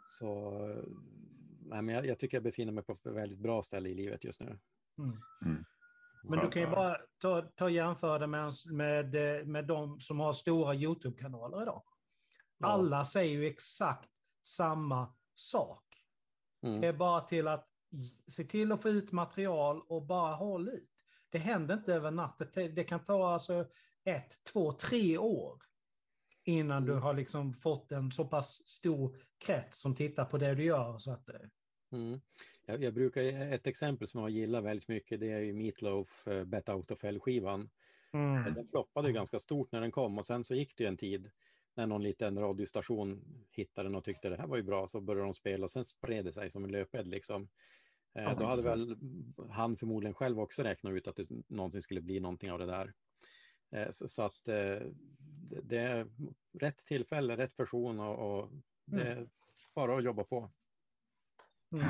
så 0.06 0.50
nej, 1.60 1.82
men 1.82 1.94
jag, 1.94 2.06
jag 2.06 2.18
tycker 2.18 2.36
jag 2.36 2.44
befinner 2.44 2.72
mig 2.72 2.84
på 2.84 2.92
ett 2.92 3.06
väldigt 3.06 3.38
bra 3.38 3.62
ställe 3.62 3.88
i 3.88 3.94
livet 3.94 4.24
just 4.24 4.40
nu. 4.40 4.58
Mm. 5.46 5.64
Men 6.22 6.38
du 6.38 6.50
kan 6.50 6.62
ju 6.62 6.70
bara 6.70 6.96
ta, 7.18 7.42
ta 7.42 7.70
jämföra 7.70 8.18
det 8.18 8.26
med, 8.26 8.52
med, 8.66 9.14
med 9.46 9.66
de 9.66 10.00
som 10.00 10.20
har 10.20 10.32
stora 10.32 10.74
YouTube-kanaler 10.74 11.62
idag. 11.62 11.82
Alla 12.60 13.04
säger 13.04 13.34
ju 13.34 13.46
exakt 13.46 14.10
samma 14.42 15.14
sak. 15.34 15.84
Mm. 16.62 16.80
Det 16.80 16.86
är 16.86 16.92
bara 16.92 17.20
till 17.20 17.48
att 17.48 17.68
se 18.28 18.44
till 18.44 18.72
att 18.72 18.82
få 18.82 18.88
ut 18.88 19.12
material 19.12 19.82
och 19.88 20.02
bara 20.02 20.34
håll 20.34 20.68
ut. 20.68 20.90
Det 21.30 21.38
händer 21.38 21.74
inte 21.74 21.94
över 21.94 22.10
natten. 22.10 22.74
Det 22.74 22.84
kan 22.84 23.04
ta 23.04 23.32
alltså 23.32 23.66
ett, 24.04 24.44
två, 24.52 24.72
tre 24.72 25.18
år 25.18 25.62
innan 26.44 26.84
du 26.84 26.92
mm. 26.92 27.02
har 27.02 27.14
liksom 27.14 27.54
fått 27.54 27.92
en 27.92 28.12
så 28.12 28.24
pass 28.24 28.68
stor 28.68 29.16
krets 29.38 29.80
som 29.80 29.94
tittar 29.94 30.24
på 30.24 30.38
det 30.38 30.54
du 30.54 30.64
gör. 30.64 30.98
Så 30.98 31.12
att, 31.12 31.28
eh. 31.28 31.40
mm. 31.92 32.20
Jag, 32.70 32.82
jag, 32.82 32.94
brukar, 32.94 33.22
ett 33.52 33.66
exempel 33.66 34.08
som 34.08 34.20
jag 34.20 34.30
gillar 34.30 34.60
väldigt 34.60 34.88
mycket 34.88 35.20
det 35.20 35.30
är 35.30 35.40
ju 35.40 35.52
Meatloaf 35.52 36.28
uh, 36.28 36.44
Bet 36.44 36.68
Out 36.68 36.90
of 36.90 37.02
Hell-skivan. 37.02 37.70
Mm. 38.12 38.54
Den 38.54 38.68
floppade 38.68 39.12
ganska 39.12 39.38
stort 39.38 39.72
när 39.72 39.80
den 39.80 39.90
kom 39.90 40.18
och 40.18 40.26
sen 40.26 40.44
så 40.44 40.54
gick 40.54 40.76
det 40.76 40.86
en 40.86 40.96
tid 40.96 41.30
när 41.74 41.86
någon 41.86 42.02
liten 42.02 42.38
radiostation 42.38 43.24
hittade 43.50 43.88
den 43.88 43.94
och 43.94 44.04
tyckte 44.04 44.28
det 44.28 44.36
här 44.36 44.46
var 44.46 44.56
ju 44.56 44.62
bra 44.62 44.88
så 44.88 45.00
började 45.00 45.26
de 45.26 45.34
spela 45.34 45.64
och 45.64 45.70
sen 45.70 45.84
spred 45.84 46.24
det 46.24 46.32
sig 46.32 46.50
som 46.50 46.64
en 46.64 46.72
löpeld 46.72 47.10
liksom. 47.10 47.48
Eh, 48.14 48.38
då 48.38 48.44
hade 48.44 48.62
väl 48.62 48.96
han 49.50 49.76
förmodligen 49.76 50.14
själv 50.14 50.40
också 50.40 50.62
räknat 50.62 50.92
ut 50.92 51.08
att 51.08 51.16
det 51.16 51.30
någonsin 51.48 51.82
skulle 51.82 52.00
bli 52.00 52.20
någonting 52.20 52.52
av 52.52 52.58
det 52.58 52.66
där. 52.66 52.92
Eh, 53.70 53.90
så, 53.90 54.08
så, 54.08 54.22
att 54.22 54.48
eh, 54.48 54.80
det 55.62 55.78
är 55.78 56.06
rätt 56.52 56.78
tillfälle, 56.78 57.36
rätt 57.36 57.56
person 57.56 58.00
och, 58.00 58.40
och 58.40 58.50
det 58.84 59.02
mm. 59.02 59.18
är 59.18 59.28
bara 59.74 59.96
att 59.96 60.04
jobba 60.04 60.24
på. 60.24 60.50
Mm. 61.72 61.86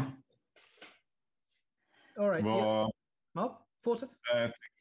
All 2.21 2.31
right. 2.31 2.45
Vad, 2.45 2.93
ja, 3.33 3.67
fortsätt. 3.85 4.11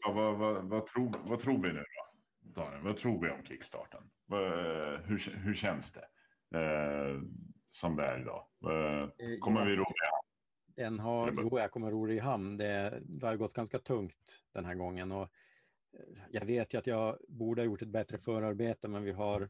vad, 0.05 0.37
vad, 0.37 0.63
vad, 0.63 0.85
tror, 0.85 1.11
vad 1.23 1.39
tror 1.39 1.63
vi 1.63 1.73
nu 1.73 1.79
då? 1.79 2.61
Daniel, 2.61 2.81
vad 2.83 2.97
tror 2.97 3.21
vi 3.21 3.29
om 3.29 3.43
kickstarten? 3.43 4.03
Hur, 5.03 5.35
hur 5.37 5.53
känns 5.53 5.93
det 5.93 6.05
eh, 6.59 7.21
som 7.71 7.95
det 7.95 8.03
är 8.03 8.21
idag? 8.21 8.45
Kommer 9.39 9.65
vi 9.65 9.75
ro 9.75 9.85
den 10.75 10.99
har, 10.99 11.33
jo, 11.37 11.59
jag 11.59 11.71
kommer 11.71 11.91
ro 11.91 12.11
i 12.11 12.19
hamn. 12.19 12.57
Det, 12.57 12.99
det 13.01 13.27
har 13.27 13.35
gått 13.35 13.53
ganska 13.53 13.79
tungt 13.79 14.43
den 14.53 14.65
här 14.65 14.75
gången 14.75 15.11
och 15.11 15.29
jag 16.31 16.45
vet 16.45 16.73
ju 16.73 16.77
att 16.77 16.87
jag 16.87 17.17
borde 17.27 17.61
ha 17.61 17.65
gjort 17.65 17.81
ett 17.81 17.87
bättre 17.87 18.17
förarbete, 18.17 18.87
men 18.87 19.03
vi 19.03 19.11
har 19.11 19.49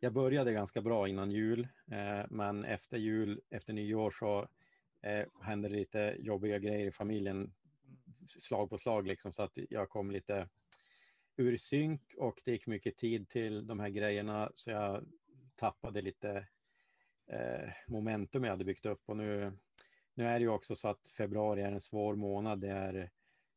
jag 0.00 0.12
började 0.12 0.52
ganska 0.52 0.80
bra 0.80 1.08
innan 1.08 1.30
jul, 1.30 1.68
eh, 1.90 2.26
men 2.30 2.64
efter 2.64 2.96
jul, 2.96 3.40
efter 3.50 3.72
nyår 3.72 4.10
så 4.10 4.48
eh, 5.02 5.26
hände 5.42 5.68
det 5.68 5.76
lite 5.76 6.16
jobbiga 6.18 6.58
grejer 6.58 6.86
i 6.86 6.92
familjen, 6.92 7.54
slag 8.38 8.70
på 8.70 8.78
slag 8.78 9.06
liksom, 9.06 9.32
så 9.32 9.42
att 9.42 9.58
jag 9.70 9.88
kom 9.88 10.10
lite 10.10 10.48
ur 11.36 11.56
synk 11.56 12.14
och 12.16 12.42
det 12.44 12.52
gick 12.52 12.66
mycket 12.66 12.96
tid 12.96 13.28
till 13.28 13.66
de 13.66 13.80
här 13.80 13.88
grejerna, 13.88 14.52
så 14.54 14.70
jag 14.70 15.04
tappade 15.54 16.02
lite 16.02 16.46
eh, 17.26 17.70
momentum 17.88 18.44
jag 18.44 18.50
hade 18.50 18.64
byggt 18.64 18.86
upp. 18.86 19.02
Och 19.06 19.16
nu, 19.16 19.52
nu 20.14 20.26
är 20.26 20.32
det 20.32 20.40
ju 20.40 20.48
också 20.48 20.76
så 20.76 20.88
att 20.88 21.08
februari 21.16 21.62
är 21.62 21.72
en 21.72 21.80
svår 21.80 22.16
månad, 22.16 22.60
det 22.60 22.70
är 22.70 23.10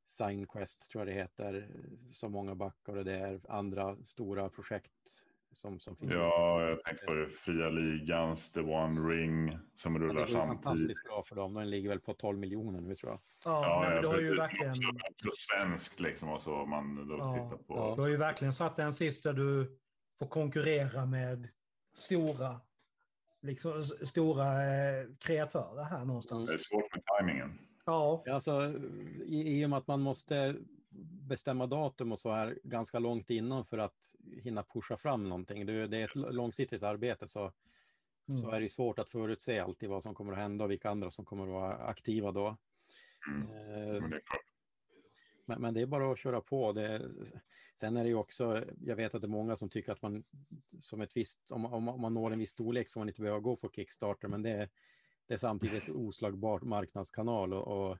Signquest 0.05 0.89
tror 0.91 1.01
jag 1.01 1.07
det 1.07 1.21
heter, 1.21 1.69
som 2.11 2.31
många 2.31 2.55
backar 2.55 2.95
och 2.95 3.05
det 3.05 3.13
är 3.13 3.41
andra 3.49 3.97
stora 4.05 4.49
projekt 4.49 5.23
som, 5.53 5.79
som 5.79 5.95
finns. 5.95 6.13
Ja, 6.13 6.61
jag 6.61 6.83
tänker 6.83 7.05
på 7.05 7.13
det 7.13 7.29
fria 7.29 7.69
ligans, 7.69 8.51
The 8.51 8.61
One 8.61 9.01
Ring 9.01 9.57
som 9.75 9.99
rullar 9.99 10.25
samtidigt. 10.25 10.33
Det 10.33 10.39
går 10.39 10.47
fantastiskt 10.47 11.03
bra 11.03 11.23
för 11.23 11.35
dem. 11.35 11.53
Den 11.53 11.69
ligger 11.69 11.89
väl 11.89 11.99
på 11.99 12.13
12 12.13 12.37
miljoner 12.37 12.81
nu 12.81 12.95
tror 12.95 13.11
jag. 13.11 13.19
Ja, 13.45 13.65
ja, 13.65 13.89
men 13.89 14.01
du 14.01 14.07
har 14.07 14.19
ju 14.19 14.35
verkligen... 14.35 14.71
Också 14.71 15.29
svenskt 15.31 15.99
liksom 15.99 16.29
och 16.29 16.41
så 16.41 16.65
man 16.65 17.07
då 17.07 17.17
ja, 17.17 17.33
tittar 17.33 17.63
på. 17.63 17.75
Ja. 17.75 17.93
Du 17.95 18.01
har 18.01 18.09
ju 18.09 18.17
verkligen 18.17 18.53
satt 18.53 18.79
en 18.79 18.93
sist 18.93 19.23
där 19.23 19.33
du 19.33 19.79
får 20.19 20.27
konkurrera 20.27 21.05
med 21.05 21.47
stora 21.93 22.61
liksom, 23.41 23.83
stora 23.83 24.63
eh, 24.63 25.05
kreatörer 25.19 25.83
här 25.83 26.05
någonstans. 26.05 26.49
Det 26.49 26.53
är 26.53 26.57
svårt 26.57 26.95
med 26.95 27.03
tajmingen. 27.05 27.59
Ja. 27.85 28.23
Alltså, 28.31 28.73
i, 29.25 29.59
I 29.59 29.65
och 29.65 29.69
med 29.69 29.77
att 29.77 29.87
man 29.87 30.01
måste 30.01 30.55
bestämma 31.27 31.67
datum 31.67 32.11
och 32.11 32.19
så 32.19 32.31
här 32.31 32.59
ganska 32.63 32.99
långt 32.99 33.29
innan 33.29 33.65
för 33.65 33.77
att 33.77 34.15
hinna 34.41 34.63
pusha 34.63 34.97
fram 34.97 35.29
någonting. 35.29 35.65
Det, 35.65 35.87
det 35.87 35.97
är 35.97 36.03
ett 36.03 36.15
långsiktigt 36.15 36.83
arbete 36.83 37.27
så, 37.27 37.51
mm. 38.27 38.41
så 38.41 38.49
är 38.49 38.61
det 38.61 38.69
svårt 38.69 38.99
att 38.99 39.09
förutse 39.09 39.59
alltid 39.59 39.89
vad 39.89 40.03
som 40.03 40.15
kommer 40.15 40.33
att 40.33 40.39
hända 40.39 40.63
och 40.63 40.71
vilka 40.71 40.89
andra 40.89 41.11
som 41.11 41.25
kommer 41.25 41.43
att 41.43 41.49
vara 41.49 41.77
aktiva 41.77 42.31
då. 42.31 42.57
Mm. 43.27 43.95
Eh, 43.95 44.03
men, 45.45 45.61
men, 45.61 45.73
det 45.73 45.81
är 45.81 45.85
bara 45.85 46.11
att 46.11 46.19
köra 46.19 46.41
på. 46.41 46.71
Det, 46.71 47.11
sen 47.75 47.97
är 47.97 48.03
det 48.03 48.09
ju 48.09 48.15
också, 48.15 48.65
jag 48.81 48.95
vet 48.95 49.15
att 49.15 49.21
det 49.21 49.25
är 49.25 49.29
många 49.29 49.55
som 49.55 49.69
tycker 49.69 49.91
att 49.91 50.01
man 50.01 50.23
som 50.81 51.01
ett 51.01 51.17
visst, 51.17 51.51
om, 51.51 51.65
om, 51.65 51.89
om 51.89 52.01
man 52.01 52.13
når 52.13 52.31
en 52.31 52.39
viss 52.39 52.49
storlek 52.49 52.89
så 52.89 52.99
man 52.99 53.09
inte 53.09 53.21
behöver 53.21 53.39
gå 53.39 53.55
på 53.55 53.69
Kickstarter, 53.69 54.27
men 54.27 54.41
det, 54.41 54.69
det 55.27 55.33
är 55.33 55.37
samtidigt 55.37 55.83
ett 55.83 55.95
oslagbart 55.95 56.63
marknadskanal 56.63 57.53
och, 57.53 57.91
och 57.91 57.97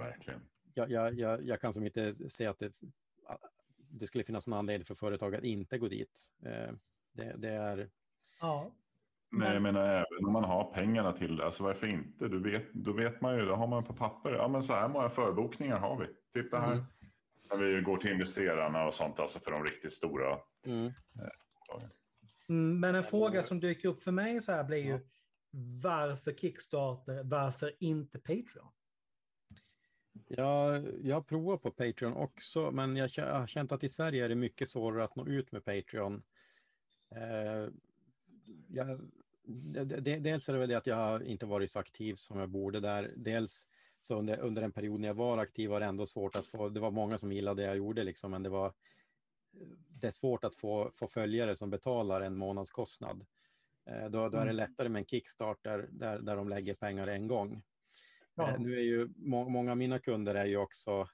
Verkligen. 0.00 0.40
Jag, 0.74 0.90
jag, 0.90 1.14
jag, 1.14 1.46
jag, 1.46 1.60
kan 1.60 1.72
som 1.72 1.86
inte 1.86 2.30
se 2.30 2.46
att 2.46 2.58
det, 2.58 2.72
det 3.90 4.06
skulle 4.06 4.24
finnas 4.24 4.46
någon 4.46 4.58
anledning 4.58 4.84
för 4.84 4.94
företag 4.94 5.34
att 5.34 5.44
inte 5.44 5.78
gå 5.78 5.88
dit. 5.88 6.30
Eh, 6.42 6.72
det, 7.12 7.34
det 7.36 7.50
är... 7.50 7.90
Ja. 8.40 8.72
Nej, 9.32 9.52
jag 9.52 9.62
menar 9.62 9.86
även 9.86 10.26
om 10.26 10.32
man 10.32 10.44
har 10.44 10.72
pengarna 10.72 11.12
till 11.12 11.36
det, 11.36 11.44
alltså 11.44 11.62
varför 11.62 11.86
inte? 11.86 12.28
Du 12.28 12.50
vet, 12.50 12.72
då 12.72 12.92
vet 12.92 13.20
man 13.20 13.36
ju, 13.36 13.44
då 13.44 13.54
har 13.54 13.66
man 13.66 13.84
på 13.84 13.94
papper, 13.94 14.30
ja 14.30 14.48
men 14.48 14.62
så 14.62 14.74
här 14.74 14.88
många 14.88 15.10
förbokningar 15.10 15.78
har 15.78 15.98
vi. 15.98 16.06
Titta 16.42 16.60
här. 16.60 16.72
Mm. 16.72 16.84
När 17.50 17.56
vi 17.56 17.82
går 17.82 17.96
till 17.96 18.12
investerarna 18.12 18.86
och 18.86 18.94
sånt, 18.94 19.20
alltså 19.20 19.38
för 19.38 19.50
de 19.50 19.64
riktigt 19.64 19.92
stora. 19.92 20.38
Mm. 20.66 20.86
Eh, 20.86 21.88
mm, 22.48 22.80
men 22.80 22.94
en 22.94 23.02
fråga 23.02 23.42
som 23.42 23.60
dyker 23.60 23.88
upp 23.88 24.02
för 24.02 24.12
mig 24.12 24.40
så 24.40 24.52
här 24.52 24.64
blir 24.64 24.84
ju, 24.84 25.00
varför 25.82 26.32
Kickstarter, 26.32 27.22
varför 27.24 27.76
inte 27.80 28.18
Patreon? 28.18 28.72
Ja, 30.28 30.78
jag 31.02 31.16
har 31.16 31.22
provat 31.22 31.62
på 31.62 31.70
Patreon 31.70 32.12
också, 32.12 32.70
men 32.70 32.96
jag 32.96 33.10
har 33.16 33.46
känt 33.46 33.72
att 33.72 33.84
i 33.84 33.88
Sverige 33.88 34.24
är 34.24 34.28
det 34.28 34.34
mycket 34.34 34.68
svårare 34.68 35.04
att 35.04 35.16
nå 35.16 35.26
ut 35.26 35.52
med 35.52 35.64
Patreon. 35.64 36.22
Eh, 37.14 37.68
jag, 38.68 39.00
dels 40.22 40.48
är 40.48 40.52
det 40.52 40.58
väl 40.58 40.68
det 40.68 40.74
att 40.74 40.86
jag 40.86 41.22
inte 41.22 41.46
varit 41.46 41.70
så 41.70 41.78
aktiv 41.78 42.14
som 42.14 42.38
jag 42.38 42.48
borde 42.48 42.80
där. 42.80 43.12
Dels 43.16 43.66
så 44.00 44.18
under, 44.18 44.38
under 44.38 44.62
en 44.62 44.72
period 44.72 45.00
när 45.00 45.08
jag 45.08 45.14
var 45.14 45.38
aktiv 45.38 45.70
var 45.70 45.80
det 45.80 45.86
ändå 45.86 46.06
svårt 46.06 46.36
att 46.36 46.46
få, 46.46 46.68
det 46.68 46.80
var 46.80 46.90
många 46.90 47.18
som 47.18 47.32
gillade 47.32 47.62
det 47.62 47.66
jag 47.68 47.76
gjorde 47.76 48.04
liksom, 48.04 48.30
men 48.30 48.42
det 48.42 48.48
var 48.48 48.72
det 49.88 50.06
är 50.06 50.10
svårt 50.10 50.44
att 50.44 50.56
få, 50.56 50.90
få 50.94 51.06
följare 51.06 51.56
som 51.56 51.70
betalar 51.70 52.20
en 52.20 52.36
månadskostnad. 52.36 53.26
Eh, 53.86 54.04
då, 54.04 54.28
då 54.28 54.38
är 54.38 54.44
det 54.44 54.50
mm. 54.50 54.56
lättare 54.56 54.88
med 54.88 55.00
en 55.00 55.06
Kickstarter 55.06 55.88
där, 55.92 56.18
där 56.18 56.36
de 56.36 56.48
lägger 56.48 56.74
pengar 56.74 57.06
en 57.06 57.28
gång. 57.28 57.62
Ja. 58.34 58.50
Eh, 58.50 58.60
nu 58.60 58.78
är 58.78 58.82
ju 58.82 59.08
må, 59.16 59.48
många 59.48 59.70
av 59.70 59.76
mina 59.76 59.98
kunder 59.98 60.34
är 60.34 60.44
ju 60.44 60.56
också 60.56 61.08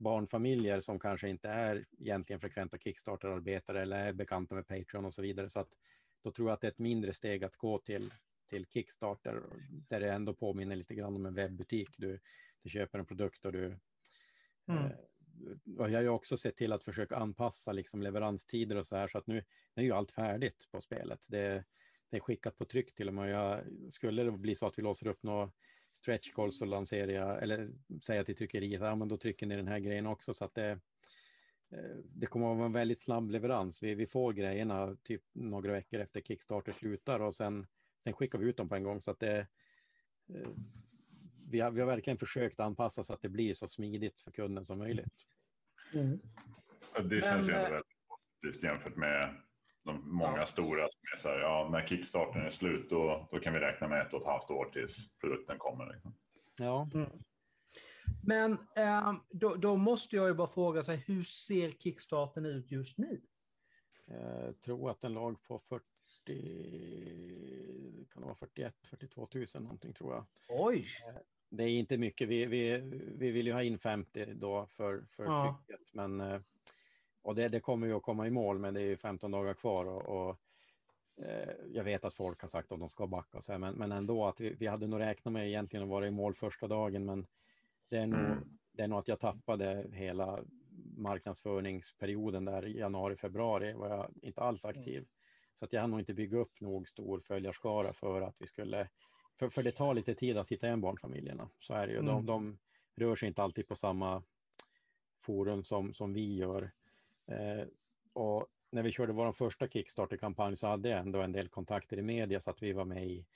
barnfamiljer 0.00 0.80
som 0.80 0.98
kanske 0.98 1.28
inte 1.28 1.48
är 1.48 1.84
egentligen 1.98 2.40
frekventa 2.40 2.78
Kickstarter-arbetare 2.78 3.82
eller 3.82 4.06
är 4.06 4.12
bekanta 4.12 4.54
med 4.54 4.66
Patreon 4.66 5.04
och 5.04 5.14
så 5.14 5.22
vidare. 5.22 5.50
Så 5.50 5.60
att 5.60 5.68
då 6.22 6.30
tror 6.30 6.48
jag 6.48 6.54
att 6.54 6.60
det 6.60 6.66
är 6.66 6.70
ett 6.70 6.78
mindre 6.78 7.12
steg 7.12 7.44
att 7.44 7.56
gå 7.56 7.78
till, 7.78 8.14
till 8.48 8.66
Kickstarter 8.66 9.42
där 9.88 10.00
det 10.00 10.12
ändå 10.12 10.34
påminner 10.34 10.76
lite 10.76 10.94
grann 10.94 11.16
om 11.16 11.26
en 11.26 11.34
webbutik. 11.34 11.88
Du, 11.96 12.20
du 12.62 12.70
köper 12.70 12.98
en 12.98 13.06
produkt 13.06 13.44
och 13.44 13.52
du... 13.52 13.78
Mm. 14.68 14.84
Eh, 14.84 14.90
och 15.78 15.90
jag 15.90 15.98
har 15.98 16.02
ju 16.02 16.08
också 16.08 16.36
sett 16.36 16.56
till 16.56 16.72
att 16.72 16.84
försöka 16.84 17.16
anpassa 17.16 17.72
liksom 17.72 18.02
leveranstider 18.02 18.76
och 18.76 18.86
så 18.86 18.96
här 18.96 19.08
så 19.08 19.18
att 19.18 19.26
nu, 19.26 19.44
nu 19.74 19.82
är 19.82 19.86
ju 19.86 19.92
allt 19.92 20.12
färdigt 20.12 20.68
på 20.70 20.80
spelet. 20.80 21.26
Det, 21.28 21.64
det 22.10 22.16
är 22.16 22.20
skickat 22.20 22.58
på 22.58 22.64
tryck 22.64 22.94
till 22.94 23.08
och 23.08 23.14
med. 23.14 23.30
Jag, 23.30 23.64
skulle 23.92 24.22
det 24.22 24.30
bli 24.30 24.54
så 24.54 24.66
att 24.66 24.78
vi 24.78 24.82
låser 24.82 25.06
upp 25.06 25.22
några 25.22 25.50
stretch 26.00 26.32
goals 26.32 26.58
så 26.58 26.64
lanserar 26.64 27.12
jag, 27.12 27.42
eller 27.42 27.70
säger 28.02 28.24
till 28.24 28.36
tryckeriet, 28.36 28.80
ja 28.80 28.94
men 28.94 29.08
då 29.08 29.16
trycker 29.16 29.46
ni 29.46 29.56
den 29.56 29.68
här 29.68 29.78
grejen 29.78 30.06
också 30.06 30.34
så 30.34 30.44
att 30.44 30.54
det, 30.54 30.70
eh, 31.70 31.96
det 32.04 32.26
kommer 32.26 32.52
att 32.52 32.56
vara 32.56 32.66
en 32.66 32.72
väldigt 32.72 33.00
snabb 33.00 33.30
leverans. 33.30 33.82
Vi, 33.82 33.94
vi 33.94 34.06
får 34.06 34.32
grejerna 34.32 34.96
typ 35.02 35.22
några 35.32 35.72
veckor 35.72 36.00
efter 36.00 36.20
Kickstarter 36.20 36.72
slutar 36.72 37.20
och 37.20 37.34
sen, 37.34 37.66
sen 37.98 38.12
skickar 38.12 38.38
vi 38.38 38.46
ut 38.46 38.56
dem 38.56 38.68
på 38.68 38.74
en 38.74 38.82
gång 38.82 39.00
så 39.00 39.10
att 39.10 39.20
det, 39.20 39.46
vi, 41.50 41.60
har, 41.60 41.70
vi 41.70 41.80
har 41.80 41.86
verkligen 41.86 42.18
försökt 42.18 42.60
anpassa 42.60 43.04
så 43.04 43.12
att 43.12 43.22
det 43.22 43.28
blir 43.28 43.54
så 43.54 43.68
smidigt 43.68 44.20
för 44.20 44.30
kunden 44.30 44.64
som 44.64 44.78
möjligt. 44.78 45.26
Mm. 45.94 46.20
Det 47.10 47.22
känns 47.22 47.48
ju 47.48 47.52
ändå 47.52 47.70
väldigt 47.70 47.96
positivt 48.42 48.62
jämfört 48.64 48.96
med 48.96 49.34
de 49.92 50.16
många 50.16 50.38
ja. 50.38 50.46
stora 50.46 50.88
som 50.88 51.00
är 51.16 51.20
så 51.20 51.28
här, 51.28 51.38
ja, 51.38 51.68
när 51.72 51.86
kickstarten 51.86 52.42
är 52.42 52.50
slut 52.50 52.90
då, 52.90 53.28
då 53.30 53.40
kan 53.40 53.54
vi 53.54 53.60
räkna 53.60 53.88
med 53.88 54.06
ett 54.06 54.12
och 54.12 54.20
ett 54.20 54.26
halvt 54.26 54.50
år 54.50 54.70
tills 54.72 55.18
produkten 55.18 55.58
kommer. 55.58 55.92
Liksom. 55.92 56.14
Ja. 56.58 56.90
Mm. 56.94 57.10
Men 58.22 58.52
eh, 58.76 59.14
då, 59.30 59.54
då, 59.54 59.76
måste 59.76 60.16
jag 60.16 60.28
ju 60.28 60.34
bara 60.34 60.48
fråga 60.48 60.82
sig, 60.82 60.96
hur 60.96 61.22
ser 61.22 61.70
kickstarten 61.70 62.46
ut 62.46 62.70
just 62.70 62.98
nu? 62.98 63.20
Jag 64.06 64.46
eh, 64.46 64.52
tror 64.52 64.90
att 64.90 65.00
den 65.00 65.12
låg 65.12 65.42
på 65.42 65.58
40, 65.58 65.84
kan 68.10 68.22
det 68.22 68.26
vara 68.26 68.34
41, 68.34 68.74
42 68.86 69.28
000 69.34 69.46
någonting 69.54 69.92
tror 69.92 70.14
jag. 70.14 70.26
Oj! 70.48 70.86
Eh, 71.08 71.14
det 71.50 71.64
är 71.64 71.68
inte 71.68 71.98
mycket, 71.98 72.28
vi, 72.28 72.46
vi, 72.46 72.80
vi 73.18 73.30
vill 73.30 73.46
ju 73.46 73.52
ha 73.52 73.62
in 73.62 73.78
50 73.78 74.34
då 74.34 74.66
för, 74.66 75.04
för 75.10 75.24
ja. 75.24 75.62
trycket, 75.66 75.94
men 75.94 76.20
eh, 76.20 76.40
och 77.22 77.34
det, 77.34 77.48
det 77.48 77.60
kommer 77.60 77.86
ju 77.86 77.92
att 77.92 78.02
komma 78.02 78.26
i 78.26 78.30
mål, 78.30 78.58
men 78.58 78.74
det 78.74 78.80
är 78.80 78.86
ju 78.86 78.96
15 78.96 79.30
dagar 79.30 79.54
kvar 79.54 79.84
och, 79.84 80.28
och 80.28 80.36
eh, 81.24 81.54
jag 81.72 81.84
vet 81.84 82.04
att 82.04 82.14
folk 82.14 82.40
har 82.40 82.48
sagt 82.48 82.72
att 82.72 82.78
de 82.78 82.88
ska 82.88 83.06
backa 83.06 83.38
och 83.38 83.44
så 83.44 83.52
här, 83.52 83.58
men, 83.58 83.74
men 83.74 83.92
ändå 83.92 84.26
att 84.26 84.40
vi, 84.40 84.54
vi 84.54 84.66
hade 84.66 84.86
nog 84.86 85.00
räknat 85.00 85.32
med 85.32 85.48
egentligen 85.48 85.82
att 85.82 85.90
vara 85.90 86.06
i 86.06 86.10
mål 86.10 86.34
första 86.34 86.68
dagen, 86.68 87.04
men 87.04 87.26
det 87.88 87.96
är 87.96 88.06
nog, 88.06 88.20
mm. 88.20 88.58
det 88.72 88.82
är 88.82 88.88
nog 88.88 88.98
att 88.98 89.08
jag 89.08 89.20
tappade 89.20 89.86
hela 89.92 90.44
marknadsföringsperioden 90.96 92.44
där 92.44 92.62
januari, 92.62 93.16
februari 93.16 93.72
var 93.72 93.88
jag 93.88 94.10
inte 94.22 94.40
alls 94.40 94.64
aktiv. 94.64 94.96
Mm. 94.96 95.08
Så 95.54 95.64
att 95.64 95.72
jag 95.72 95.80
hann 95.80 95.90
nog 95.90 96.00
inte 96.00 96.14
bygga 96.14 96.38
upp 96.38 96.60
nog 96.60 96.88
stor 96.88 97.20
följarskara 97.20 97.92
för 97.92 98.22
att 98.22 98.36
vi 98.38 98.46
skulle, 98.46 98.88
för, 99.38 99.48
för 99.48 99.62
det 99.62 99.72
tar 99.72 99.94
lite 99.94 100.14
tid 100.14 100.36
att 100.36 100.48
hitta 100.48 100.66
hem 100.66 100.80
barnfamiljerna. 100.80 101.48
Så 101.58 101.74
är 101.74 101.86
det 101.86 101.92
ju. 101.92 101.98
Mm. 101.98 102.06
De, 102.06 102.26
de 102.26 102.58
rör 102.96 103.16
sig 103.16 103.28
inte 103.28 103.42
alltid 103.42 103.68
på 103.68 103.74
samma 103.74 104.22
forum 105.20 105.64
som, 105.64 105.94
som 105.94 106.12
vi 106.12 106.36
gör. 106.36 106.70
Eh, 107.30 107.66
och 108.12 108.46
när 108.72 108.82
vi 108.82 108.92
körde 108.92 109.12
vår 109.12 109.32
första 109.32 109.68
Kickstarter-kampanj 109.68 110.56
så 110.56 110.66
hade 110.66 110.88
jag 110.88 110.98
ändå 110.98 111.22
en 111.22 111.32
del 111.32 111.48
kontakter 111.48 111.98
i 111.98 112.02
media 112.02 112.40
så 112.40 112.50
att 112.50 112.62
vi 112.62 112.72
var 112.72 112.84
med 112.84 113.06
i, 113.06 113.26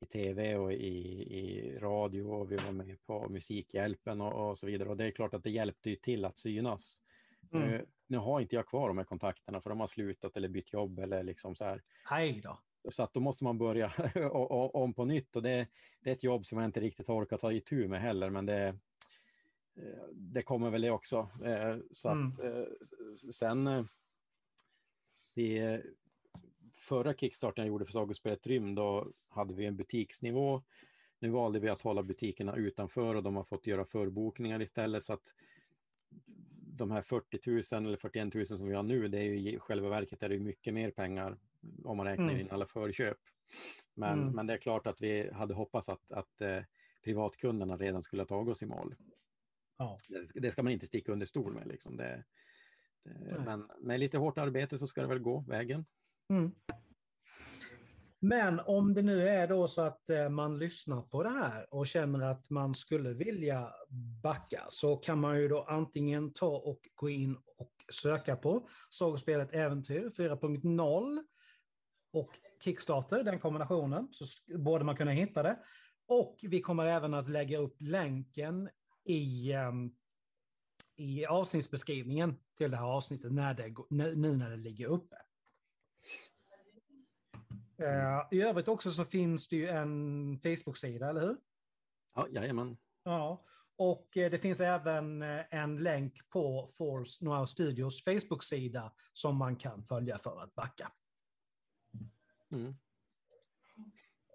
i 0.00 0.06
tv 0.06 0.56
och 0.56 0.72
i, 0.72 0.96
i 1.38 1.78
radio 1.78 2.22
och 2.22 2.52
vi 2.52 2.56
var 2.56 2.72
med 2.72 3.06
på 3.06 3.28
Musikhjälpen 3.28 4.20
och, 4.20 4.50
och 4.50 4.58
så 4.58 4.66
vidare. 4.66 4.88
Och 4.88 4.96
det 4.96 5.04
är 5.04 5.10
klart 5.10 5.34
att 5.34 5.44
det 5.44 5.50
hjälpte 5.50 5.90
ju 5.90 5.96
till 5.96 6.24
att 6.24 6.38
synas. 6.38 7.00
Mm. 7.52 7.68
Nu, 7.68 7.86
nu, 8.06 8.18
har 8.18 8.40
inte 8.40 8.56
jag 8.56 8.66
kvar 8.66 8.88
de 8.88 8.98
här 8.98 9.04
kontakterna 9.04 9.60
för 9.60 9.70
de 9.70 9.80
har 9.80 9.86
slutat 9.86 10.36
eller 10.36 10.48
bytt 10.48 10.72
jobb 10.72 10.98
eller 10.98 11.22
liksom 11.22 11.54
så 11.54 11.64
här. 11.64 11.82
Hej 12.04 12.40
då. 12.44 12.58
Så 12.88 13.02
att 13.02 13.14
då 13.14 13.20
måste 13.20 13.44
man 13.44 13.58
börja 13.58 13.92
om 14.72 14.94
på 14.94 15.04
nytt 15.04 15.36
och 15.36 15.42
det, 15.42 15.66
det, 16.00 16.10
är 16.10 16.14
ett 16.14 16.22
jobb 16.22 16.46
som 16.46 16.58
jag 16.58 16.68
inte 16.68 16.80
riktigt 16.80 17.08
orkar 17.08 17.36
ta 17.36 17.52
itu 17.52 17.88
med 17.88 18.00
heller 18.00 18.30
men 18.30 18.46
det, 18.46 18.78
det 20.12 20.42
kommer 20.42 20.70
väl 20.70 20.82
det 20.82 20.90
också. 20.90 21.28
Eh, 21.44 21.76
så 21.92 22.08
mm. 22.08 22.28
att 22.28 22.38
eh, 22.38 22.64
sen 23.32 23.88
vi, 25.34 25.80
förra 26.74 27.14
kickstarten 27.14 27.64
jag 27.64 27.68
gjorde 27.68 27.84
för 27.84 27.92
Sagospelet 27.92 28.46
Rymd, 28.46 28.76
då 28.76 29.12
hade 29.28 29.54
vi 29.54 29.66
en 29.66 29.76
butiksnivå. 29.76 30.62
Nu 31.18 31.28
valde 31.28 31.60
vi 31.60 31.68
att 31.68 31.82
hålla 31.82 32.02
butikerna 32.02 32.56
utanför 32.56 33.14
och 33.14 33.22
de 33.22 33.36
har 33.36 33.44
fått 33.44 33.66
göra 33.66 33.84
förbokningar 33.84 34.62
istället 34.62 35.02
så 35.02 35.12
att 35.12 35.34
de 36.76 36.90
här 36.90 37.02
40 37.02 37.74
000 37.74 37.86
eller 37.86 37.96
41 37.96 38.34
000 38.34 38.46
som 38.46 38.68
vi 38.68 38.74
har 38.74 38.82
nu, 38.82 39.08
det 39.08 39.18
är 39.18 39.22
ju 39.22 39.50
i 39.50 39.58
själva 39.58 39.88
verket 39.88 40.22
är 40.22 40.28
det 40.28 40.38
mycket 40.38 40.74
mer 40.74 40.90
pengar 40.90 41.38
om 41.84 41.96
man 41.96 42.06
räknar 42.06 42.28
mm. 42.28 42.40
in 42.40 42.50
alla 42.50 42.66
förköp. 42.66 43.18
Men, 43.94 44.22
mm. 44.22 44.34
men 44.34 44.46
det 44.46 44.52
är 44.52 44.58
klart 44.58 44.86
att 44.86 45.02
vi 45.02 45.30
hade 45.32 45.54
hoppats 45.54 45.88
att, 45.88 46.12
att 46.12 46.40
eh, 46.40 46.62
privatkunderna 47.04 47.76
redan 47.76 48.02
skulle 48.02 48.22
ha 48.22 48.26
tagit 48.26 48.52
oss 48.52 48.62
i 48.62 48.66
mål. 48.66 48.94
Ja. 49.80 49.98
Det, 50.08 50.40
det, 50.40 50.50
ska 50.50 50.62
man 50.62 50.72
inte 50.72 50.86
sticka 50.86 51.12
under 51.12 51.26
stol 51.26 51.54
med. 51.54 51.66
Liksom. 51.66 51.96
Det, 51.96 52.24
det, 53.04 53.40
men 53.44 53.70
med 53.80 54.00
lite 54.00 54.18
hårt 54.18 54.38
arbete 54.38 54.78
så 54.78 54.86
ska 54.86 55.00
det 55.00 55.08
väl 55.08 55.18
gå 55.18 55.44
vägen. 55.48 55.86
Mm. 56.30 56.52
Men 58.18 58.60
om 58.60 58.94
det 58.94 59.02
nu 59.02 59.28
är 59.28 59.48
då 59.48 59.68
så 59.68 59.82
att 59.82 60.10
eh, 60.10 60.28
man 60.28 60.58
lyssnar 60.58 61.02
på 61.02 61.22
det 61.22 61.30
här 61.30 61.74
och 61.74 61.86
känner 61.86 62.20
att 62.20 62.50
man 62.50 62.74
skulle 62.74 63.12
vilja 63.12 63.72
backa 64.22 64.64
så 64.68 64.96
kan 64.96 65.20
man 65.20 65.40
ju 65.40 65.48
då 65.48 65.62
antingen 65.62 66.32
ta 66.32 66.56
och 66.56 66.88
gå 66.94 67.08
in 67.10 67.36
och 67.56 67.72
söka 67.92 68.36
på 68.36 68.68
Sagospelet 68.90 69.52
Äventyr 69.52 70.10
4.0 70.16 71.24
och 72.12 72.30
Kickstarter, 72.64 73.24
den 73.24 73.40
kombinationen, 73.40 74.08
så 74.10 74.24
borde 74.58 74.84
man 74.84 74.96
kunna 74.96 75.10
hitta 75.10 75.42
det. 75.42 75.58
Och 76.06 76.38
vi 76.42 76.60
kommer 76.60 76.86
även 76.86 77.14
att 77.14 77.28
lägga 77.28 77.58
upp 77.58 77.76
länken 77.80 78.68
i, 79.10 79.54
um, 79.56 79.96
i 80.96 81.26
avsnittsbeskrivningen 81.26 82.36
till 82.56 82.70
det 82.70 82.76
här 82.76 82.84
avsnittet 82.84 83.32
när 83.32 83.54
det, 83.54 83.74
nu 83.90 84.36
när 84.36 84.50
det 84.50 84.56
ligger 84.56 84.86
uppe. 84.86 85.16
Uh, 87.80 88.26
I 88.30 88.42
övrigt 88.42 88.68
också 88.68 88.90
så 88.90 89.04
finns 89.04 89.48
det 89.48 89.56
ju 89.56 89.68
en 89.68 90.38
Facebook-sida, 90.42 91.08
eller 91.08 91.20
hur? 91.20 91.36
Ja, 92.14 92.26
jajamän. 92.30 92.76
Ja, 93.02 93.44
och 93.76 94.16
eh, 94.16 94.30
det 94.30 94.38
finns 94.38 94.60
även 94.60 95.22
eh, 95.22 95.44
en 95.50 95.82
länk 95.82 96.28
på 96.28 96.70
Force 96.78 97.24
Noir 97.24 97.44
Studios 97.44 98.04
Facebook-sida 98.04 98.92
som 99.12 99.36
man 99.36 99.56
kan 99.56 99.82
följa 99.82 100.18
för 100.18 100.42
att 100.42 100.54
backa. 100.54 100.92
Mm. 102.52 102.74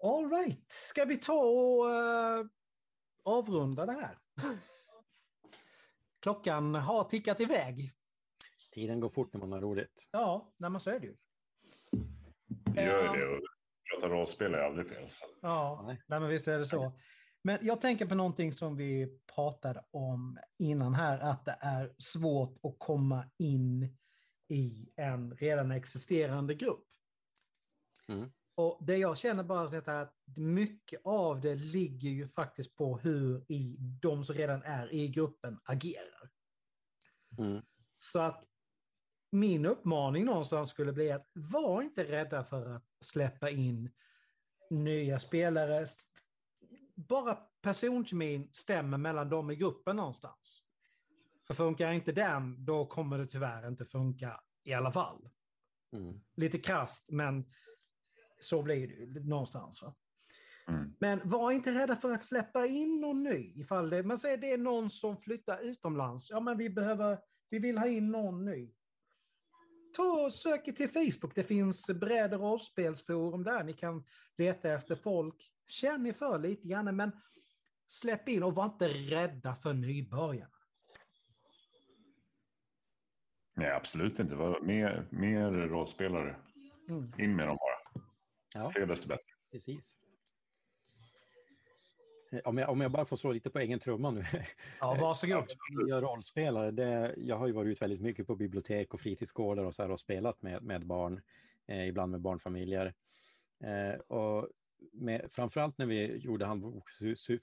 All 0.03 0.29
right, 0.29 0.71
ska 0.71 1.05
vi 1.05 1.17
ta 1.17 1.43
och 1.43 1.85
uh, 1.85 2.47
avrunda 3.23 3.85
det 3.85 3.91
här? 3.91 4.17
Klockan 6.21 6.75
har 6.75 7.03
tickat 7.03 7.39
iväg. 7.39 7.91
Tiden 8.71 8.99
går 8.99 9.09
fort 9.09 9.33
när 9.33 9.39
man 9.39 9.51
har 9.51 9.61
roligt. 9.61 10.07
Ja, 10.11 10.53
nej, 10.57 10.69
men 10.69 10.79
så 10.79 10.89
är 10.89 10.99
det 10.99 11.07
ju. 11.07 11.15
Det 12.49 12.83
gör 12.83 13.17
det. 13.17 13.27
Och 13.27 13.41
prata 13.91 14.13
rollspel 14.13 14.53
är 14.53 14.57
aldrig 14.57 14.87
fel. 14.87 15.09
Ja, 15.41 15.83
nej. 15.87 16.01
men 16.07 16.27
visst 16.27 16.47
är 16.47 16.59
det 16.59 16.65
så. 16.65 16.93
Men 17.41 17.59
jag 17.61 17.81
tänker 17.81 18.05
på 18.05 18.15
någonting 18.15 18.53
som 18.53 18.75
vi 18.75 19.19
pratade 19.35 19.83
om 19.91 20.39
innan 20.57 20.95
här, 20.95 21.19
att 21.19 21.45
det 21.45 21.57
är 21.59 21.93
svårt 21.97 22.57
att 22.63 22.75
komma 22.79 23.25
in 23.37 23.97
i 24.47 24.89
en 24.95 25.37
redan 25.37 25.71
existerande 25.71 26.55
grupp. 26.55 26.87
Mm. 28.07 28.31
Och 28.55 28.77
det 28.81 28.97
jag 28.97 29.17
känner 29.17 29.43
bara 29.43 29.63
är 29.63 29.89
att 29.89 30.15
mycket 30.35 31.01
av 31.03 31.41
det 31.41 31.55
ligger 31.55 32.09
ju 32.09 32.27
faktiskt 32.27 32.75
på 32.75 32.97
hur 32.97 33.51
i, 33.51 33.75
de 34.01 34.25
som 34.25 34.35
redan 34.35 34.63
är 34.63 34.93
i 34.93 35.07
gruppen 35.07 35.59
agerar. 35.63 36.29
Mm. 37.37 37.61
Så 37.97 38.19
att 38.19 38.43
min 39.31 39.65
uppmaning 39.65 40.25
någonstans 40.25 40.69
skulle 40.69 40.91
bli 40.91 41.11
att 41.11 41.29
var 41.33 41.81
inte 41.81 42.03
rädda 42.03 42.43
för 42.43 42.69
att 42.69 42.85
släppa 42.99 43.49
in 43.49 43.91
nya 44.69 45.19
spelare. 45.19 45.87
Bara 46.95 47.35
personkemin 47.61 48.49
stämmer 48.51 48.97
mellan 48.97 49.29
dem 49.29 49.51
i 49.51 49.55
gruppen 49.55 49.95
någonstans. 49.95 50.65
För 51.47 51.53
funkar 51.53 51.91
inte 51.91 52.11
den, 52.11 52.65
då 52.65 52.85
kommer 52.85 53.17
det 53.17 53.27
tyvärr 53.27 53.67
inte 53.67 53.85
funka 53.85 54.41
i 54.63 54.73
alla 54.73 54.91
fall. 54.91 55.29
Mm. 55.93 56.21
Lite 56.35 56.57
krast, 56.57 57.11
men 57.11 57.45
så 58.39 58.63
blir 58.63 59.05
det 59.07 59.19
någonstans. 59.19 59.81
Va? 59.81 59.95
Mm. 60.67 60.95
Men 60.99 61.29
var 61.29 61.51
inte 61.51 61.71
rädda 61.71 61.95
för 61.95 62.11
att 62.11 62.23
släppa 62.23 62.65
in 62.65 63.01
någon 63.01 63.23
ny. 63.23 63.53
Ifall 63.55 63.89
det, 63.89 64.03
man 64.03 64.17
säger 64.17 64.37
det 64.37 64.51
är 64.51 64.57
någon 64.57 64.89
som 64.89 65.17
flyttar 65.17 65.59
utomlands. 65.61 66.29
Ja, 66.31 66.39
men 66.39 66.57
vi, 66.57 66.69
behöver, 66.69 67.19
vi 67.49 67.59
vill 67.59 67.77
ha 67.77 67.87
in 67.87 68.11
någon 68.11 68.45
ny. 68.45 68.73
Ta 69.95 70.23
och 70.23 70.33
sök 70.33 70.75
till 70.75 70.89
Facebook. 70.89 71.35
Det 71.35 71.43
finns 71.43 71.87
bräd 71.87 72.33
och 72.33 72.39
rollspelsforum 72.39 73.43
där 73.43 73.63
ni 73.63 73.73
kan 73.73 74.03
leta 74.37 74.73
efter 74.73 74.95
folk. 74.95 75.51
Känn 75.67 76.05
er 76.05 76.13
för 76.13 76.39
lite 76.39 76.67
grann, 76.67 76.95
men 76.95 77.11
släpp 77.87 78.29
in 78.29 78.43
och 78.43 78.55
var 78.55 78.65
inte 78.65 78.87
rädda 78.87 79.55
för 79.55 79.73
nybörjarna. 79.73 80.49
Nej, 83.55 83.71
absolut 83.71 84.19
inte. 84.19 84.35
Mer, 84.61 85.07
mer 85.09 85.51
rollspelare. 85.51 86.35
Mm. 86.89 87.13
In 87.17 87.35
med 87.35 87.47
dem 87.47 87.57
bara. 87.57 87.74
Ja. 88.55 88.71
Fler 88.71 88.85
desto 88.85 89.07
bättre. 89.07 89.23
Precis. 89.51 89.97
Eh, 92.31 92.39
om 92.45 92.57
jag, 92.57 92.69
om 92.69 92.81
jag 92.81 92.91
bara 92.91 93.05
får 93.05 93.17
slå 93.17 93.31
lite 93.31 93.49
på 93.49 93.59
egen 93.59 93.79
trumma 93.79 94.11
nu. 94.11 94.23
Ja, 94.79 94.97
varsågod. 95.01 95.45
Jag 95.87 96.03
rollspelare, 96.03 96.71
det, 96.71 97.15
jag 97.17 97.37
har 97.37 97.47
ju 97.47 97.53
varit 97.53 97.67
ut 97.67 97.81
väldigt 97.81 98.01
mycket 98.01 98.27
på 98.27 98.35
bibliotek 98.35 98.93
och 98.93 99.01
fritidsgårdar 99.01 99.63
och 99.63 99.75
så 99.75 99.81
här 99.81 99.91
och 99.91 99.99
spelat 99.99 100.41
med, 100.41 100.63
med 100.63 100.85
barn, 100.85 101.21
eh, 101.67 101.87
ibland 101.87 102.11
med 102.11 102.21
barnfamiljer. 102.21 102.93
Eh, 103.63 103.99
och 103.99 104.49
med, 104.91 105.27
framförallt 105.31 105.77
när 105.77 105.85
vi 105.85 106.17
gjorde 106.17 106.45
handbok 106.45 106.89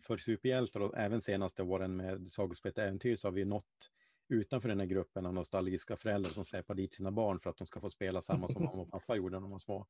för 0.00 0.16
superhjältar 0.16 0.80
och 0.80 0.98
även 0.98 1.20
senaste 1.20 1.62
åren 1.62 1.96
med 1.96 2.28
Sagospelet 2.28 2.78
Äventyr 2.78 3.16
så 3.16 3.28
har 3.28 3.32
vi 3.32 3.44
nått 3.44 3.90
utanför 4.28 4.68
den 4.68 4.80
här 4.80 4.86
gruppen 4.86 5.26
av 5.26 5.34
nostalgiska 5.34 5.96
föräldrar 5.96 6.30
som 6.30 6.44
släpar 6.44 6.74
dit 6.74 6.94
sina 6.94 7.10
barn 7.10 7.40
för 7.40 7.50
att 7.50 7.56
de 7.56 7.66
ska 7.66 7.80
få 7.80 7.90
spela 7.90 8.22
samma 8.22 8.48
som 8.48 8.64
mamma 8.64 8.82
och 8.82 8.90
pappa 8.90 9.16
gjorde 9.16 9.36
när 9.36 9.40
de 9.40 9.50
var 9.50 9.58
små. 9.58 9.86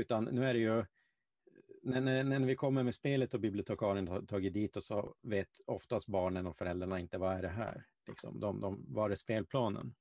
Utan 0.00 0.24
nu 0.24 0.44
är 0.44 0.54
det 0.54 0.60
ju 0.60 0.84
när, 1.82 2.00
när, 2.00 2.24
när, 2.24 2.40
vi 2.40 2.56
kommer 2.56 2.82
med 2.82 2.94
spelet 2.94 3.34
och 3.34 3.40
bibliotekarien 3.40 4.08
har 4.08 4.22
tagit 4.22 4.54
dit 4.54 4.76
och 4.76 4.84
så 4.84 5.14
vet 5.22 5.48
oftast 5.66 6.06
barnen 6.06 6.46
och 6.46 6.56
föräldrarna 6.56 7.00
inte 7.00 7.18
vad 7.18 7.34
är 7.34 7.42
det 7.42 7.48
här. 7.48 7.86
Liksom. 8.06 8.40
De, 8.40 8.60
de, 8.60 8.84
var 8.88 9.10
är 9.10 9.16
spelplanen? 9.16 9.94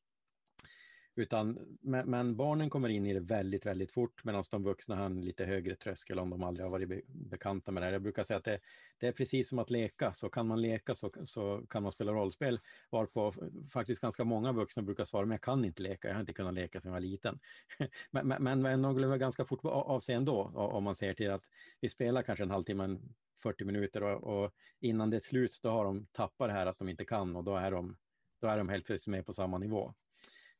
Utan, 1.19 1.77
men, 1.81 2.09
men, 2.09 2.35
barnen 2.35 2.69
kommer 2.69 2.89
in 2.89 3.05
i 3.05 3.13
det 3.13 3.19
väldigt, 3.19 3.65
väldigt 3.65 3.91
fort 3.91 4.23
medan 4.23 4.43
de 4.51 4.63
vuxna 4.63 4.95
har 4.95 5.05
en 5.05 5.21
lite 5.21 5.45
högre 5.45 5.75
tröskel 5.75 6.19
om 6.19 6.29
de 6.29 6.43
aldrig 6.43 6.65
har 6.65 6.71
varit 6.71 6.89
be, 6.89 7.01
bekanta 7.07 7.71
med 7.71 7.83
det. 7.83 7.85
här. 7.85 7.93
Jag 7.93 8.01
brukar 8.01 8.23
säga 8.23 8.37
att 8.37 8.43
det, 8.43 8.59
det, 8.97 9.07
är 9.07 9.11
precis 9.11 9.49
som 9.49 9.59
att 9.59 9.69
leka. 9.69 10.13
Så 10.13 10.29
kan 10.29 10.47
man 10.47 10.61
leka 10.61 10.95
så, 10.95 11.11
så 11.25 11.65
kan 11.69 11.83
man 11.83 11.91
spela 11.91 12.11
rollspel. 12.11 12.59
Varpå 12.89 13.33
faktiskt 13.73 14.01
ganska 14.01 14.23
många 14.23 14.51
vuxna 14.51 14.83
brukar 14.83 15.03
svara, 15.03 15.25
men 15.25 15.31
jag 15.31 15.41
kan 15.41 15.65
inte 15.65 15.81
leka, 15.81 16.07
jag 16.07 16.15
har 16.15 16.21
inte 16.21 16.33
kunnat 16.33 16.53
leka 16.53 16.81
sedan 16.81 16.89
jag 16.89 16.93
var 16.93 17.07
liten. 17.07 17.39
men, 18.11 18.27
men, 18.27 18.61
men 18.61 18.81
de 18.81 18.95
glömmer 18.95 19.17
ganska 19.17 19.45
fort 19.45 19.59
av 19.63 19.99
sig 19.99 20.15
ändå 20.15 20.41
om 20.43 20.83
man 20.83 20.95
ser 20.95 21.13
till 21.13 21.31
att 21.31 21.45
vi 21.79 21.89
spelar 21.89 22.21
kanske 22.21 22.43
en 22.43 22.51
halvtimme, 22.51 22.97
40 23.43 23.65
minuter 23.65 24.03
och, 24.03 24.43
och 24.43 24.51
innan 24.79 25.09
det 25.09 25.17
är 25.17 25.19
slut 25.19 25.59
då 25.63 25.69
har 25.69 25.85
de 25.85 26.05
tappat 26.11 26.49
det 26.49 26.53
här 26.53 26.65
att 26.65 26.77
de 26.77 26.89
inte 26.89 27.05
kan 27.05 27.35
och 27.35 27.43
då 27.43 27.55
är 27.55 27.71
de, 27.71 27.97
då 28.41 28.47
är 28.47 28.57
de 28.57 28.69
helt 28.69 28.85
plötsligt 28.85 29.11
med 29.11 29.25
på 29.25 29.33
samma 29.33 29.57
nivå. 29.57 29.93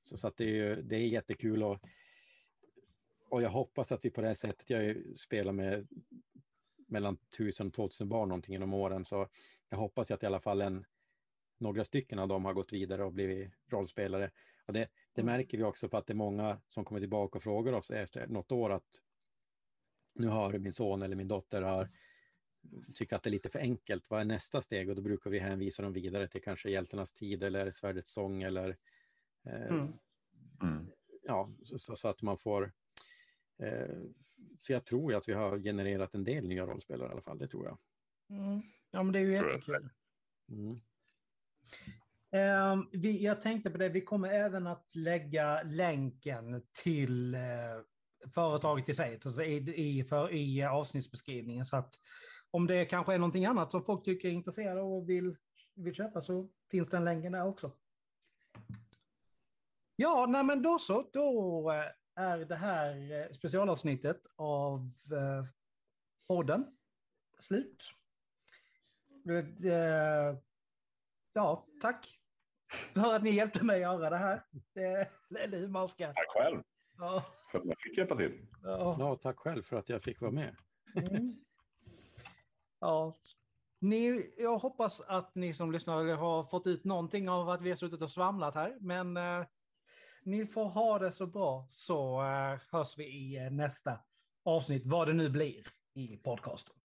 Så, 0.04 0.18
så 0.18 0.28
att 0.28 0.38
det, 0.38 0.60
är, 0.60 0.76
det 0.76 0.96
är 0.96 1.08
jättekul 1.08 1.64
och, 1.64 1.80
och 3.30 3.42
jag 3.42 3.50
hoppas 3.50 3.92
att 3.92 4.06
vi 4.06 4.10
på 4.10 4.22
det 4.22 4.28
här 4.28 4.34
sättet, 4.34 4.70
jag 4.70 4.96
spelar 5.18 5.52
med 5.52 5.88
mellan 6.88 7.18
1000 7.34 7.68
och 7.68 7.74
2000 7.74 8.10
barn 8.10 8.30
någonting 8.30 8.54
genom 8.54 8.74
åren, 8.74 9.06
så 9.06 9.28
jag 9.70 9.78
hoppas 9.78 10.12
att 10.12 10.24
i 10.24 10.26
alla 10.26 10.40
fall 10.40 10.62
en, 10.62 10.86
några 11.58 11.84
stycken 11.84 12.20
av 12.20 12.28
dem 12.28 12.46
har 12.46 12.54
gått 12.54 12.74
vidare 12.74 13.04
och 13.04 13.14
blivit 13.14 13.52
rollspelare. 13.68 14.32
Och 14.66 14.74
det, 14.74 14.90
det 15.14 15.22
mm. 15.22 15.36
märker 15.36 15.58
vi 15.58 15.64
också 15.64 15.90
på 15.90 15.98
att 15.98 16.08
det 16.08 16.14
är 16.14 16.16
många 16.16 16.62
som 16.68 16.86
kommer 16.86 17.00
tillbaka 17.00 17.38
och 17.38 17.44
frågar 17.44 17.74
oss 17.74 17.92
efter 17.92 18.28
något 18.28 18.52
år 18.52 18.70
att 18.70 19.02
nu 20.16 20.28
har 20.28 20.58
min 20.58 20.74
son 20.74 21.02
eller 21.02 21.16
min 21.16 21.28
dotter 21.28 21.62
har 21.62 21.90
tycker 22.94 23.16
att 23.16 23.24
det 23.24 23.30
är 23.30 23.32
lite 23.32 23.50
för 23.50 23.60
enkelt. 23.60 24.06
Vad 24.08 24.22
är 24.22 24.26
nästa 24.26 24.62
steg? 24.62 24.90
Och 24.90 24.96
då 24.96 25.02
brukar 25.02 25.30
vi 25.30 25.40
hänvisa 25.40 25.84
dem 25.84 25.94
vidare 25.94 26.28
till 26.28 26.42
kanske 26.42 26.70
Hjältarnas 26.70 27.14
tid 27.14 27.44
eller 27.44 27.72
Svärdets 27.72 28.14
sång 28.14 28.44
eller 28.44 28.78
mm. 29.46 29.94
Mm. 30.62 30.92
Ja, 31.24 31.50
så, 31.64 31.96
så, 31.96 32.08
att 32.08 32.22
man 32.22 32.38
får... 32.38 32.72
Eh, 33.60 33.98
för 34.66 34.74
jag 34.74 34.86
tror 34.86 35.12
ju 35.12 35.18
att 35.18 35.30
vi 35.30 35.34
har 35.34 35.60
genererat 35.60 36.16
en 36.16 36.24
del 36.24 36.48
nya 36.48 36.66
rollspelare 36.66 37.10
i 37.10 37.12
alla 37.12 37.22
fall, 37.22 37.38
det 37.38 37.48
tror 37.48 37.66
jag. 37.66 37.78
Mm. 38.30 38.62
Ja, 38.92 39.04
men 39.04 39.14
det 39.14 39.20
är 39.20 39.24
ju 39.24 39.34
jättekul. 39.34 39.90
Mm. 40.50 40.82
Um, 42.32 42.90
vi, 42.92 43.24
jag 43.24 43.42
tänkte 43.42 43.70
på 43.70 43.78
det, 43.78 43.90
vi 43.90 44.02
kommer 44.02 44.30
även 44.30 44.68
att 44.68 44.96
lägga 44.96 45.64
länken 45.64 46.64
till 46.84 47.36
uh, 47.36 48.30
företaget 48.34 48.90
i 48.90 48.94
sig 48.94 49.20
alltså 49.26 49.44
i, 49.44 49.56
i, 49.76 50.04
för, 50.04 50.34
i 50.34 50.64
avsnittsbeskrivningen. 50.64 51.66
Så 51.66 51.78
att 51.78 51.94
om 52.52 52.68
det 52.68 52.86
kanske 52.86 53.14
är 53.14 53.18
någonting 53.18 53.46
annat 53.46 53.72
som 53.72 53.84
folk 53.84 54.06
tycker 54.06 54.28
är 54.28 54.32
intresserade 54.32 54.82
och 54.82 55.10
vill, 55.10 55.36
vill 55.76 55.96
köpa 55.96 56.22
så 56.22 56.50
finns 56.72 56.90
den 56.90 57.06
länken 57.06 57.32
där 57.32 57.48
också. 57.48 57.72
Ja, 60.02 60.26
nej 60.30 60.44
men 60.44 60.62
då 60.62 60.80
så. 60.80 61.10
Då 61.14 61.72
eh, 61.72 62.24
är 62.24 62.38
det 62.38 62.56
här 62.56 63.12
eh, 63.12 63.34
specialavsnittet 63.34 64.22
av 64.36 64.92
eh, 65.12 65.46
podden 66.28 66.78
slut. 67.40 67.84
Ja, 71.34 71.68
tack 71.82 72.20
för 72.94 73.16
att 73.16 73.24
ni 73.24 73.30
hjälpte 73.30 73.66
mig 73.66 73.84
att 73.84 74.00
göra 74.00 74.10
det 74.10 74.18
här. 74.18 74.44
Eller 75.40 75.58
hur 75.58 75.68
man 75.68 75.88
ska. 75.88 76.06
Tack 76.14 76.30
själv 76.30 76.62
ja. 76.98 77.26
för 77.52 77.58
att 77.60 77.66
jag 77.66 77.82
fick 77.82 77.98
hjälpa 77.98 78.16
till. 78.16 78.48
Ja. 78.64 78.96
ja, 79.00 79.16
tack 79.16 79.40
själv 79.40 79.62
för 79.62 79.78
att 79.78 79.90
jag 79.90 80.04
fick 80.04 80.22
vara 80.22 80.32
med. 80.32 80.56
Mm. 80.96 81.36
Ja, 82.80 83.18
ni, 83.80 84.34
jag 84.38 84.58
hoppas 84.58 85.02
att 85.02 85.36
ni 85.36 85.54
som 85.54 85.72
lyssnar 85.72 86.16
har 86.16 86.44
fått 86.44 86.68
ut 86.68 86.84
någonting 86.84 87.30
av 87.30 87.50
att 87.50 87.62
vi 87.62 87.70
har 87.70 87.76
suttit 87.76 88.02
och 88.02 88.12
svamlat 88.12 88.56
här, 88.56 88.78
men 88.80 89.18
ni 90.24 90.46
får 90.46 90.66
ha 90.66 91.00
det 91.00 91.12
så 91.12 91.28
bra 91.28 91.68
så 91.70 92.22
eh, 92.22 92.60
hörs 92.72 92.98
vi 92.98 93.06
i 93.06 93.38
eh, 93.38 93.52
nästa 93.52 94.00
avsnitt, 94.44 94.86
vad 94.86 95.08
det 95.08 95.14
nu 95.14 95.30
blir 95.30 95.64
i 95.94 96.18
podcasten. 96.18 96.76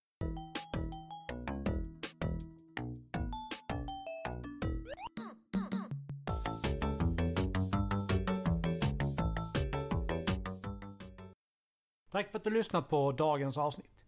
Tack 12.11 12.30
för 12.30 12.39
att 12.39 12.45
du 12.45 12.51
lyssnat 12.51 12.89
på 12.89 13.12
dagens 13.12 13.59
avsnitt. 13.59 14.05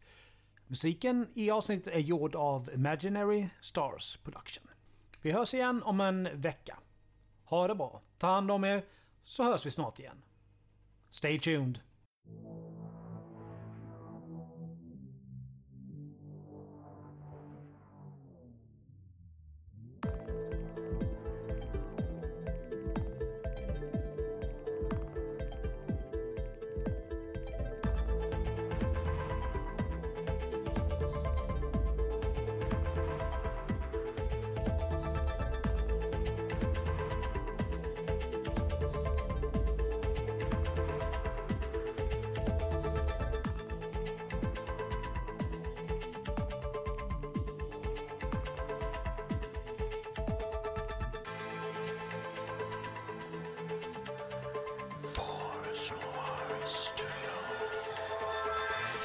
Musiken 0.67 1.29
i 1.35 1.51
avsnittet 1.51 1.95
är 1.95 1.99
gjord 1.99 2.35
av 2.35 2.71
Imaginary 2.75 3.49
Stars 3.61 4.17
Production. 4.17 4.71
Vi 5.23 5.33
hörs 5.33 5.55
igen 5.55 5.83
om 5.83 6.01
en 6.01 6.41
vecka. 6.41 6.79
Ha 7.45 7.69
det 7.69 7.75
bra, 7.75 8.03
ta 8.19 8.27
hand 8.27 8.51
om 8.51 8.65
er 8.65 8.85
så 9.27 9.43
hörs 9.45 9.67
vi 9.67 9.71
snart 9.71 9.99
igen. 9.99 10.23
Stay 11.11 11.39
tuned! 11.39 11.81